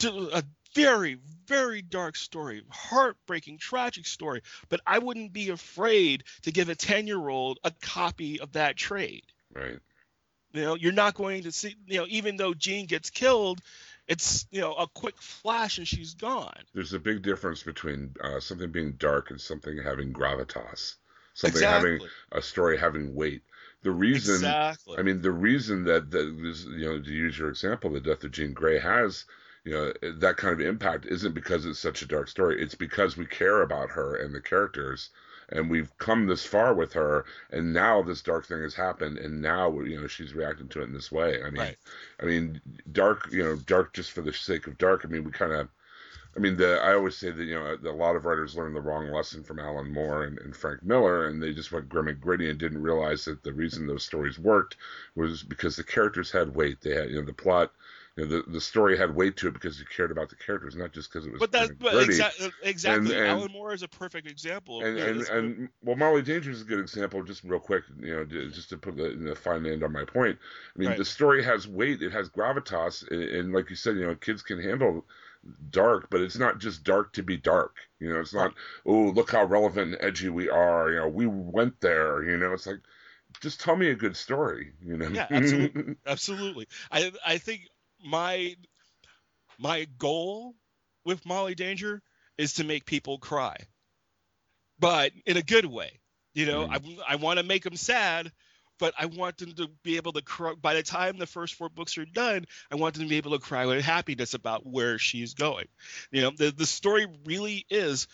to 0.00 0.30
a 0.32 0.42
very 0.84 1.18
very 1.46 1.80
dark 1.82 2.16
story, 2.16 2.62
heartbreaking, 2.68 3.58
tragic 3.58 4.06
story. 4.06 4.42
But 4.68 4.80
I 4.86 4.98
wouldn't 4.98 5.32
be 5.32 5.50
afraid 5.50 6.24
to 6.42 6.52
give 6.52 6.68
a 6.68 6.74
ten 6.74 7.06
year 7.06 7.28
old 7.28 7.58
a 7.64 7.70
copy 7.70 8.40
of 8.40 8.52
that 8.52 8.76
trade. 8.76 9.24
Right. 9.54 9.78
You 10.52 10.62
know, 10.62 10.74
you're 10.74 10.92
not 10.92 11.14
going 11.14 11.44
to 11.44 11.52
see, 11.52 11.76
you 11.86 11.98
know, 11.98 12.06
even 12.08 12.36
though 12.36 12.54
Jean 12.54 12.86
gets 12.86 13.10
killed, 13.10 13.60
it's, 14.08 14.46
you 14.50 14.60
know, 14.60 14.74
a 14.74 14.86
quick 14.86 15.20
flash 15.20 15.78
and 15.78 15.86
she's 15.86 16.14
gone. 16.14 16.62
There's 16.72 16.94
a 16.94 16.98
big 16.98 17.22
difference 17.22 17.62
between 17.62 18.14
uh, 18.22 18.40
something 18.40 18.70
being 18.70 18.92
dark 18.92 19.30
and 19.30 19.40
something 19.40 19.76
having 19.76 20.12
gravitas. 20.12 20.94
Something 21.34 21.62
Exactly. 21.62 21.90
having 21.90 22.08
a 22.32 22.40
story 22.40 22.78
having 22.78 23.14
weight. 23.14 23.42
The 23.82 23.90
reason 23.90 24.36
exactly. 24.36 24.96
I 24.98 25.02
mean, 25.02 25.20
the 25.20 25.30
reason 25.30 25.84
that 25.84 26.10
that 26.10 26.38
this, 26.42 26.64
you 26.64 26.86
know, 26.86 27.02
to 27.02 27.10
use 27.10 27.38
your 27.38 27.50
example, 27.50 27.90
the 27.90 28.00
death 28.00 28.24
of 28.24 28.32
Jean 28.32 28.54
Grey 28.54 28.78
has, 28.78 29.26
you 29.66 29.72
know, 29.72 29.92
that 30.20 30.36
kind 30.36 30.54
of 30.54 30.60
impact 30.60 31.06
isn't 31.06 31.34
because 31.34 31.66
it's 31.66 31.80
such 31.80 32.00
a 32.00 32.06
dark 32.06 32.28
story. 32.28 32.62
It's 32.62 32.76
because 32.76 33.16
we 33.16 33.26
care 33.26 33.62
about 33.62 33.90
her 33.90 34.14
and 34.14 34.32
the 34.32 34.40
characters, 34.40 35.10
and 35.48 35.68
we've 35.68 35.96
come 35.98 36.26
this 36.26 36.46
far 36.46 36.72
with 36.72 36.92
her, 36.92 37.24
and 37.50 37.72
now 37.72 38.00
this 38.00 38.22
dark 38.22 38.46
thing 38.46 38.62
has 38.62 38.74
happened, 38.76 39.18
and 39.18 39.42
now 39.42 39.80
you 39.80 40.00
know 40.00 40.06
she's 40.06 40.34
reacting 40.34 40.68
to 40.68 40.80
it 40.82 40.84
in 40.84 40.92
this 40.94 41.10
way. 41.10 41.42
I 41.42 41.50
mean, 41.50 41.60
Right. 41.62 41.76
I 42.20 42.26
mean, 42.26 42.60
dark, 42.92 43.28
you 43.32 43.42
know, 43.42 43.56
dark 43.56 43.92
just 43.92 44.12
for 44.12 44.22
the 44.22 44.32
sake 44.32 44.68
of 44.68 44.78
dark. 44.78 45.02
I 45.04 45.08
mean, 45.08 45.24
we 45.24 45.32
kind 45.32 45.52
of. 45.52 45.68
I 46.36 46.38
mean, 46.38 46.56
the, 46.58 46.78
I 46.82 46.94
always 46.94 47.16
say 47.16 47.30
that 47.30 47.44
you 47.44 47.54
know 47.54 47.76
a 47.90 47.90
lot 47.92 48.14
of 48.14 48.24
writers 48.26 48.54
learned 48.56 48.76
the 48.76 48.80
wrong 48.80 49.10
lesson 49.10 49.42
from 49.42 49.58
Alan 49.58 49.90
Moore 49.92 50.24
and, 50.24 50.38
and 50.38 50.54
Frank 50.54 50.82
Miller, 50.84 51.26
and 51.26 51.42
they 51.42 51.52
just 51.54 51.72
went 51.72 51.88
grim 51.88 52.08
and 52.08 52.20
gritty 52.20 52.50
and 52.50 52.58
didn't 52.58 52.82
realize 52.82 53.24
that 53.24 53.42
the 53.42 53.52
reason 53.54 53.86
those 53.86 54.04
stories 54.04 54.38
worked 54.38 54.76
was 55.16 55.42
because 55.42 55.76
the 55.76 55.82
characters 55.84 56.30
had 56.30 56.54
weight. 56.54 56.80
They 56.82 56.94
had, 56.94 57.10
you 57.10 57.16
know, 57.16 57.26
the 57.26 57.32
plot, 57.32 57.72
you 58.16 58.24
know, 58.26 58.30
the 58.42 58.50
the 58.50 58.60
story 58.60 58.96
had 58.96 59.14
weight 59.14 59.36
to 59.36 59.48
it 59.48 59.54
because 59.54 59.78
you 59.78 59.84
cared 59.94 60.10
about 60.10 60.30
the 60.30 60.36
characters, 60.36 60.74
not 60.74 60.92
just 60.92 61.12
because 61.12 61.26
it 61.26 61.32
was 61.32 61.40
but 61.40 61.52
that's 61.52 61.68
and 61.70 61.78
but 61.78 61.94
exa- 61.94 62.52
exactly. 62.62 63.14
And- 63.14 63.22
and- 63.24 63.30
Alan 63.30 63.52
Moore 63.52 63.74
is 63.74 63.82
a 63.82 63.88
perfect 63.88 64.26
example. 64.26 64.80
of 64.80 64.86
And 64.86 64.98
and, 64.98 65.28
and 65.28 65.68
well, 65.82 65.96
Molly 65.96 66.22
Danger 66.22 66.50
is 66.50 66.62
a 66.62 66.64
good 66.64 66.80
example. 66.80 67.22
Just 67.22 67.44
real 67.44 67.60
quick, 67.60 67.84
you 68.00 68.16
know, 68.16 68.24
just 68.24 68.70
to 68.70 68.78
put 68.78 68.96
the, 68.96 69.10
the 69.10 69.34
fine 69.36 69.66
end 69.66 69.82
on 69.84 69.92
my 69.92 70.04
point. 70.04 70.38
I 70.74 70.78
mean, 70.78 70.88
Right. 70.88 70.98
the 70.98 71.04
story 71.04 71.44
has 71.44 71.68
weight. 71.68 72.00
It 72.02 72.12
has 72.12 72.28
gravitas, 72.30 73.06
and, 73.10 73.22
and 73.22 73.52
like 73.52 73.68
you 73.70 73.76
said, 73.76 73.96
you 73.96 74.06
know, 74.06 74.14
kids 74.14 74.42
can 74.42 74.62
handle 74.62 75.04
dark, 75.70 76.08
but 76.10 76.20
it's 76.22 76.38
not 76.38 76.58
just 76.58 76.82
dark 76.84 77.12
to 77.12 77.22
be 77.22 77.36
dark. 77.36 77.76
You 78.00 78.12
know, 78.12 78.20
it's 78.20 78.34
not 78.34 78.54
oh 78.86 79.10
look 79.10 79.30
how 79.30 79.44
relevant 79.44 79.92
and 79.94 80.02
edgy 80.02 80.28
we 80.30 80.48
are. 80.48 80.90
You 80.90 80.96
know, 80.96 81.08
we 81.08 81.26
went 81.26 81.80
there. 81.80 82.22
You 82.22 82.36
know, 82.38 82.52
it's 82.54 82.66
like 82.66 82.80
just 83.42 83.60
tell 83.60 83.76
me 83.76 83.90
a 83.90 83.94
good 83.94 84.16
story. 84.16 84.72
You 84.82 84.96
know, 84.96 85.08
Yeah, 85.08 85.26
absolutely. 85.30 85.96
absolutely. 86.06 86.68
I 86.90 87.12
I 87.24 87.38
think 87.38 87.68
my 88.06 88.54
my 89.58 89.86
goal 89.98 90.54
with 91.04 91.26
Molly 91.26 91.54
Danger 91.54 92.02
is 92.38 92.54
to 92.54 92.64
make 92.64 92.84
people 92.84 93.18
cry, 93.18 93.56
but 94.78 95.12
in 95.24 95.36
a 95.36 95.42
good 95.42 95.66
way. 95.66 96.00
You 96.34 96.46
know, 96.46 96.66
mm-hmm. 96.66 97.00
I 97.06 97.14
I 97.14 97.16
want 97.16 97.38
to 97.38 97.44
make 97.44 97.64
them 97.64 97.76
sad, 97.76 98.30
but 98.78 98.94
I 98.98 99.06
want 99.06 99.38
them 99.38 99.52
to 99.54 99.68
be 99.82 99.96
able 99.96 100.12
to 100.12 100.22
cry. 100.22 100.54
By 100.54 100.74
the 100.74 100.82
time 100.82 101.16
the 101.16 101.26
first 101.26 101.54
four 101.54 101.68
books 101.68 101.98
are 101.98 102.04
done, 102.04 102.44
I 102.70 102.76
want 102.76 102.94
them 102.94 103.04
to 103.04 103.08
be 103.08 103.16
able 103.16 103.32
to 103.32 103.38
cry 103.38 103.66
with 103.66 103.84
happiness 103.84 104.34
about 104.34 104.66
where 104.66 104.98
she's 104.98 105.34
going. 105.34 105.66
You 106.10 106.22
know, 106.22 106.30
the 106.30 106.50
the 106.50 106.66
story 106.66 107.06
really 107.24 107.64
is 107.70 108.06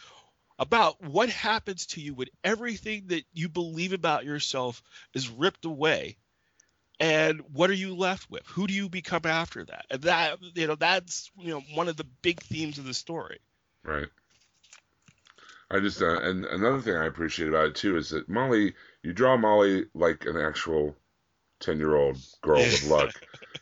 about 0.59 1.03
what 1.03 1.28
happens 1.28 1.86
to 1.86 2.01
you 2.01 2.14
when 2.14 2.28
everything 2.45 3.09
that 3.09 3.24
you 3.32 3.49
believe 3.49 3.93
about 3.93 4.24
yourself 4.24 4.82
is 5.14 5.28
ripped 5.28 5.64
away 5.64 6.16
and 7.03 7.40
what 7.53 7.68
are 7.68 7.74
you 7.74 7.96
left 7.96 8.30
with? 8.30 8.46
Who 8.46 8.68
do 8.68 8.72
you 8.72 8.88
become 8.88 9.22
after 9.24 9.64
that? 9.64 9.86
And 9.90 10.03
that 10.03 10.38
you 10.55 10.68
know 10.68 10.76
that's 10.76 11.30
you 11.36 11.50
know 11.50 11.62
one 11.74 11.88
of 11.88 11.96
the 11.96 12.07
big 12.22 12.40
themes 12.40 12.78
of 12.78 12.84
the 12.84 12.94
story. 12.94 13.40
Right. 13.82 14.07
I 15.68 15.80
just 15.80 16.00
uh, 16.00 16.20
and 16.20 16.44
another 16.44 16.80
thing 16.80 16.94
I 16.94 17.07
appreciate 17.07 17.48
about 17.48 17.66
it 17.66 17.74
too 17.74 17.96
is 17.96 18.11
that 18.11 18.28
Molly, 18.28 18.74
you 19.03 19.12
draw 19.12 19.36
Molly 19.36 19.86
like 19.94 20.26
an 20.26 20.36
actual 20.36 20.96
ten 21.59 21.78
year 21.78 21.96
old 21.96 22.18
girl 22.40 22.61
with 22.61 22.84
luck. 22.88 23.12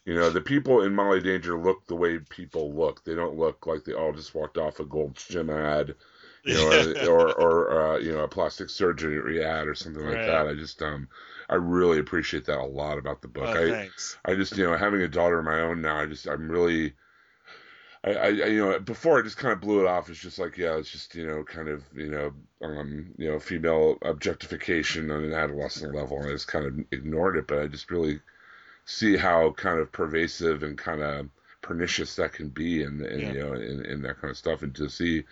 You 0.05 0.14
know, 0.14 0.28
the 0.28 0.43
people 0.43 0.82
in 0.82 0.95
Molly 0.95 1.20
Danger 1.20 1.59
look 1.59 1.86
the 1.86 1.97
way 1.97 2.18
people 2.18 2.74
look. 2.74 3.03
They 3.05 3.14
don't 3.14 3.38
look 3.38 3.66
like 3.66 3.84
they 3.84 3.95
all 3.95 4.12
just 4.12 4.34
walked 4.34 4.59
off 4.59 4.80
a 4.80 4.84
Gold's 4.84 5.26
Gym 5.26 5.49
ad, 5.49 5.95
you 6.45 6.55
know, 6.55 6.95
or 7.09 7.32
or 7.34 7.95
uh, 7.95 7.99
you 7.99 8.12
know 8.12 8.20
a 8.24 8.28
plastic 8.28 8.70
surgery 8.70 9.45
ad 9.45 9.66
or 9.68 9.74
something 9.74 10.05
like 10.05 10.22
Right. 10.22 10.24
that. 10.24 10.47
I 10.49 10.55
just 10.55 10.82
um 10.82 11.09
I 11.49 11.55
really 11.57 11.99
appreciate 11.99 12.45
that 12.47 12.59
a 12.59 12.64
lot 12.64 12.99
about 12.99 13.22
the 13.22 13.28
book. 13.28 13.55
Oh, 13.55 13.57
I 13.57 13.74
thanks. 13.74 14.18
I 14.24 14.34
just 14.34 14.57
you 14.57 14.64
know 14.64 14.76
having 14.76 15.03
a 15.03 15.09
daughter 15.09 15.38
of 15.41 15.45
my 15.45 15.61
own 15.61 15.82
now. 15.82 15.99
I 16.01 16.07
just 16.07 16.26
I'm 16.28 16.51
really. 16.51 16.95
I, 18.05 18.11
I, 18.14 18.26
I- 18.26 18.30
you 18.30 18.59
know, 18.64 18.78
before 18.80 19.18
I 19.18 19.22
just 19.22 19.36
kind 19.36 19.53
of 19.53 19.61
blew 19.61 19.80
it 19.80 19.86
off. 19.88 20.09
It's 20.11 20.18
just 20.20 20.38
like, 20.38 20.57
yeah, 20.57 20.76
it's 20.76 20.91
just, 20.91 21.14
you 21.14 21.26
know, 21.26 21.45
kind 21.45 21.68
of, 21.68 21.84
you 21.95 22.11
know, 22.11 22.32
um, 22.62 23.14
you 23.18 23.30
know, 23.30 23.38
female 23.38 23.99
objectification 24.03 25.11
on 25.11 25.24
an 25.24 25.32
adolescent 25.32 25.93
level. 25.95 26.18
And 26.20 26.28
I 26.28 26.32
just 26.32 26.49
kind 26.49 26.64
of 26.66 26.78
ignored 26.93 27.36
it, 27.36 27.47
but 27.47 27.59
I 27.61 27.66
just 27.66 27.91
really 27.91 28.20
see 28.86 29.16
how 29.16 29.53
kind 29.53 29.80
of 29.80 29.93
pervasive 29.93 30.62
and 30.64 30.78
kind 30.78 31.03
of 31.03 31.30
pernicious 31.62 32.16
that 32.16 32.32
can 32.34 32.51
be, 32.51 32.84
and, 32.84 33.03
and 33.03 33.26
Yeah. 33.26 33.32
you 33.32 33.41
know, 33.41 33.55
in, 33.55 33.84
in 33.86 34.03
that 34.03 34.20
kind 34.20 34.30
of 34.30 34.38
stuff. 34.38 34.62
And 34.62 34.74
to 34.76 34.88
see, 34.91 35.24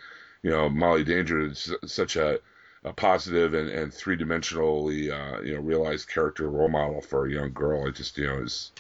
you 0.43 0.51
know, 0.51 0.69
Molly 0.69 1.05
Danger 1.05 1.41
is 1.41 1.73
such 1.87 2.17
a 2.17 2.41
a 2.85 2.93
positive 2.93 3.55
and, 3.55 3.69
and 3.69 3.93
three 3.93 4.17
dimensionally, 4.17 5.11
uh, 5.11 5.41
you 5.43 5.55
know, 5.55 5.61
realized 5.61 6.09
character 6.09 6.49
role 6.49 6.69
model 6.69 7.01
for 7.01 7.27
a 7.27 7.33
young 7.33 7.53
girl. 7.53 7.87
It 7.89 7.97
just, 7.97 8.17
you 8.17 8.27
know, 8.27 8.39
is 8.43 8.73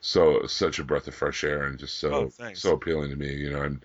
so 0.00 0.46
such 0.46 0.78
a 0.78 0.84
breath 0.84 1.06
of 1.08 1.14
fresh 1.14 1.44
air 1.44 1.64
and 1.64 1.78
just 1.78 1.98
so 1.98 2.32
Oh, 2.38 2.54
so 2.54 2.74
appealing 2.74 3.10
to 3.10 3.16
me. 3.16 3.34
You 3.34 3.50
know, 3.52 3.62
and 3.62 3.82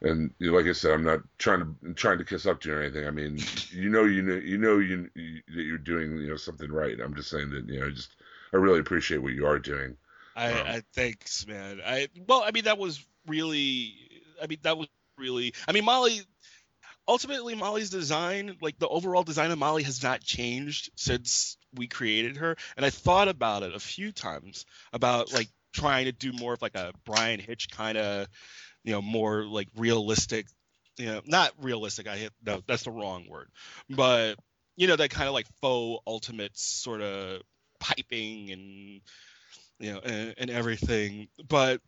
and 0.00 0.32
you 0.38 0.50
know, 0.50 0.56
like 0.56 0.66
I 0.66 0.72
said, 0.72 0.92
I'm 0.92 1.04
not 1.04 1.20
trying 1.38 1.60
to 1.60 1.94
trying 1.94 2.18
to 2.18 2.24
kiss 2.24 2.46
up 2.46 2.60
to 2.60 2.68
you 2.68 2.76
or 2.76 2.82
anything. 2.82 3.06
I 3.06 3.10
mean, 3.10 3.38
you 3.70 3.90
know, 3.90 4.04
you 4.04 4.22
know, 4.22 4.34
you 4.36 4.58
know, 4.58 4.78
you, 4.78 5.10
you 5.14 5.42
that 5.48 5.62
you're 5.62 5.78
doing 5.78 6.16
you 6.18 6.28
know 6.28 6.36
something 6.36 6.70
right. 6.70 6.98
I'm 7.00 7.14
just 7.14 7.30
saying 7.30 7.50
that 7.50 7.68
you 7.68 7.80
know, 7.80 7.90
just 7.90 8.14
I 8.52 8.56
really 8.56 8.80
appreciate 8.80 9.18
what 9.18 9.32
you 9.34 9.46
are 9.46 9.58
doing. 9.58 9.96
I, 10.36 10.52
Wow. 10.52 10.64
I 10.66 10.82
thanks, 10.94 11.46
man. 11.46 11.80
I 11.84 12.08
well, 12.26 12.42
I 12.44 12.50
mean 12.52 12.64
that 12.64 12.78
was 12.78 13.04
really, 13.26 13.94
I 14.42 14.46
mean 14.46 14.58
that 14.62 14.78
was 14.78 14.88
really, 15.16 15.54
I 15.66 15.72
mean 15.72 15.84
Molly. 15.84 16.22
Ultimately, 17.08 17.54
Molly's 17.54 17.90
design, 17.90 18.56
like 18.60 18.78
the 18.78 18.86
overall 18.86 19.22
design 19.22 19.50
of 19.50 19.58
Molly, 19.58 19.82
has 19.82 20.02
not 20.02 20.20
changed 20.20 20.90
since 20.94 21.56
we 21.74 21.86
created 21.86 22.36
her. 22.36 22.56
And 22.76 22.84
I 22.84 22.90
thought 22.90 23.28
about 23.28 23.62
it 23.62 23.74
a 23.74 23.80
few 23.80 24.12
times 24.12 24.66
about 24.92 25.32
like 25.32 25.48
trying 25.72 26.04
to 26.04 26.12
do 26.12 26.32
more 26.32 26.52
of 26.52 26.62
like 26.62 26.74
a 26.74 26.92
Bryan 27.04 27.40
Hitch 27.40 27.70
kind 27.70 27.96
of, 27.96 28.28
you 28.84 28.92
know, 28.92 29.02
more 29.02 29.44
like 29.44 29.68
realistic, 29.76 30.46
you 30.98 31.06
know, 31.06 31.22
not 31.26 31.52
realistic. 31.58 32.06
I 32.06 32.16
hit 32.16 32.32
no, 32.44 32.62
that's 32.66 32.84
the 32.84 32.90
wrong 32.90 33.26
word, 33.28 33.48
but 33.88 34.36
you 34.78 34.86
know 34.86 34.96
that 34.96 35.10
kind 35.10 35.28
of 35.28 35.34
like 35.34 35.46
faux 35.60 36.02
ultimate 36.06 36.56
sort 36.56 37.02
of 37.02 37.42
piping 37.80 38.50
and 38.52 39.00
you 39.80 39.92
know 39.92 39.98
and, 39.98 40.34
and 40.38 40.50
everything 40.50 41.28
but 41.48 41.80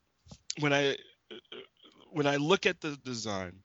when 0.59 0.73
i 0.73 0.97
when 2.11 2.27
i 2.27 2.37
look 2.37 2.67
at 2.67 2.81
the 2.81 2.99
design 3.05 3.61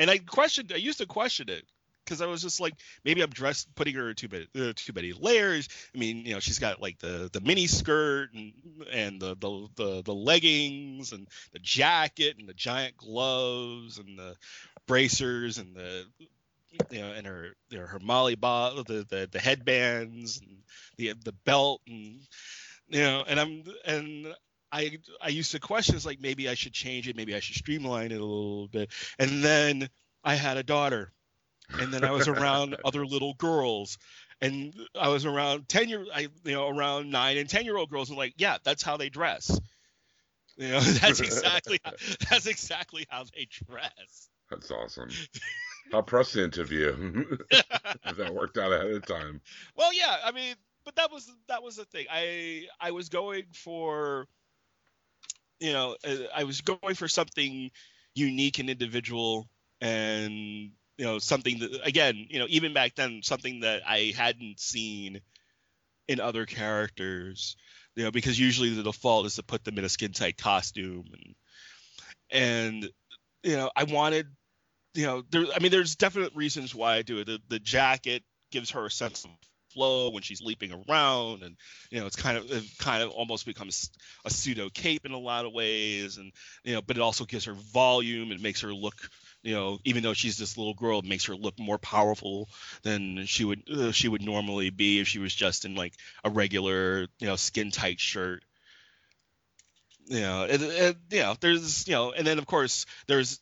and 0.00 0.10
i 0.10 0.18
questioned 0.18 0.72
i 0.74 0.76
used 0.76 0.98
to 0.98 1.06
question 1.06 1.48
it 1.48 1.64
because 2.04 2.20
i 2.20 2.26
was 2.26 2.42
just 2.42 2.60
like 2.60 2.74
maybe 3.04 3.22
i'm 3.22 3.30
dressed 3.30 3.72
putting 3.76 3.94
her 3.94 4.12
too 4.14 4.28
many 4.32 4.46
uh, 4.58 4.72
too 4.74 4.92
many 4.92 5.12
layers. 5.12 5.68
I 5.94 5.98
mean 5.98 6.24
you 6.24 6.34
know 6.34 6.40
she's 6.40 6.58
got 6.58 6.82
like 6.82 6.98
the 6.98 7.30
the 7.32 7.40
mini 7.40 7.68
skirt 7.68 8.30
and 8.34 8.52
and 8.90 9.20
the 9.20 9.36
the 9.36 9.68
the, 9.76 10.02
the 10.02 10.14
leggings 10.14 11.12
and 11.12 11.28
the 11.52 11.60
jacket 11.60 12.36
and 12.38 12.48
the 12.48 12.54
giant 12.54 12.96
gloves 12.96 13.98
and 13.98 14.18
the 14.18 14.34
bracers 14.86 15.58
and 15.58 15.76
the 15.76 16.04
you 16.90 17.00
know 17.00 17.12
and 17.12 17.26
her 17.26 17.54
her 17.70 17.98
molly 18.00 18.34
bob 18.34 18.86
the, 18.86 19.06
the 19.08 19.28
the 19.30 19.38
headbands 19.38 20.40
and 20.40 20.58
the 20.96 21.12
the 21.24 21.32
belt 21.44 21.80
and 21.86 22.20
you 22.88 23.00
know 23.00 23.24
and 23.26 23.38
i'm 23.38 23.62
and 23.84 24.34
i 24.72 24.98
i 25.20 25.28
used 25.28 25.52
to 25.52 25.60
question 25.60 25.94
it's 25.96 26.06
like 26.06 26.20
maybe 26.20 26.48
i 26.48 26.54
should 26.54 26.72
change 26.72 27.08
it 27.08 27.16
maybe 27.16 27.34
i 27.34 27.40
should 27.40 27.56
streamline 27.56 28.12
it 28.12 28.20
a 28.20 28.24
little 28.24 28.68
bit 28.68 28.90
and 29.18 29.42
then 29.42 29.88
i 30.24 30.34
had 30.34 30.56
a 30.56 30.62
daughter 30.62 31.12
and 31.78 31.92
then 31.92 32.04
i 32.04 32.10
was 32.10 32.28
around 32.28 32.76
other 32.84 33.06
little 33.06 33.34
girls 33.34 33.98
and 34.40 34.74
i 34.98 35.08
was 35.08 35.24
around 35.24 35.68
10 35.68 35.88
year 35.88 36.04
i 36.14 36.28
you 36.44 36.52
know 36.52 36.68
around 36.68 37.10
9 37.10 37.36
and 37.38 37.48
10 37.48 37.64
year 37.64 37.76
old 37.76 37.90
girls 37.90 38.08
and 38.08 38.18
like 38.18 38.34
yeah 38.36 38.58
that's 38.64 38.82
how 38.82 38.96
they 38.96 39.08
dress 39.08 39.58
you 40.56 40.68
know 40.68 40.80
that's 41.00 41.20
exactly 41.20 41.80
how, 41.84 41.92
that's 42.30 42.46
exactly 42.46 43.06
how 43.08 43.24
they 43.34 43.46
dress 43.50 44.28
That's 44.50 44.70
awesome. 44.70 45.10
How 45.92 46.02
prescient 46.02 46.58
of 46.58 46.70
you. 46.72 47.38
that 47.50 48.34
worked 48.34 48.58
out 48.58 48.72
ahead 48.72 48.90
of 48.90 49.06
time. 49.06 49.40
Well, 49.76 49.92
yeah, 49.92 50.18
I 50.24 50.32
mean, 50.32 50.54
but 50.84 50.96
that 50.96 51.10
was 51.10 51.30
that 51.48 51.62
was 51.62 51.76
the 51.76 51.84
thing. 51.84 52.06
I 52.10 52.66
I 52.80 52.90
was 52.92 53.08
going 53.08 53.44
for, 53.52 54.26
you 55.60 55.72
know, 55.72 55.96
uh, 56.04 56.16
I 56.34 56.44
was 56.44 56.62
going 56.62 56.94
for 56.94 57.06
something 57.06 57.70
unique 58.14 58.58
and 58.58 58.70
individual, 58.70 59.48
and 59.80 60.32
you 60.96 61.04
know, 61.04 61.18
something 61.18 61.60
that 61.60 61.80
again, 61.84 62.26
you 62.28 62.38
know, 62.38 62.46
even 62.48 62.72
back 62.72 62.94
then, 62.94 63.22
something 63.22 63.60
that 63.60 63.82
I 63.86 64.12
hadn't 64.16 64.58
seen 64.58 65.20
in 66.08 66.20
other 66.20 66.46
characters. 66.46 67.56
You 67.96 68.04
know, 68.04 68.10
because 68.10 68.38
usually 68.38 68.70
the 68.70 68.82
default 68.82 69.26
is 69.26 69.36
to 69.36 69.42
put 69.42 69.64
them 69.64 69.78
in 69.78 69.84
a 69.84 69.88
skin 69.88 70.12
tight 70.12 70.38
costume, 70.38 71.06
and 71.12 71.34
and 72.30 72.90
you 73.42 73.56
know, 73.56 73.70
I 73.74 73.84
wanted, 73.84 74.26
you 74.94 75.06
know, 75.06 75.22
there. 75.30 75.46
I 75.54 75.58
mean, 75.58 75.70
there's 75.70 75.96
definite 75.96 76.34
reasons 76.34 76.74
why 76.74 76.96
I 76.96 77.02
do 77.02 77.18
it. 77.18 77.26
The 77.26 77.40
the 77.48 77.58
jacket 77.58 78.22
gives 78.50 78.70
her 78.70 78.86
a 78.86 78.90
sense 78.90 79.24
of 79.24 79.30
flow 79.72 80.10
when 80.10 80.22
she's 80.22 80.42
leaping 80.42 80.72
around 80.72 81.42
and 81.42 81.56
you 81.90 82.00
know 82.00 82.06
it's 82.06 82.16
kind 82.16 82.36
of 82.36 82.50
it 82.50 82.64
kind 82.78 83.02
of 83.02 83.10
almost 83.10 83.46
becomes 83.46 83.90
a 84.24 84.30
pseudo 84.30 84.68
cape 84.68 85.06
in 85.06 85.12
a 85.12 85.18
lot 85.18 85.44
of 85.44 85.52
ways 85.52 86.18
and 86.18 86.32
you 86.64 86.74
know 86.74 86.82
but 86.82 86.96
it 86.96 87.02
also 87.02 87.24
gives 87.24 87.44
her 87.44 87.54
volume. 87.54 88.30
And 88.30 88.40
makes 88.40 88.62
her 88.62 88.72
look 88.72 88.94
you 89.42 89.54
know 89.54 89.78
even 89.84 90.02
though 90.02 90.14
she's 90.14 90.36
this 90.36 90.56
little 90.56 90.74
girl 90.74 90.98
it 90.98 91.04
makes 91.04 91.26
her 91.26 91.36
look 91.36 91.58
more 91.58 91.78
powerful 91.78 92.48
than 92.82 93.26
she 93.26 93.44
would 93.44 93.62
uh, 93.70 93.92
she 93.92 94.08
would 94.08 94.22
normally 94.22 94.70
be 94.70 95.00
if 95.00 95.08
she 95.08 95.18
was 95.18 95.34
just 95.34 95.64
in 95.64 95.74
like 95.74 95.94
a 96.24 96.30
regular 96.30 97.06
you 97.18 97.26
know 97.26 97.36
skin 97.36 97.70
tight 97.70 98.00
shirt. 98.00 98.42
Know 100.08 100.44
and, 100.44 100.62
and 100.62 101.36
there's 101.40 101.86
you 101.86 101.94
know 101.94 102.12
and 102.12 102.26
then 102.26 102.38
of 102.38 102.46
course 102.46 102.86
there's 103.06 103.38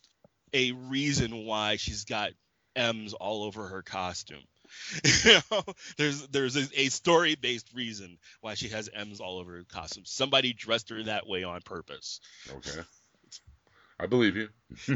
a 0.53 0.73
reason 0.73 1.45
why 1.47 1.77
she's 1.77 2.05
got 2.05 2.33
m's 2.77 3.15
all 3.15 3.45
over 3.45 3.69
her 3.69 3.83
costume 3.83 4.43
you 5.25 5.39
know, 5.51 5.63
there's 5.97 6.27
there's 6.29 6.57
a, 6.57 6.81
a 6.81 6.89
story 6.89 7.35
based 7.35 7.73
reason 7.75 8.19
why 8.41 8.55
she 8.55 8.69
has 8.69 8.89
M's 8.93 9.21
all 9.21 9.39
over 9.39 9.57
her 9.57 9.65
costume. 9.65 10.05
Somebody 10.07 10.53
dressed 10.53 10.91
her 10.91 11.03
that 11.05 11.27
way 11.27 11.45
on 11.45 11.61
purpose. 11.63 12.21
Okay. 12.51 12.81
I 14.01 14.07
believe 14.07 14.37
you. 14.37 14.49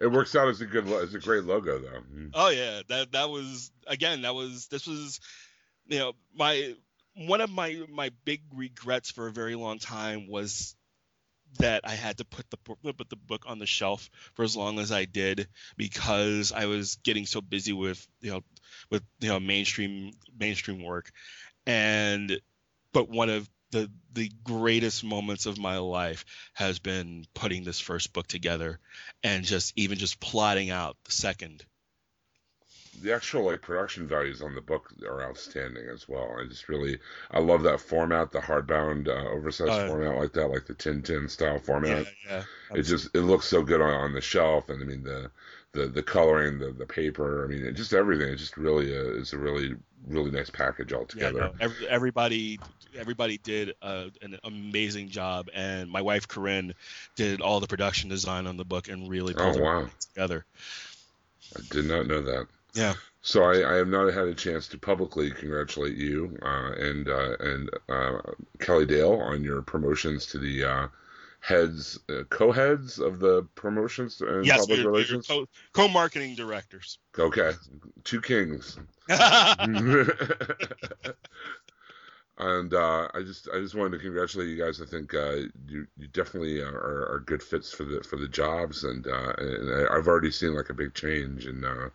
it 0.00 0.12
works 0.12 0.36
out 0.36 0.48
as 0.48 0.60
a 0.60 0.66
good, 0.66 0.86
as 0.86 1.14
a 1.14 1.18
great 1.18 1.44
logo, 1.44 1.78
though. 1.78 2.00
Mm. 2.14 2.30
oh 2.34 2.50
yeah, 2.50 2.82
that 2.88 3.12
that 3.12 3.30
was 3.30 3.70
again 3.86 4.22
that 4.22 4.34
was 4.34 4.66
this 4.66 4.86
was 4.86 5.20
you 5.86 5.98
know 5.98 6.12
my 6.34 6.74
one 7.16 7.40
of 7.40 7.50
my 7.50 7.80
my 7.90 8.10
big 8.24 8.42
regrets 8.54 9.10
for 9.10 9.26
a 9.26 9.32
very 9.32 9.54
long 9.54 9.78
time 9.78 10.28
was 10.28 10.76
that 11.58 11.82
I 11.84 11.94
had 11.94 12.18
to 12.18 12.24
put 12.24 12.48
the 12.50 12.56
put 12.56 13.08
the 13.08 13.16
book 13.16 13.44
on 13.46 13.58
the 13.58 13.66
shelf 13.66 14.10
for 14.34 14.44
as 14.44 14.56
long 14.56 14.78
as 14.78 14.92
I 14.92 15.04
did 15.04 15.48
because 15.76 16.52
I 16.52 16.66
was 16.66 16.96
getting 16.96 17.26
so 17.26 17.40
busy 17.40 17.72
with 17.72 18.06
you 18.20 18.32
know 18.32 18.44
with 18.90 19.02
you 19.20 19.28
know 19.28 19.40
mainstream 19.40 20.12
mainstream 20.38 20.82
work. 20.82 21.10
And 21.66 22.40
but 22.92 23.08
one 23.08 23.30
of 23.30 23.48
the 23.70 23.90
the 24.12 24.30
greatest 24.44 25.02
moments 25.04 25.46
of 25.46 25.58
my 25.58 25.78
life 25.78 26.24
has 26.54 26.78
been 26.78 27.24
putting 27.34 27.64
this 27.64 27.80
first 27.80 28.12
book 28.12 28.26
together 28.26 28.78
and 29.22 29.44
just 29.44 29.72
even 29.76 29.98
just 29.98 30.20
plotting 30.20 30.70
out 30.70 30.96
the 31.04 31.12
second 31.12 31.64
The 33.02 33.12
actual 33.14 33.44
like 33.44 33.60
production 33.62 34.06
values 34.06 34.40
on 34.42 34.54
the 34.54 34.60
book 34.60 34.92
are 35.06 35.22
outstanding 35.22 35.86
as 35.88 36.08
well. 36.08 36.36
I 36.40 36.46
just 36.46 36.68
really, 36.68 36.98
I 37.30 37.40
love 37.40 37.62
that 37.64 37.80
format, 37.80 38.32
the 38.32 38.38
hardbound, 38.40 39.08
uh, 39.08 39.28
oversized 39.30 39.70
Oh, 39.72 39.76
yeah. 39.78 39.86
format 39.88 40.16
like 40.18 40.32
that, 40.34 40.48
like 40.48 40.66
the 40.66 40.74
Tintin 40.74 41.28
style 41.28 41.58
format. 41.58 42.06
yeah 42.28 42.42
yeah. 42.70 42.76
it 42.78 42.82
just 42.82 43.14
it 43.14 43.20
looks 43.22 43.46
so 43.46 43.62
good 43.62 43.80
on, 43.80 43.92
on 43.92 44.12
the 44.12 44.20
shelf, 44.20 44.68
and 44.68 44.82
I 44.82 44.86
mean 44.86 45.02
the 45.02 45.30
the 45.72 45.86
the 45.88 46.02
coloring, 46.02 46.58
the 46.58 46.72
the 46.72 46.86
paper, 46.86 47.44
I 47.44 47.48
mean 47.48 47.64
it, 47.66 47.72
just 47.72 47.92
everything. 47.92 48.28
It 48.32 48.36
just 48.36 48.56
really 48.56 48.96
uh, 48.96 49.20
is 49.20 49.32
a 49.32 49.38
really 49.38 49.74
really 50.06 50.30
nice 50.30 50.50
package 50.50 50.92
yeah, 51.16 51.32
altogether. 51.32 51.38
no, 51.40 51.54
every, 51.60 51.88
everybody 51.88 52.60
everybody 52.96 53.38
did 53.38 53.74
uh, 53.82 54.06
an 54.22 54.38
amazing 54.44 55.08
job 55.08 55.48
and 55.54 55.90
my 55.90 56.02
wife 56.02 56.28
Corinne 56.28 56.74
did 57.16 57.40
all 57.40 57.58
the 57.60 57.66
production 57.66 58.08
design 58.08 58.46
on 58.46 58.56
the 58.56 58.64
book 58.64 58.88
and 58.88 59.08
really 59.10 59.34
Oh 59.36 59.52
pulled 59.52 59.60
wow, 59.60 59.80
it 59.80 59.90
together 60.00 60.44
I 61.56 61.60
did 61.70 61.86
not 61.86 62.06
know 62.06 62.22
that. 62.22 62.46
Yeah. 62.74 62.94
So 63.22 63.44
I, 63.44 63.72
I 63.72 63.76
have 63.76 63.88
not 63.88 64.12
had 64.12 64.28
a 64.28 64.34
chance 64.34 64.68
to 64.68 64.78
publicly 64.78 65.30
congratulate 65.30 65.96
you 65.96 66.36
uh, 66.42 66.72
and 66.72 67.08
uh, 67.08 67.36
and 67.40 67.70
uh, 67.88 68.18
Kelly 68.58 68.84
Dale 68.86 69.14
on 69.14 69.42
your 69.42 69.62
promotions 69.62 70.26
to 70.26 70.38
the 70.38 70.64
uh, 70.64 70.88
heads, 71.40 71.98
uh, 72.10 72.24
co-heads 72.28 72.98
of 72.98 73.20
the 73.20 73.46
promotions 73.54 74.20
and 74.20 74.44
yes, 74.44 74.60
public 74.60 74.78
we're, 74.78 74.84
we're 74.84 74.90
relations. 74.90 75.26
co- 75.26 75.46
co-marketing 75.72 76.34
directors. 76.34 76.98
Okay, 77.18 77.52
two 78.02 78.20
kings. 78.20 78.78
and 82.38 82.74
uh, 82.74 83.08
I 83.14 83.22
just 83.22 83.48
I 83.54 83.60
just 83.60 83.74
wanted 83.74 83.92
to 83.92 84.02
congratulate 84.02 84.48
you 84.48 84.62
guys. 84.62 84.82
I 84.82 84.86
think 84.86 85.14
uh, 85.14 85.36
you 85.66 85.86
you 85.96 86.08
definitely 86.08 86.60
are, 86.60 87.12
are 87.12 87.22
good 87.24 87.42
fits 87.42 87.72
for 87.72 87.84
the 87.84 88.02
for 88.02 88.16
the 88.16 88.28
jobs, 88.28 88.84
and 88.84 89.06
uh, 89.06 89.32
and 89.38 89.88
I've 89.88 90.08
already 90.08 90.30
seen 90.30 90.54
like 90.54 90.70
a 90.70 90.74
big 90.74 90.94
change 90.94 91.46
in 91.46 91.64
uh, 91.64 91.90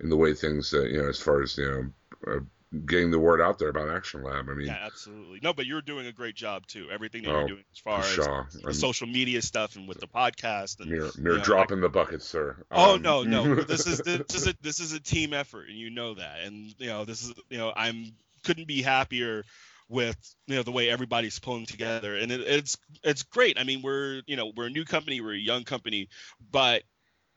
in 0.00 0.08
the 0.08 0.16
way 0.16 0.34
things 0.34 0.72
uh, 0.74 0.82
you 0.82 1.02
know 1.02 1.08
as 1.08 1.20
far 1.20 1.42
as 1.42 1.56
you 1.58 1.92
know 2.26 2.32
uh, 2.32 2.40
getting 2.86 3.10
the 3.10 3.18
word 3.18 3.40
out 3.40 3.58
there 3.58 3.68
about 3.68 3.90
Action 3.90 4.22
Lab. 4.22 4.48
I 4.48 4.54
mean, 4.54 4.68
yeah, 4.68 4.78
absolutely. 4.80 5.40
No, 5.42 5.52
but 5.52 5.66
you're 5.66 5.82
doing 5.82 6.06
a 6.06 6.12
great 6.12 6.36
job 6.36 6.66
too. 6.68 6.88
Everything 6.90 7.22
that 7.22 7.30
Oh, 7.30 7.38
you're 7.40 7.48
doing 7.48 7.64
as 7.72 7.78
far 7.78 7.98
as 8.00 8.16
the 8.16 8.46
I'm 8.66 8.72
social 8.72 9.08
media 9.08 9.42
stuff 9.42 9.74
and 9.74 9.88
with 9.88 9.98
the 9.98 10.06
podcast 10.06 10.78
and 10.80 10.90
mere, 10.90 11.10
mere 11.18 11.38
know, 11.38 11.42
drop 11.42 11.72
in 11.72 11.80
the 11.80 11.88
bucket, 11.88 12.22
sir. 12.22 12.64
Oh 12.70 12.94
Um, 12.94 13.02
no, 13.02 13.22
no. 13.24 13.54
This 13.64 13.86
is 13.86 13.98
this 13.98 14.34
is 14.34 14.46
a 14.46 14.54
this 14.62 14.78
is 14.80 14.92
a 14.92 15.00
team 15.00 15.32
effort, 15.34 15.68
and 15.68 15.76
you 15.76 15.90
know 15.90 16.14
that. 16.14 16.40
And 16.44 16.72
you 16.78 16.86
know 16.86 17.04
this 17.04 17.22
is 17.22 17.34
you 17.48 17.58
know 17.58 17.72
I'm 17.74 18.12
couldn't 18.44 18.68
be 18.68 18.82
happier 18.82 19.44
with 19.88 20.16
you 20.46 20.54
know 20.54 20.62
the 20.62 20.70
way 20.70 20.88
everybody's 20.88 21.40
pulling 21.40 21.66
together, 21.66 22.16
and 22.16 22.30
it, 22.30 22.40
it's 22.40 22.78
it's 23.02 23.24
great. 23.24 23.58
I 23.58 23.64
mean 23.64 23.82
we're 23.82 24.22
you 24.26 24.36
know 24.36 24.52
we're 24.56 24.66
a 24.66 24.70
new 24.70 24.84
company, 24.84 25.20
we're 25.20 25.34
a 25.34 25.38
young 25.38 25.64
company, 25.64 26.08
but 26.52 26.84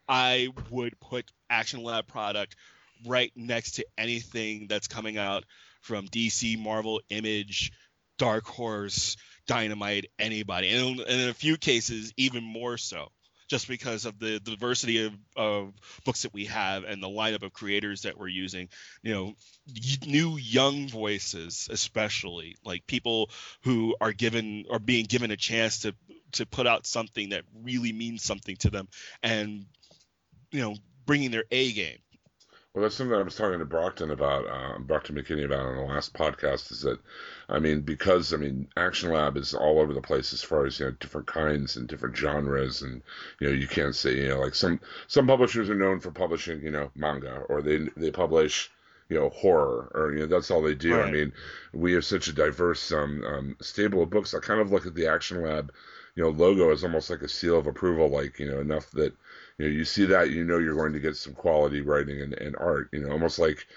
I 0.08 0.50
would 0.70 1.00
put 1.00 1.32
Action 1.50 1.84
Lab 1.84 2.08
product 2.08 2.56
right 3.06 3.32
next 3.36 3.74
to 3.74 3.86
anything 3.98 4.68
that's 4.68 4.88
coming 4.88 5.18
out 5.18 5.46
from 5.82 6.08
DC, 6.08 6.58
Marvel, 6.58 7.02
Image, 7.10 7.72
Dark 8.18 8.46
Horse, 8.46 9.18
Dynamite, 9.48 10.10
anybody, 10.18 10.70
and, 10.70 11.00
in 11.02 11.30
a 11.30 11.34
few 11.34 11.58
cases 11.58 12.14
even 12.18 12.44
more 12.44 12.78
so 12.78 13.10
just 13.50 13.68
because 13.68 14.06
of 14.06 14.18
the 14.18 14.40
diversity 14.40 15.06
of, 15.06 15.14
of 15.36 15.74
books 16.06 16.24
that 16.24 16.34
we 16.34 16.46
have 16.46 16.86
and 16.86 17.04
the 17.04 17.08
lineup 17.08 17.44
of 17.44 17.54
creators 17.54 18.04
that 18.04 18.18
we're 18.18 18.28
using. 18.28 18.70
You 19.02 19.14
know 19.14 19.34
new 20.08 20.38
young 20.38 20.88
voices 20.88 21.70
especially 21.72 22.56
like 22.66 22.88
people 22.88 23.30
who 23.64 23.96
are 24.02 24.12
given 24.12 24.66
are 24.72 24.80
being 24.80 25.06
given 25.06 25.32
a 25.32 25.38
chance 25.38 25.80
to 25.80 25.94
to 26.34 26.46
put 26.46 26.68
out 26.68 26.88
something 26.88 27.30
that 27.30 27.44
really 27.64 27.94
means 27.94 28.24
something 28.24 28.56
to 28.58 28.70
them. 28.70 28.88
And 29.22 29.66
you 30.54 30.62
know 30.62 30.76
bringing 31.06 31.32
their 31.32 31.44
a 31.52 31.74
game 31.74 31.98
Well, 32.74 32.84
that's 32.84 32.96
something 32.96 33.16
I 33.16 33.22
was 33.22 33.36
talking 33.36 33.60
to 33.60 33.66
Brockton 33.66 34.10
about, 34.10 34.48
uh, 34.48 34.80
Brockton 34.80 35.16
McKinney 35.16 35.46
about 35.46 35.66
on 35.66 35.76
the 35.76 35.84
last 35.84 36.14
podcast. 36.14 36.72
Is 36.72 36.82
that, 36.82 37.00
I 37.48 37.60
mean, 37.60 37.82
because 37.82 38.34
I 38.34 38.38
mean, 38.38 38.68
Action 38.78 39.12
Lab 39.12 39.38
is 39.38 39.54
all 39.54 39.80
over 39.80 39.94
the 39.94 40.02
place 40.02 40.34
as 40.34 40.42
far 40.42 40.66
as 40.66 40.80
you 40.80 40.86
know, 40.86 40.92
different 41.00 41.28
kinds 41.28 41.76
and 41.76 41.88
different 41.88 42.16
genres, 42.18 42.82
and 42.82 43.04
you 43.40 43.48
know, 43.48 43.54
you 43.54 43.68
can't 43.68 43.96
say 43.96 44.16
you 44.16 44.30
know, 44.30 44.40
like 44.40 44.56
some 44.56 44.80
some 45.08 45.28
publishers 45.28 45.70
are 45.70 45.76
known 45.76 46.00
for 46.00 46.12
publishing 46.12 46.62
you 46.62 46.72
know 46.72 46.90
manga, 46.96 47.44
or 47.50 47.62
they 47.62 47.90
they 47.98 48.12
publish 48.12 48.72
you 49.10 49.20
know 49.20 49.30
horror, 49.30 49.92
or 49.94 50.14
you 50.14 50.20
know 50.20 50.26
that's 50.28 50.50
all 50.50 50.62
they 50.62 50.76
do. 50.76 51.00
I 51.00 51.12
mean, 51.12 51.34
we 51.74 51.94
have 51.94 52.06
such 52.06 52.28
a 52.28 52.34
diverse 52.34 52.92
um, 52.92 53.24
um, 53.24 53.56
stable 53.62 54.04
of 54.04 54.10
books. 54.10 54.34
I 54.34 54.40
kind 54.40 54.62
of 54.62 54.72
look 54.72 54.86
at 54.88 54.96
the 54.96 55.08
Action 55.08 55.44
Lab, 55.44 55.72
you 56.16 56.24
know, 56.24 56.30
logo 56.30 56.72
as 56.72 56.84
almost 56.84 57.10
like 57.10 57.22
a 57.22 57.28
seal 57.28 57.60
of 57.60 57.68
approval, 57.68 58.10
like 58.10 58.40
you 58.40 58.50
know, 58.50 58.60
enough 58.60 58.90
that 58.92 59.14
you 59.58 59.66
know 59.66 59.72
you 59.72 59.86
see 59.86 60.06
that 60.06 60.30
you 60.32 60.44
know 60.44 60.58
you're 60.58 60.76
going 60.76 60.94
to 60.94 61.00
get 61.00 61.16
some 61.18 61.34
quality 61.34 61.82
writing 61.82 62.22
and, 62.22 62.34
and 62.34 62.56
art 62.58 62.90
you 62.92 63.00
know 63.02 63.12
almost 63.12 63.40
like 63.40 63.68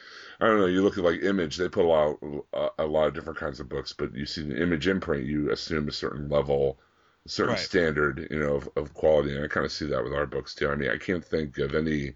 i 0.40 0.46
don't 0.46 0.58
know 0.60 0.66
you 0.66 0.82
look 0.82 0.98
at 0.98 1.04
like 1.04 1.22
image 1.22 1.56
they 1.56 1.68
put 1.68 1.84
a 1.84 1.88
lot 1.88 2.16
a, 2.52 2.68
a 2.80 2.86
lot 2.86 3.08
of 3.08 3.14
different 3.14 3.38
kinds 3.38 3.60
of 3.60 3.68
books 3.68 3.92
but 3.92 4.14
you 4.14 4.26
see 4.26 4.42
the 4.42 4.60
image 4.60 4.88
imprint 4.88 5.24
you 5.24 5.50
assume 5.50 5.88
a 5.88 5.92
certain 5.92 6.28
level 6.28 6.78
a 7.24 7.28
certain 7.28 7.56
Right. 7.56 7.56
standard 7.56 8.26
you 8.30 8.38
know 8.38 8.54
of, 8.56 8.68
of 8.76 8.94
quality 8.94 9.34
and 9.34 9.44
i 9.44 9.48
kind 9.48 9.66
of 9.66 9.72
see 9.72 9.86
that 9.86 10.02
with 10.04 10.12
our 10.12 10.26
books 10.26 10.54
too. 10.54 10.68
I 10.70 10.76
mean 10.76 10.90
i 10.90 10.96
can't 10.98 11.24
think 11.24 11.58
of 11.58 11.74
any 11.74 12.14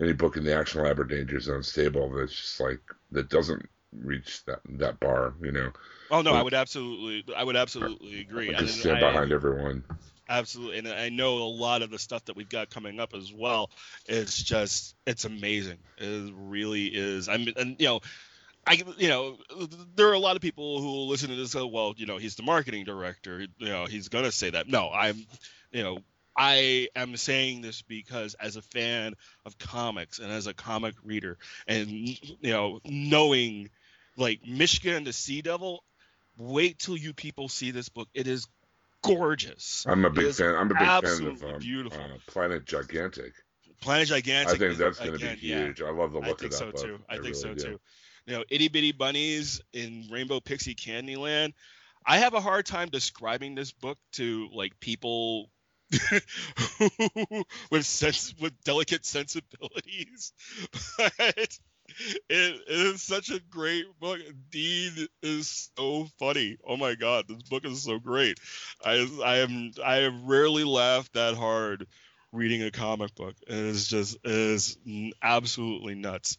any 0.00 0.12
book 0.12 0.36
in 0.36 0.44
the 0.44 0.54
action 0.54 0.82
lab 0.82 0.98
or 1.00 1.04
danger 1.04 1.40
zone 1.40 1.62
stable 1.62 2.10
that's 2.10 2.34
just 2.34 2.60
like 2.60 2.80
that 3.10 3.28
doesn't 3.28 3.68
reach 3.92 4.44
that 4.44 4.60
that 4.78 5.00
bar 5.00 5.34
you 5.42 5.52
know? 5.52 5.72
Oh 6.10 6.20
no 6.22 6.34
i 6.34 6.42
would 6.42 6.54
absolutely 6.54 7.34
i 7.34 7.42
would 7.44 7.56
absolutely 7.56 8.20
agree. 8.20 8.54
I 8.54 8.54
just 8.54 8.74
stand 8.74 9.00
I- 9.00 9.00
behind 9.00 9.32
everyone 9.32 9.84
absolutely 10.28 10.78
and 10.78 10.88
i 10.88 11.08
know 11.08 11.38
a 11.38 11.50
lot 11.50 11.82
of 11.82 11.90
the 11.90 11.98
stuff 11.98 12.24
that 12.26 12.36
we've 12.36 12.48
got 12.48 12.70
coming 12.70 13.00
up 13.00 13.14
as 13.14 13.32
well 13.32 13.70
is 14.06 14.36
just 14.36 14.94
it's 15.06 15.24
amazing 15.24 15.78
it 15.98 16.32
really 16.36 16.86
is 16.86 17.28
i 17.28 17.36
mean 17.36 17.54
and 17.56 17.76
you 17.78 17.86
know 17.86 18.00
I, 18.66 18.82
you 18.98 19.08
know, 19.08 19.38
there 19.96 20.08
are 20.08 20.14
a 20.14 20.18
lot 20.18 20.36
of 20.36 20.42
people 20.42 20.82
who 20.82 21.10
listen 21.10 21.30
to 21.30 21.36
this. 21.36 21.54
Well, 21.54 21.94
you 21.96 22.04
know, 22.04 22.18
he's 22.18 22.34
the 22.34 22.42
marketing 22.42 22.84
director. 22.84 23.46
You 23.56 23.68
know, 23.68 23.86
he's 23.86 24.10
gonna 24.10 24.30
say 24.30 24.50
that. 24.50 24.68
No, 24.68 24.90
I'm, 24.92 25.24
you 25.72 25.82
know, 25.82 25.98
I 26.36 26.88
am 26.94 27.16
saying 27.16 27.62
this 27.62 27.82
because 27.82 28.34
as 28.34 28.56
a 28.56 28.62
fan 28.62 29.14
of 29.44 29.58
comics 29.58 30.18
and 30.18 30.30
as 30.30 30.46
a 30.46 30.54
comic 30.54 30.94
reader, 31.02 31.38
and 31.66 31.88
you 31.90 32.36
know, 32.42 32.80
knowing 32.84 33.70
like 34.16 34.46
Michigan 34.46 34.96
and 34.96 35.06
the 35.06 35.12
Sea 35.12 35.42
Devil, 35.42 35.82
wait 36.36 36.78
till 36.78 36.96
you 36.96 37.12
people 37.14 37.48
see 37.48 37.70
this 37.70 37.88
book. 37.88 38.08
It 38.12 38.26
is 38.26 38.46
gorgeous. 39.02 39.84
i'm 39.88 40.04
a 40.04 40.10
big 40.10 40.34
fan 40.34 40.54
i'm 40.54 40.70
a 40.70 40.74
big 40.74 40.78
fan 40.78 41.26
of 41.26 41.44
um, 41.44 41.58
beautiful. 41.58 42.00
uh, 42.00 42.18
planet 42.26 42.64
gigantic 42.64 43.32
Planet 43.80 44.08
Gigantic. 44.08 44.54
I 44.54 44.58
think 44.58 44.78
that's 44.78 44.98
going 44.98 45.12
to 45.12 45.18
be 45.18 45.24
again, 45.24 45.38
yeah, 45.40 45.64
huge. 45.66 45.82
I 45.82 45.90
love 45.90 46.12
the 46.12 46.20
look 46.20 46.30
of 46.30 46.38
that 46.38 46.46
I 46.46 46.48
think 46.48 46.52
so 46.52 46.72
book. 46.72 46.80
too. 46.80 46.98
I, 47.08 47.12
think 47.14 47.22
really 47.24 47.34
so 47.34 47.54
do. 47.54 47.62
too. 47.62 47.80
You 48.26 48.34
know, 48.34 48.44
itty 48.50 48.68
bitty 48.68 48.92
bunnies 48.92 49.60
in 49.72 50.08
Rainbow 50.10 50.40
Pixie 50.40 50.74
Candyland. 50.74 51.54
I 52.04 52.18
have 52.18 52.34
a 52.34 52.40
hard 52.40 52.66
time 52.66 52.88
describing 52.88 53.54
this 53.54 53.72
book 53.72 53.98
to 54.12 54.48
like 54.52 54.78
people 54.80 55.50
with 57.70 57.86
sense 57.86 58.34
with 58.40 58.52
delicate 58.64 59.06
sensibilities, 59.06 60.32
but 60.98 61.58
it, 62.28 62.60
is 62.68 63.02
such 63.02 63.30
a 63.30 63.40
great 63.50 63.86
book. 64.00 64.20
Dean 64.50 64.92
is 65.22 65.70
so 65.76 66.08
funny. 66.18 66.56
Oh 66.66 66.76
my 66.76 66.94
god, 66.94 67.26
this 67.28 67.42
book 67.42 67.64
is 67.64 67.82
so 67.82 67.98
great. 67.98 68.38
I 68.84 69.08
I 69.24 69.36
am 69.38 69.72
I 69.84 69.96
have 69.96 70.22
rarely 70.24 70.64
laughed 70.64 71.14
that 71.14 71.34
hard 71.34 71.86
reading 72.32 72.62
a 72.62 72.70
comic 72.70 73.14
book. 73.14 73.34
It 73.46 73.54
is 73.54 73.88
just 73.88 74.16
it 74.24 74.30
is 74.30 74.78
absolutely 75.22 75.94
nuts. 75.94 76.36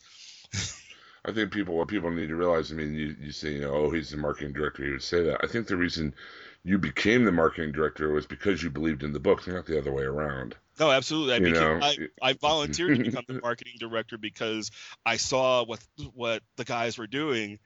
I 1.26 1.34
think 1.34 1.52
people 1.52 1.76
what 1.76 1.90
people 1.90 2.12
need 2.12 2.28
to 2.28 2.36
realize. 2.36 2.72
I 2.72 2.76
mean, 2.76 2.94
you 2.96 3.16
you 3.20 3.32
say 3.32 3.54
you 3.54 3.62
know, 3.62 3.74
oh, 3.74 3.90
he's 3.90 4.12
the 4.12 4.18
marketing 4.18 4.54
director. 4.54 4.86
He 4.86 4.92
would 4.92 5.04
say 5.04 5.24
that. 5.24 5.42
I 5.44 5.48
think 5.48 5.68
the 5.68 5.78
reason 5.78 6.14
you 6.64 6.78
became 6.78 7.24
the 7.24 7.32
marketing 7.32 7.72
director 7.72 8.12
was 8.12 8.26
because 8.26 8.62
you 8.62 8.70
believed 8.70 9.04
in 9.04 9.14
the 9.14 9.20
books, 9.20 9.48
not 9.48 9.66
the 9.66 9.78
other 9.78 9.92
way 9.92 10.04
around. 10.04 10.56
No, 10.80 10.92
absolutely. 10.92 11.36
I, 11.36 11.40
became, 11.40 11.84
I, 11.84 12.30
I 12.30 12.34
volunteered 12.34 12.98
to 12.98 13.04
become 13.04 13.26
the 13.28 13.40
marketing 13.44 13.74
director 13.80 14.18
because 14.18 14.72
I 15.06 15.18
saw 15.18 15.66
what 15.66 15.80
what 16.14 16.42
the 16.56 16.66
guys 16.66 16.98
were 16.98 17.08
doing, 17.08 17.60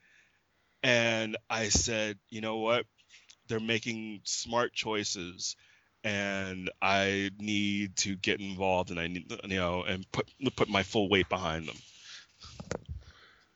and 0.81 1.37
I 1.49 1.69
said, 1.69 2.17
you 2.29 2.41
know 2.41 2.57
what, 2.57 2.85
they're 3.47 3.59
making 3.59 4.21
smart 4.23 4.73
choices, 4.73 5.55
and 6.03 6.71
I 6.81 7.31
need 7.39 7.95
to 7.97 8.15
get 8.15 8.39
involved, 8.39 8.91
and 8.91 8.99
I 8.99 9.07
need 9.07 9.31
you 9.45 9.57
know, 9.57 9.83
and 9.83 10.11
put 10.11 10.29
put 10.55 10.69
my 10.69 10.83
full 10.83 11.09
weight 11.09 11.29
behind 11.29 11.67
them. 11.67 11.77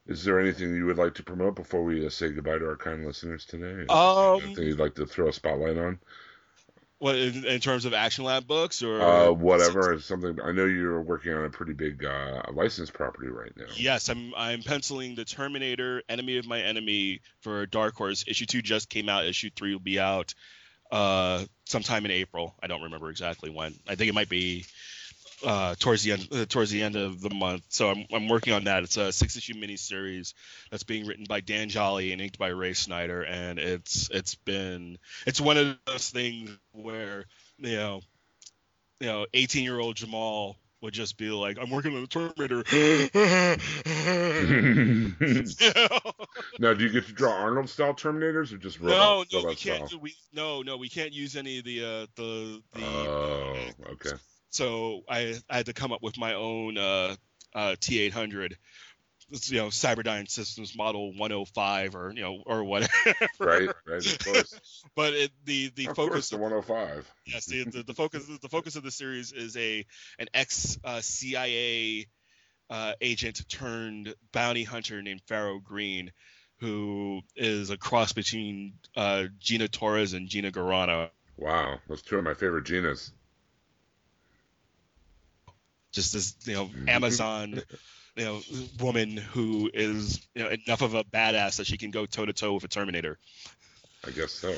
Is 0.08 0.24
there 0.24 0.40
anything 0.40 0.74
you 0.74 0.86
would 0.86 0.98
like 0.98 1.16
to 1.16 1.24
promote 1.24 1.56
before 1.56 1.84
we 1.84 2.06
uh, 2.06 2.10
say 2.10 2.30
goodbye 2.30 2.58
to 2.58 2.66
our 2.68 2.78
kind 2.78 3.06
listeners 3.06 3.46
today? 3.46 3.86
Um, 3.90 4.42
anything 4.42 4.66
you'd 4.66 4.80
like 4.80 4.96
to 4.96 5.06
throw 5.06 5.28
a 5.28 5.34
spotlight 5.34 5.78
on? 5.78 6.00
What 7.00 7.16
in, 7.16 7.46
in 7.46 7.60
terms 7.60 7.86
of 7.86 7.94
Action 7.94 8.24
Lab 8.24 8.48
books 8.48 8.82
or 8.82 9.02
Uh, 9.02 9.32
whatever. 9.32 10.00
Something. 10.00 10.40
I 10.42 10.52
know 10.52 10.66
you're 10.66 11.02
working 11.02 11.34
on 11.34 11.46
a 11.46 11.50
pretty 11.50 11.74
big 11.74 12.04
uh, 12.04 12.42
licensed 12.54 12.94
property 12.94 13.28
right 13.28 13.52
now. 13.56 13.66
Yes, 13.76 14.10
I'm 14.10 14.34
I'm 14.36 14.64
penciling 14.64 15.14
the 15.14 15.26
Terminator, 15.26 16.02
Enemy 16.10 16.38
of 16.38 16.48
My 16.48 16.62
Enemy 16.62 17.22
for 17.42 17.66
Dark 17.68 17.96
Horse. 17.96 18.24
Issue 18.28 18.48
two 18.48 18.62
just 18.64 18.90
came 18.90 19.10
out. 19.10 19.26
Issue 19.26 19.52
three 19.56 19.74
will 19.74 19.80
be 19.80 20.00
out 20.00 20.34
uh, 20.90 21.46
sometime 21.66 22.06
in 22.06 22.12
April. 22.12 22.56
I 22.64 22.68
don't 22.68 22.82
remember 22.82 23.12
exactly 23.12 23.52
when. 23.52 23.76
I 23.88 23.94
think 23.94 24.10
it 24.10 24.16
might 24.16 24.30
be 24.30 24.66
uh, 25.46 25.76
towards 25.80 26.04
the 26.04 26.14
end 26.14 26.28
uh, 26.32 26.46
towards 26.46 26.72
the 26.72 26.84
end 26.84 26.96
of 26.96 27.22
the 27.22 27.30
month. 27.30 27.64
So 27.70 27.90
I'm 27.90 28.06
I'm 28.12 28.28
working 28.28 28.54
on 28.54 28.66
that. 28.66 28.84
It's 28.84 28.98
a 28.98 29.12
six 29.12 29.38
issue 29.38 29.54
miniseries 29.54 30.34
that's 30.72 30.84
being 30.84 31.06
written 31.06 31.26
by 31.28 31.42
Dan 31.42 31.70
Jolley 31.70 32.12
and 32.12 32.22
inked 32.22 32.38
by 32.38 32.50
Ray 32.50 32.74
Snyder, 32.74 33.24
and 33.24 33.60
it's 33.60 34.10
it's 34.12 34.36
been 34.36 34.98
it's 35.26 35.42
one 35.42 35.58
of 35.58 35.78
those 35.86 36.10
things 36.10 36.50
where 36.72 37.26
you 37.58 37.76
know 37.76 38.02
you 39.00 39.08
know 39.08 39.26
18 39.34 39.64
year 39.64 39.80
old 39.80 39.96
Jamal 39.96 40.58
would 40.82 40.94
just 40.94 41.18
be 41.18 41.30
like, 41.30 41.58
I'm 41.60 41.72
working 41.72 41.96
on 41.96 42.02
the 42.02 42.08
Terminator. 42.08 42.64
Now, 46.60 46.74
do 46.74 46.84
you 46.84 46.92
get 46.92 47.08
to 47.08 47.14
draw 47.14 47.34
Arnold 47.34 47.70
style 47.70 47.94
Terminators 47.94 48.54
or 48.54 48.58
just 48.58 48.82
no, 48.82 48.90
robot, 48.90 49.28
no, 49.32 49.40
we 49.40 49.44
robot 49.44 49.58
can't. 49.58 49.88
style? 49.88 50.00
We 50.00 50.16
no, 50.34 50.62
no, 50.62 50.78
we 50.78 50.90
can't 50.90 51.14
use 51.14 51.36
any 51.36 51.60
of 51.60 51.66
the 51.66 51.84
uh, 51.84 52.06
the 52.16 52.62
the. 52.74 52.84
Oh, 52.84 53.56
okay. 53.92 54.16
So 54.50 55.02
I 55.10 55.36
I 55.50 55.58
had 55.58 55.66
to 55.68 55.74
come 55.74 55.92
up 55.92 56.02
with 56.02 56.18
my 56.18 56.34
own 56.34 56.78
uh, 56.78 57.16
uh, 57.54 57.76
T800, 57.80 58.54
you 59.30 59.58
know, 59.58 59.68
Cyberdyne 59.68 60.30
Systems 60.30 60.76
Model 60.76 61.12
105 61.12 61.96
or 61.96 62.14
you 62.16 62.22
know 62.22 62.42
or 62.46 62.64
whatever. 62.64 62.92
Right, 63.40 63.70
right, 63.86 64.06
of 64.06 64.20
course. 64.20 64.84
but 64.96 65.14
it, 65.14 65.32
the 65.46 65.72
the 65.76 65.88
of 65.90 65.96
focus 65.96 66.12
course, 66.14 66.30
the 66.30 66.38
105. 66.38 67.12
yes 67.26 67.46
the, 67.46 67.64
the, 67.66 67.84
the 67.84 67.94
focus 67.94 68.26
the 68.42 68.50
focus 68.50 68.76
of 68.76 68.84
the 68.84 68.92
series 68.92 69.32
is 69.32 69.56
a 69.58 69.86
an 70.20 70.28
ex 70.34 70.78
uh, 70.84 71.02
CIA 71.02 72.08
uh, 72.70 72.94
agent 73.02 73.42
turned 73.50 74.14
bounty 74.32 74.64
hunter 74.64 75.02
named 75.02 75.22
Farrow 75.28 75.60
Greene, 75.60 76.12
who 76.60 77.22
is 77.36 77.70
a 77.70 77.78
cross 77.78 78.14
between 78.14 78.74
uh, 78.96 79.26
Gina 79.40 79.68
Torres 79.68 80.14
and 80.14 80.28
Gina 80.28 80.52
Carano. 80.52 81.10
Wow, 81.38 81.80
those 81.88 82.02
two 82.02 82.18
are 82.18 82.22
my 82.22 82.34
favorite 82.34 82.66
Ginas. 82.66 83.12
Just 85.98 86.14
this 86.14 86.36
you 86.46 86.54
know 86.54 86.68
Mhm. 86.68 86.90
Amazon 86.90 87.64
you 88.16 88.26
know 88.26 88.42
woman 88.80 89.18
who 89.18 89.72
is 89.74 90.22
you 90.36 90.44
know 90.44 90.50
enough 90.50 90.84
of 90.84 90.94
a 90.94 91.04
badass 91.04 91.58
that 91.58 91.66
she 91.66 91.78
can 91.78 91.90
go 91.90 92.06
toe 92.06 92.26
to 92.26 92.34
toe 92.34 92.54
with 92.54 92.64
a 92.64 92.68
Terminator. 92.68 93.18
I 94.06 94.12
guess 94.12 94.32
so. 94.32 94.54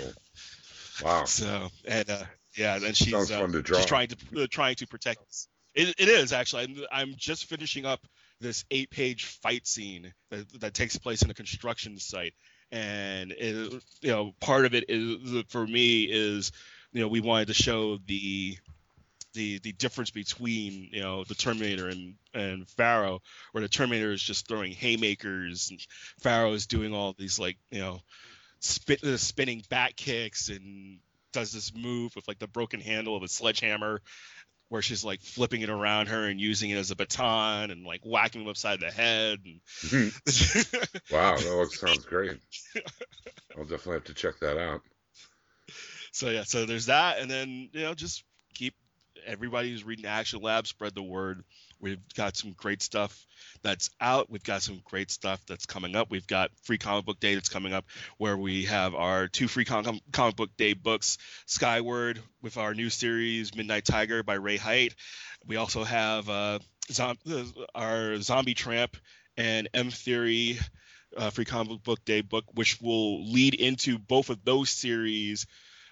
Wow. 1.02 1.24
So 1.24 1.70
and 1.86 2.10
uh, 2.10 2.24
yeah, 2.58 2.76
and 2.76 2.96
she's 2.96 3.14
uh, 3.14 3.40
fun 3.40 3.54
to 3.54 3.62
draw. 3.62 3.78
she's 3.78 3.86
trying 3.86 4.10
to 4.10 4.44
uh, 4.44 4.48
trying 4.52 4.76
to 4.76 4.88
protect. 4.88 5.22
It, 5.74 5.96
it 5.98 6.10
is 6.10 6.34
actually. 6.34 6.64
I'm, 6.64 6.76
I'm 6.92 7.14
just 7.16 7.46
finishing 7.46 7.86
up 7.86 8.02
this 8.42 8.66
eight 8.70 8.90
page 8.90 9.26
fight 9.26 9.66
scene 9.66 10.14
that, 10.30 10.60
that 10.60 10.74
takes 10.74 10.98
place 10.98 11.22
in 11.22 11.30
a 11.30 11.34
construction 11.34 11.98
site, 12.00 12.34
and 12.70 13.32
it, 13.32 13.82
you 14.02 14.12
know 14.12 14.34
part 14.42 14.66
of 14.66 14.74
it 14.74 14.86
is 14.90 15.46
for 15.48 15.66
me 15.66 16.04
is 16.04 16.52
you 16.92 17.00
know 17.00 17.08
we 17.08 17.22
wanted 17.22 17.48
to 17.48 17.54
show 17.54 17.98
the 18.08 18.58
the 19.34 19.60
the 19.60 19.72
difference 19.74 20.12
between 20.12 20.90
you 20.92 21.02
know 21.02 21.24
the 21.24 21.36
Terminator 21.36 21.88
and 21.88 22.16
and 22.34 22.68
Farrow, 22.70 23.22
where 23.52 23.62
the 23.62 23.70
Terminator 23.70 24.12
is 24.12 24.24
just 24.24 24.48
throwing 24.48 24.72
haymakers 24.72 25.70
and 25.72 25.80
Farrow 26.20 26.54
is 26.54 26.68
doing 26.68 26.94
all 26.94 27.14
these 27.18 27.40
like 27.40 27.58
you 27.72 27.80
know 27.80 28.02
spit, 28.60 29.04
uh, 29.04 29.18
spinning 29.18 29.64
back 29.70 29.96
kicks 29.96 30.50
and 30.50 31.00
does 31.32 31.52
this 31.52 31.74
move 31.76 32.16
with 32.16 32.28
like 32.28 32.40
the 32.40 32.48
broken 32.48 32.80
handle 32.80 33.16
of 33.16 33.24
a 33.24 33.28
sledgehammer 33.28 34.02
where 34.70 34.82
she's 34.82 35.04
like 35.04 35.22
flipping 35.22 35.62
it 35.62 35.70
around 35.70 36.08
her 36.08 36.28
and 36.28 36.40
using 36.40 36.70
it 36.70 36.78
as 36.78 36.92
a 36.92 36.96
baton 36.96 37.72
and 37.72 37.86
like 37.86 38.02
whacking 38.04 38.42
him 38.42 38.48
upside 38.48 38.80
the 38.80 38.92
head 38.92 39.40
and 39.44 39.60
wow, 41.12 41.36
that 41.36 41.56
looks, 41.56 41.80
sounds 41.80 42.06
great. 42.06 42.38
I'll 43.58 43.64
definitely 43.64 43.94
have 43.94 44.04
to 44.06 44.14
check 44.14 44.40
that 44.40 44.58
out. 44.58 44.82
so 46.12 46.30
yeah 46.30 46.44
so 46.44 46.66
there's 46.66 46.88
that 46.88 47.20
and 47.20 47.30
then 47.30 47.70
you 47.74 47.82
know 47.82 47.94
just 47.94 48.24
keep 48.54 48.76
everybody 49.26 49.72
who's 49.72 49.84
reading 49.84 50.06
action 50.06 50.42
lab 50.42 50.68
spread 50.68 50.96
the 50.96 51.04
word. 51.04 51.44
We've 51.80 52.02
got 52.16 52.36
some 52.36 52.54
great 52.54 52.82
stuff 52.82 53.26
that's 53.64 53.90
out. 54.02 54.30
We've 54.30 54.44
got 54.44 54.62
some 54.62 54.82
great 54.84 55.12
stuff 55.12 55.42
that's 55.48 55.66
coming 55.66 55.96
up. 55.96 56.10
We've 56.10 56.28
got 56.28 56.52
free 56.64 56.78
comic 56.78 57.06
book 57.06 57.20
day 57.20 57.36
that's 57.36 57.50
coming 57.50 57.74
up 57.74 57.86
where 58.18 58.38
we 58.38 58.66
have 58.66 58.96
our 58.96 59.28
two 59.28 59.48
free 59.48 59.66
com- 59.66 60.02
comic 60.12 60.36
book 60.36 60.50
day 60.58 60.74
books 60.74 61.18
skyward 61.46 62.20
with 62.42 62.58
our 62.58 62.74
new 62.74 62.90
series 62.90 63.56
midnight 63.56 63.86
tiger 63.86 64.24
by 64.24 64.36
ray 64.36 64.58
height 64.58 64.96
we 65.46 65.56
also 65.56 65.84
have 65.84 66.30
uh, 66.30 66.60
zom- 66.92 67.18
our 67.74 68.20
zombie 68.22 68.54
tramp 68.54 68.98
and 69.38 69.70
m 69.74 69.90
theory 69.90 70.58
uh, 71.18 71.30
free 71.30 71.46
comic 71.46 71.84
book 71.84 72.04
day 72.06 72.22
book 72.22 72.46
which 72.54 72.80
will 72.82 73.32
lead 73.32 73.54
into 73.54 73.98
both 73.98 74.30
of 74.30 74.44
those 74.44 74.70
series 74.70 75.46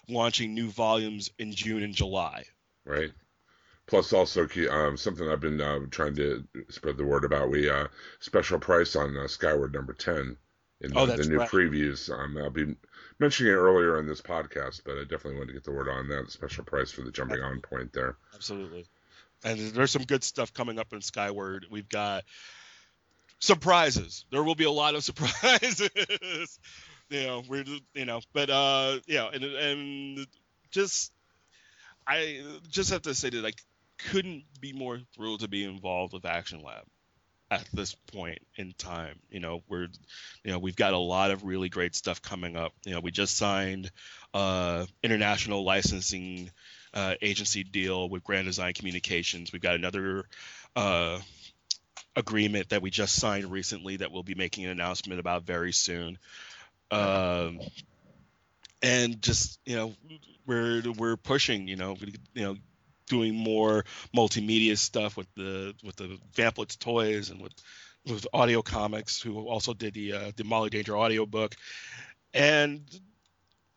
launching 0.09 0.53
new 0.53 0.69
volumes 0.69 1.29
in 1.37 1.51
June 1.51 1.83
and 1.83 1.93
July. 1.93 2.45
Right? 2.87 3.11
Plus, 3.87 4.11
also 4.11 4.47
um, 4.69 4.97
something 4.97 5.29
I've 5.29 5.39
been 5.39 5.61
uh, 5.61 5.79
trying 5.91 6.15
to 6.15 6.45
spread 6.69 6.97
the 6.97 7.05
word 7.05 7.23
about. 7.23 7.49
We 7.49 7.69
uh, 7.69 7.87
special 8.19 8.59
price 8.59 8.95
on 8.95 9.15
uh, 9.15 9.27
Skyward 9.27 9.73
number 9.73 9.93
ten 9.93 10.35
in 10.81 10.93
the, 10.93 10.99
Oh, 10.99 11.05
the 11.05 11.25
new 11.25 11.37
right. 11.37 11.49
previews. 11.49 12.09
Um, 12.11 12.37
I'll 12.37 12.49
be 12.49 12.75
mentioning 13.19 13.53
it 13.53 13.55
earlier 13.55 13.97
in 13.99 14.05
this 14.07 14.21
podcast, 14.21 14.81
but 14.85 14.97
I 14.97 15.01
definitely 15.03 15.35
wanted 15.35 15.47
to 15.47 15.53
get 15.53 15.63
the 15.63 15.71
word 15.71 15.87
on 15.87 16.09
that 16.09 16.31
special 16.31 16.65
price 16.65 16.91
for 16.91 17.01
the 17.01 17.11
jumping 17.11 17.41
on 17.41 17.61
point 17.61 17.93
there. 17.93 18.17
Absolutely. 18.35 18.85
And 19.43 19.59
there's 19.59 19.91
some 19.91 20.03
good 20.03 20.23
stuff 20.23 20.53
coming 20.53 20.79
up 20.79 20.91
in 20.93 21.01
Skyward. 21.01 21.67
We've 21.69 21.87
got 21.87 22.23
surprises. 23.39 24.25
There 24.31 24.43
will 24.43 24.55
be 24.55 24.65
a 24.65 24.71
lot 24.71 24.95
of 24.95 25.03
surprises. 25.05 26.59
you 27.09 27.23
know, 27.23 27.43
we're 27.47 27.63
you 27.93 28.05
know, 28.05 28.21
but 28.33 28.49
uh, 28.49 28.99
yeah, 29.07 29.29
and 29.33 29.43
and 29.43 30.27
just 30.71 31.11
I 32.07 32.41
just 32.69 32.91
have 32.91 33.03
to 33.03 33.13
say 33.13 33.29
that 33.31 33.45
I 33.45 33.51
couldn't 34.09 34.43
be 34.61 34.73
more 34.73 34.99
thrilled 35.15 35.41
to 35.41 35.47
be 35.47 35.63
involved 35.63 36.13
with 36.13 36.25
Action 36.25 36.61
Lab 36.61 36.83
at 37.49 37.65
this 37.73 37.95
point 38.13 38.39
in 38.55 38.73
time. 38.77 39.19
You 39.29 39.39
know, 39.39 39.63
we're 39.67 39.87
you 40.43 40.51
know, 40.51 40.59
we've 40.59 40.75
got 40.75 40.93
a 40.93 40.97
lot 40.97 41.31
of 41.31 41.43
really 41.43 41.69
great 41.69 41.95
stuff 41.95 42.21
coming 42.21 42.55
up. 42.55 42.73
You 42.85 42.93
know, 42.93 42.99
we 42.99 43.11
just 43.11 43.37
signed 43.37 43.91
uh 44.33 44.85
international 45.03 45.63
licensing 45.63 46.51
uh, 46.93 47.15
agency 47.21 47.63
deal 47.63 48.09
with 48.09 48.23
Grand 48.23 48.45
Design 48.45 48.73
Communications. 48.73 49.51
We've 49.51 49.61
got 49.61 49.75
another 49.75 50.25
uh, 50.75 51.19
agreement 52.15 52.69
that 52.69 52.81
we 52.81 52.89
just 52.89 53.15
signed 53.15 53.51
recently 53.51 53.97
that 53.97 54.11
we'll 54.11 54.23
be 54.23 54.35
making 54.35 54.65
an 54.65 54.71
announcement 54.71 55.19
about 55.19 55.43
very 55.43 55.71
soon. 55.73 56.17
Um, 56.89 57.59
and 58.81 59.21
just 59.21 59.59
you 59.65 59.75
know, 59.75 59.93
we're 60.47 60.81
we're 60.97 61.17
pushing. 61.17 61.67
You 61.67 61.75
know, 61.75 61.95
you 62.33 62.43
know, 62.43 62.55
doing 63.07 63.35
more 63.35 63.85
multimedia 64.15 64.77
stuff 64.77 65.17
with 65.17 65.27
the 65.35 65.75
with 65.83 65.95
the 65.97 66.17
Vamplets 66.35 66.77
toys 66.77 67.29
and 67.29 67.41
with 67.41 67.53
with 68.05 68.27
Audio 68.33 68.61
Comics, 68.61 69.21
who 69.21 69.47
also 69.47 69.73
did 69.73 69.93
the 69.93 70.13
uh, 70.13 70.31
the 70.35 70.43
Molly 70.43 70.69
Danger 70.69 70.95
audio 70.95 71.25
book, 71.25 71.55
and 72.33 72.81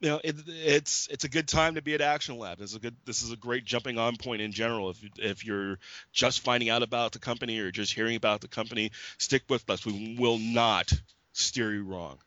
you 0.01 0.11
know 0.11 0.21
it, 0.23 0.37
it's 0.47 1.09
it's 1.11 1.25
a 1.25 1.29
good 1.29 1.49
time 1.49 1.75
to 1.75 1.83
be 1.83 1.95
at 1.95 2.01
Action 2.01 2.39
Lab. 2.39 2.59
This 2.59 2.71
is 2.71 2.77
a 2.77 2.81
good 2.81 2.97
this 3.05 3.23
is 3.23 3.33
a 3.33 3.37
great 3.37 3.65
jumping 3.65 3.99
on 3.99 4.17
point 4.17 4.43
in 4.43 4.53
general. 4.53 4.91
If 4.91 4.99
if 5.19 5.45
you're 5.45 5.79
just 6.13 6.41
finding 6.41 6.71
out 6.71 6.83
about 6.83 7.13
the 7.13 7.19
company 7.19 7.59
or 7.59 7.71
just 7.71 7.93
hearing 7.93 8.17
about 8.17 8.41
the 8.41 8.49
company, 8.49 8.93
stick 9.19 9.43
with 9.49 9.69
us. 9.69 9.85
We 9.85 10.17
will 10.19 10.39
not 10.39 10.93
steer 11.33 11.73
you 11.73 11.85
wrong. 11.85 12.19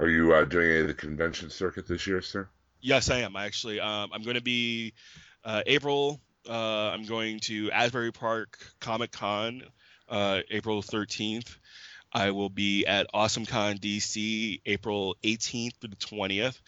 Are 0.00 0.08
you 0.08 0.34
uh, 0.34 0.44
doing 0.44 0.70
any 0.70 0.80
of 0.80 0.88
the 0.88 0.94
convention 0.94 1.50
circuit 1.50 1.86
this 1.86 2.06
year, 2.06 2.20
sir? 2.22 2.48
Yes, 2.82 3.10
I 3.10 3.18
am 3.18 3.36
actually. 3.36 3.80
Um, 3.80 4.10
I'm 4.12 4.22
going 4.22 4.36
to 4.36 4.42
be 4.42 4.92
uh, 5.44 5.62
April. 5.66 6.20
Uh, 6.48 6.90
I'm 6.90 7.04
going 7.06 7.38
to 7.40 7.70
Asbury 7.70 8.12
Park 8.12 8.58
Comic 8.80 9.12
Con, 9.12 9.62
uh, 10.08 10.40
April 10.50 10.82
13th. 10.82 11.56
I 12.12 12.32
will 12.32 12.50
be 12.50 12.84
at 12.84 13.06
AwesomeCon 13.14 13.78
DC 13.78 14.60
April 14.66 15.16
18th 15.22 15.78
to 15.80 15.88
the 15.88 15.96
20th. 15.96 16.60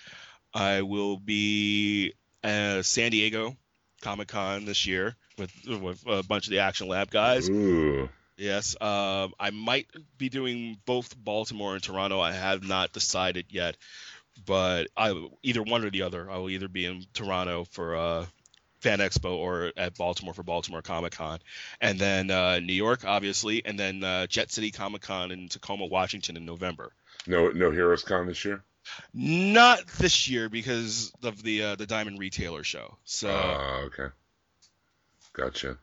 I 0.54 0.82
will 0.82 1.18
be 1.18 2.14
at 2.42 2.86
San 2.86 3.10
Diego 3.10 3.56
Comic 4.00 4.28
Con 4.28 4.64
this 4.64 4.86
year 4.86 5.16
with 5.36 5.52
with 5.66 6.04
a 6.06 6.22
bunch 6.22 6.46
of 6.46 6.52
the 6.52 6.60
Action 6.60 6.88
Lab 6.88 7.10
guys. 7.10 7.50
Ooh, 7.50 8.08
Yes, 8.36 8.74
um, 8.80 9.32
I 9.38 9.50
might 9.50 9.86
be 10.18 10.28
doing 10.28 10.78
both 10.86 11.16
Baltimore 11.16 11.74
and 11.74 11.82
Toronto. 11.82 12.20
I 12.20 12.32
have 12.32 12.66
not 12.66 12.92
decided 12.92 13.46
yet, 13.50 13.76
but 14.46 14.88
I 14.96 15.28
either 15.42 15.62
one 15.62 15.84
or 15.84 15.90
the 15.90 16.02
other. 16.02 16.30
I 16.30 16.38
will 16.38 16.50
either 16.50 16.68
be 16.68 16.86
in 16.86 17.04
Toronto 17.12 17.64
for 17.70 17.96
uh, 17.96 18.26
Fan 18.80 18.98
Expo 18.98 19.36
or 19.36 19.72
at 19.76 19.96
Baltimore 19.96 20.34
for 20.34 20.42
Baltimore 20.42 20.82
Comic 20.82 21.12
Con, 21.12 21.38
and 21.80 21.98
then 21.98 22.30
uh, 22.30 22.60
New 22.60 22.74
York, 22.74 23.04
obviously, 23.04 23.64
and 23.64 23.78
then 23.78 24.04
uh, 24.04 24.26
Jet 24.26 24.50
City 24.52 24.70
Comic 24.70 25.02
Con 25.02 25.30
in 25.30 25.48
Tacoma, 25.48 25.86
Washington, 25.86 26.36
in 26.36 26.44
November. 26.44 26.92
no, 27.26 27.48
no 27.50 27.70
Heroes 27.70 28.02
Con 28.02 28.26
this 28.26 28.44
year. 28.44 28.62
Not 29.14 29.86
this 29.98 30.28
year 30.28 30.50
because 30.50 31.10
of 31.22 31.42
the 31.42 31.62
uh, 31.62 31.76
the 31.76 31.86
Diamond 31.86 32.18
Retailer 32.18 32.62
show. 32.62 32.98
So 33.04 33.30
Ah, 33.30 33.80
okay. 33.84 34.08
Gotcha. 35.32 35.78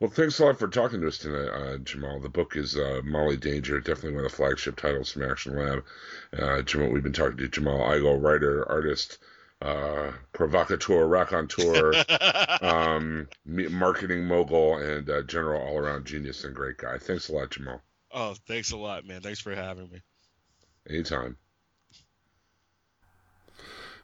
Well, 0.00 0.10
thanks 0.10 0.38
a 0.38 0.46
lot 0.46 0.58
for 0.58 0.66
talking 0.66 1.02
to 1.02 1.08
us 1.08 1.18
tonight, 1.18 1.50
uh, 1.50 1.76
Jamal. 1.76 2.20
The 2.20 2.30
book 2.30 2.56
is 2.56 2.74
uh, 2.74 3.02
Molly 3.04 3.36
Danger, 3.36 3.78
definitely 3.80 4.14
one 4.14 4.24
of 4.24 4.30
the 4.30 4.36
flagship 4.36 4.76
titles 4.76 5.12
from 5.12 5.30
Action 5.30 5.54
Lab. 5.56 5.84
Uh, 6.32 6.62
Jamal, 6.62 6.88
we've 6.88 7.02
been 7.02 7.12
talking 7.12 7.36
to 7.36 7.48
Jamal 7.48 7.80
Igle, 7.80 8.22
writer, 8.22 8.66
artist, 8.66 9.18
uh, 9.60 10.12
provocateur, 10.32 11.06
raconteur, 11.06 11.92
um, 12.62 13.28
marketing 13.44 14.24
mogul, 14.24 14.78
and 14.78 15.10
uh, 15.10 15.22
general 15.24 15.60
all-around 15.60 16.06
genius 16.06 16.44
and 16.44 16.54
great 16.54 16.78
guy. 16.78 16.96
Thanks 16.96 17.28
a 17.28 17.34
lot, 17.34 17.50
Jamal. 17.50 17.82
oh, 18.12 18.34
thanks 18.46 18.70
a 18.70 18.78
lot, 18.78 19.04
man. 19.04 19.20
Thanks 19.20 19.40
for 19.40 19.54
having 19.54 19.90
me. 19.90 20.00
Anytime. 20.88 21.36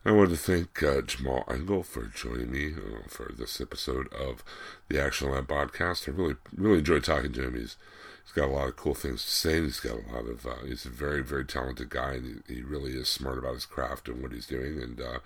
I 0.06 0.12
want 0.12 0.30
to 0.30 0.36
thank 0.36 0.84
uh, 0.84 1.02
Jamal 1.02 1.42
Igle 1.48 1.84
for 1.84 2.04
joining 2.04 2.52
me 2.52 2.74
uh, 2.74 3.08
for 3.08 3.32
this 3.36 3.60
episode 3.60 4.06
of 4.12 4.44
the 4.88 5.02
Action 5.02 5.32
Lab 5.32 5.48
podcast. 5.48 6.08
I 6.08 6.12
really, 6.12 6.36
really 6.54 6.78
enjoyed 6.78 7.02
talking 7.02 7.32
to 7.32 7.42
him. 7.42 7.54
He's 7.54 7.76
he's 8.22 8.32
got 8.32 8.48
a 8.48 8.52
lot 8.52 8.68
of 8.68 8.76
cool 8.76 8.94
things 8.94 9.24
to 9.24 9.30
say. 9.30 9.60
He's 9.62 9.80
got 9.80 9.94
a 9.94 10.14
lot 10.14 10.28
of. 10.28 10.46
Uh, 10.46 10.64
he's 10.64 10.86
a 10.86 10.90
very, 10.90 11.24
very 11.24 11.44
talented 11.44 11.90
guy, 11.90 12.12
and 12.12 12.44
he, 12.46 12.54
he 12.54 12.62
really 12.62 12.92
is 12.92 13.08
smart 13.08 13.36
about 13.36 13.54
his 13.54 13.66
craft 13.66 14.06
and 14.06 14.22
what 14.22 14.30
he's 14.30 14.46
doing. 14.46 14.80
And 14.80 15.00
uh, 15.00 15.18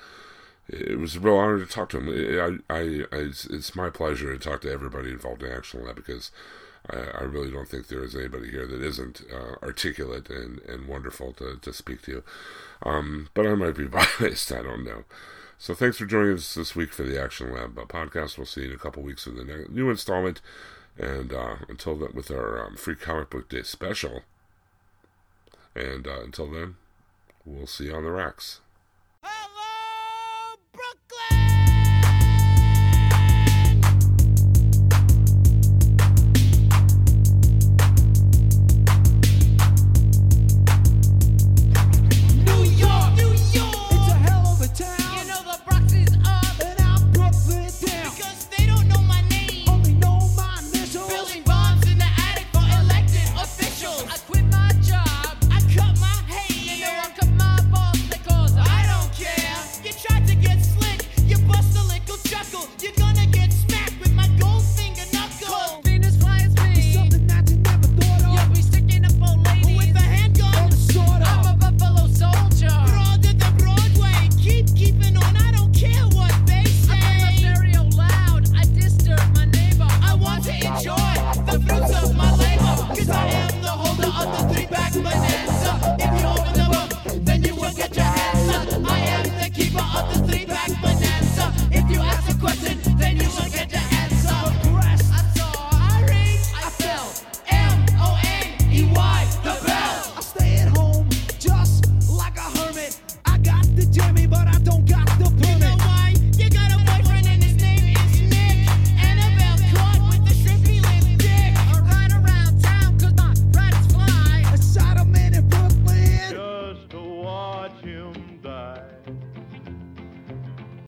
it 0.67 0.99
was 0.99 1.17
a 1.17 1.21
real 1.21 1.37
honor 1.37 1.59
to 1.59 1.67
talk 1.67 1.91
to 1.91 2.01
him. 2.01 2.63
I, 2.71 2.75
I 2.75 3.05
it's, 3.13 3.45
it's 3.45 3.77
my 3.77 3.91
pleasure 3.91 4.33
to 4.33 4.39
talk 4.43 4.63
to 4.63 4.73
everybody 4.73 5.11
involved 5.11 5.43
in 5.43 5.53
Action 5.53 5.85
Lab 5.85 5.97
because 5.97 6.31
I, 6.89 6.97
I 6.97 7.23
really 7.23 7.51
don't 7.51 7.69
think 7.69 7.89
there 7.89 8.05
is 8.05 8.15
anybody 8.15 8.51
here 8.51 8.67
that 8.67 8.83
isn't 8.83 9.23
uh, 9.33 9.57
articulate 9.65 10.31
and, 10.31 10.61
and 10.63 10.89
wonderful 10.89 11.33
to, 11.35 11.57
to 11.61 11.73
speak 11.73 12.03
to. 12.03 12.23
Um, 12.83 13.29
but 13.35 13.47
I 13.47 13.55
might 13.55 13.77
be 13.77 13.87
biased. 14.21 14.53
I 14.53 14.63
don't 14.63 14.85
know. 14.85 15.05
So 15.59 15.75
thanks 15.75 15.99
for 15.99 16.07
joining 16.07 16.35
us 16.35 16.55
this 16.55 16.75
week 16.75 16.93
for 16.93 17.03
the 17.03 17.23
Action 17.23 17.53
Lab 17.53 17.79
uh, 17.79 17.85
podcast. 17.85 18.39
We'll 18.39 18.47
see 18.47 18.63
you 18.63 18.69
in 18.69 18.75
a 18.75 18.79
couple 18.79 19.03
weeks 19.03 19.27
with 19.27 19.37
the 19.37 19.67
new 19.69 19.91
installment. 19.91 20.41
And 20.99 21.33
uh, 21.33 21.57
until 21.69 21.97
then, 21.97 22.11
with 22.15 22.31
our 22.31 22.67
um, 22.67 22.77
free 22.77 22.97
comic 22.97 23.31
book 23.31 23.49
day 23.49 23.63
special. 23.63 24.23
And 25.75 26.07
uh, 26.07 26.23
until 26.23 26.51
then, 26.51 26.77
we'll 27.45 27.67
see 27.67 27.87
you 27.87 27.95
on 27.95 28.05
the 28.05 28.11
racks. 28.11 28.61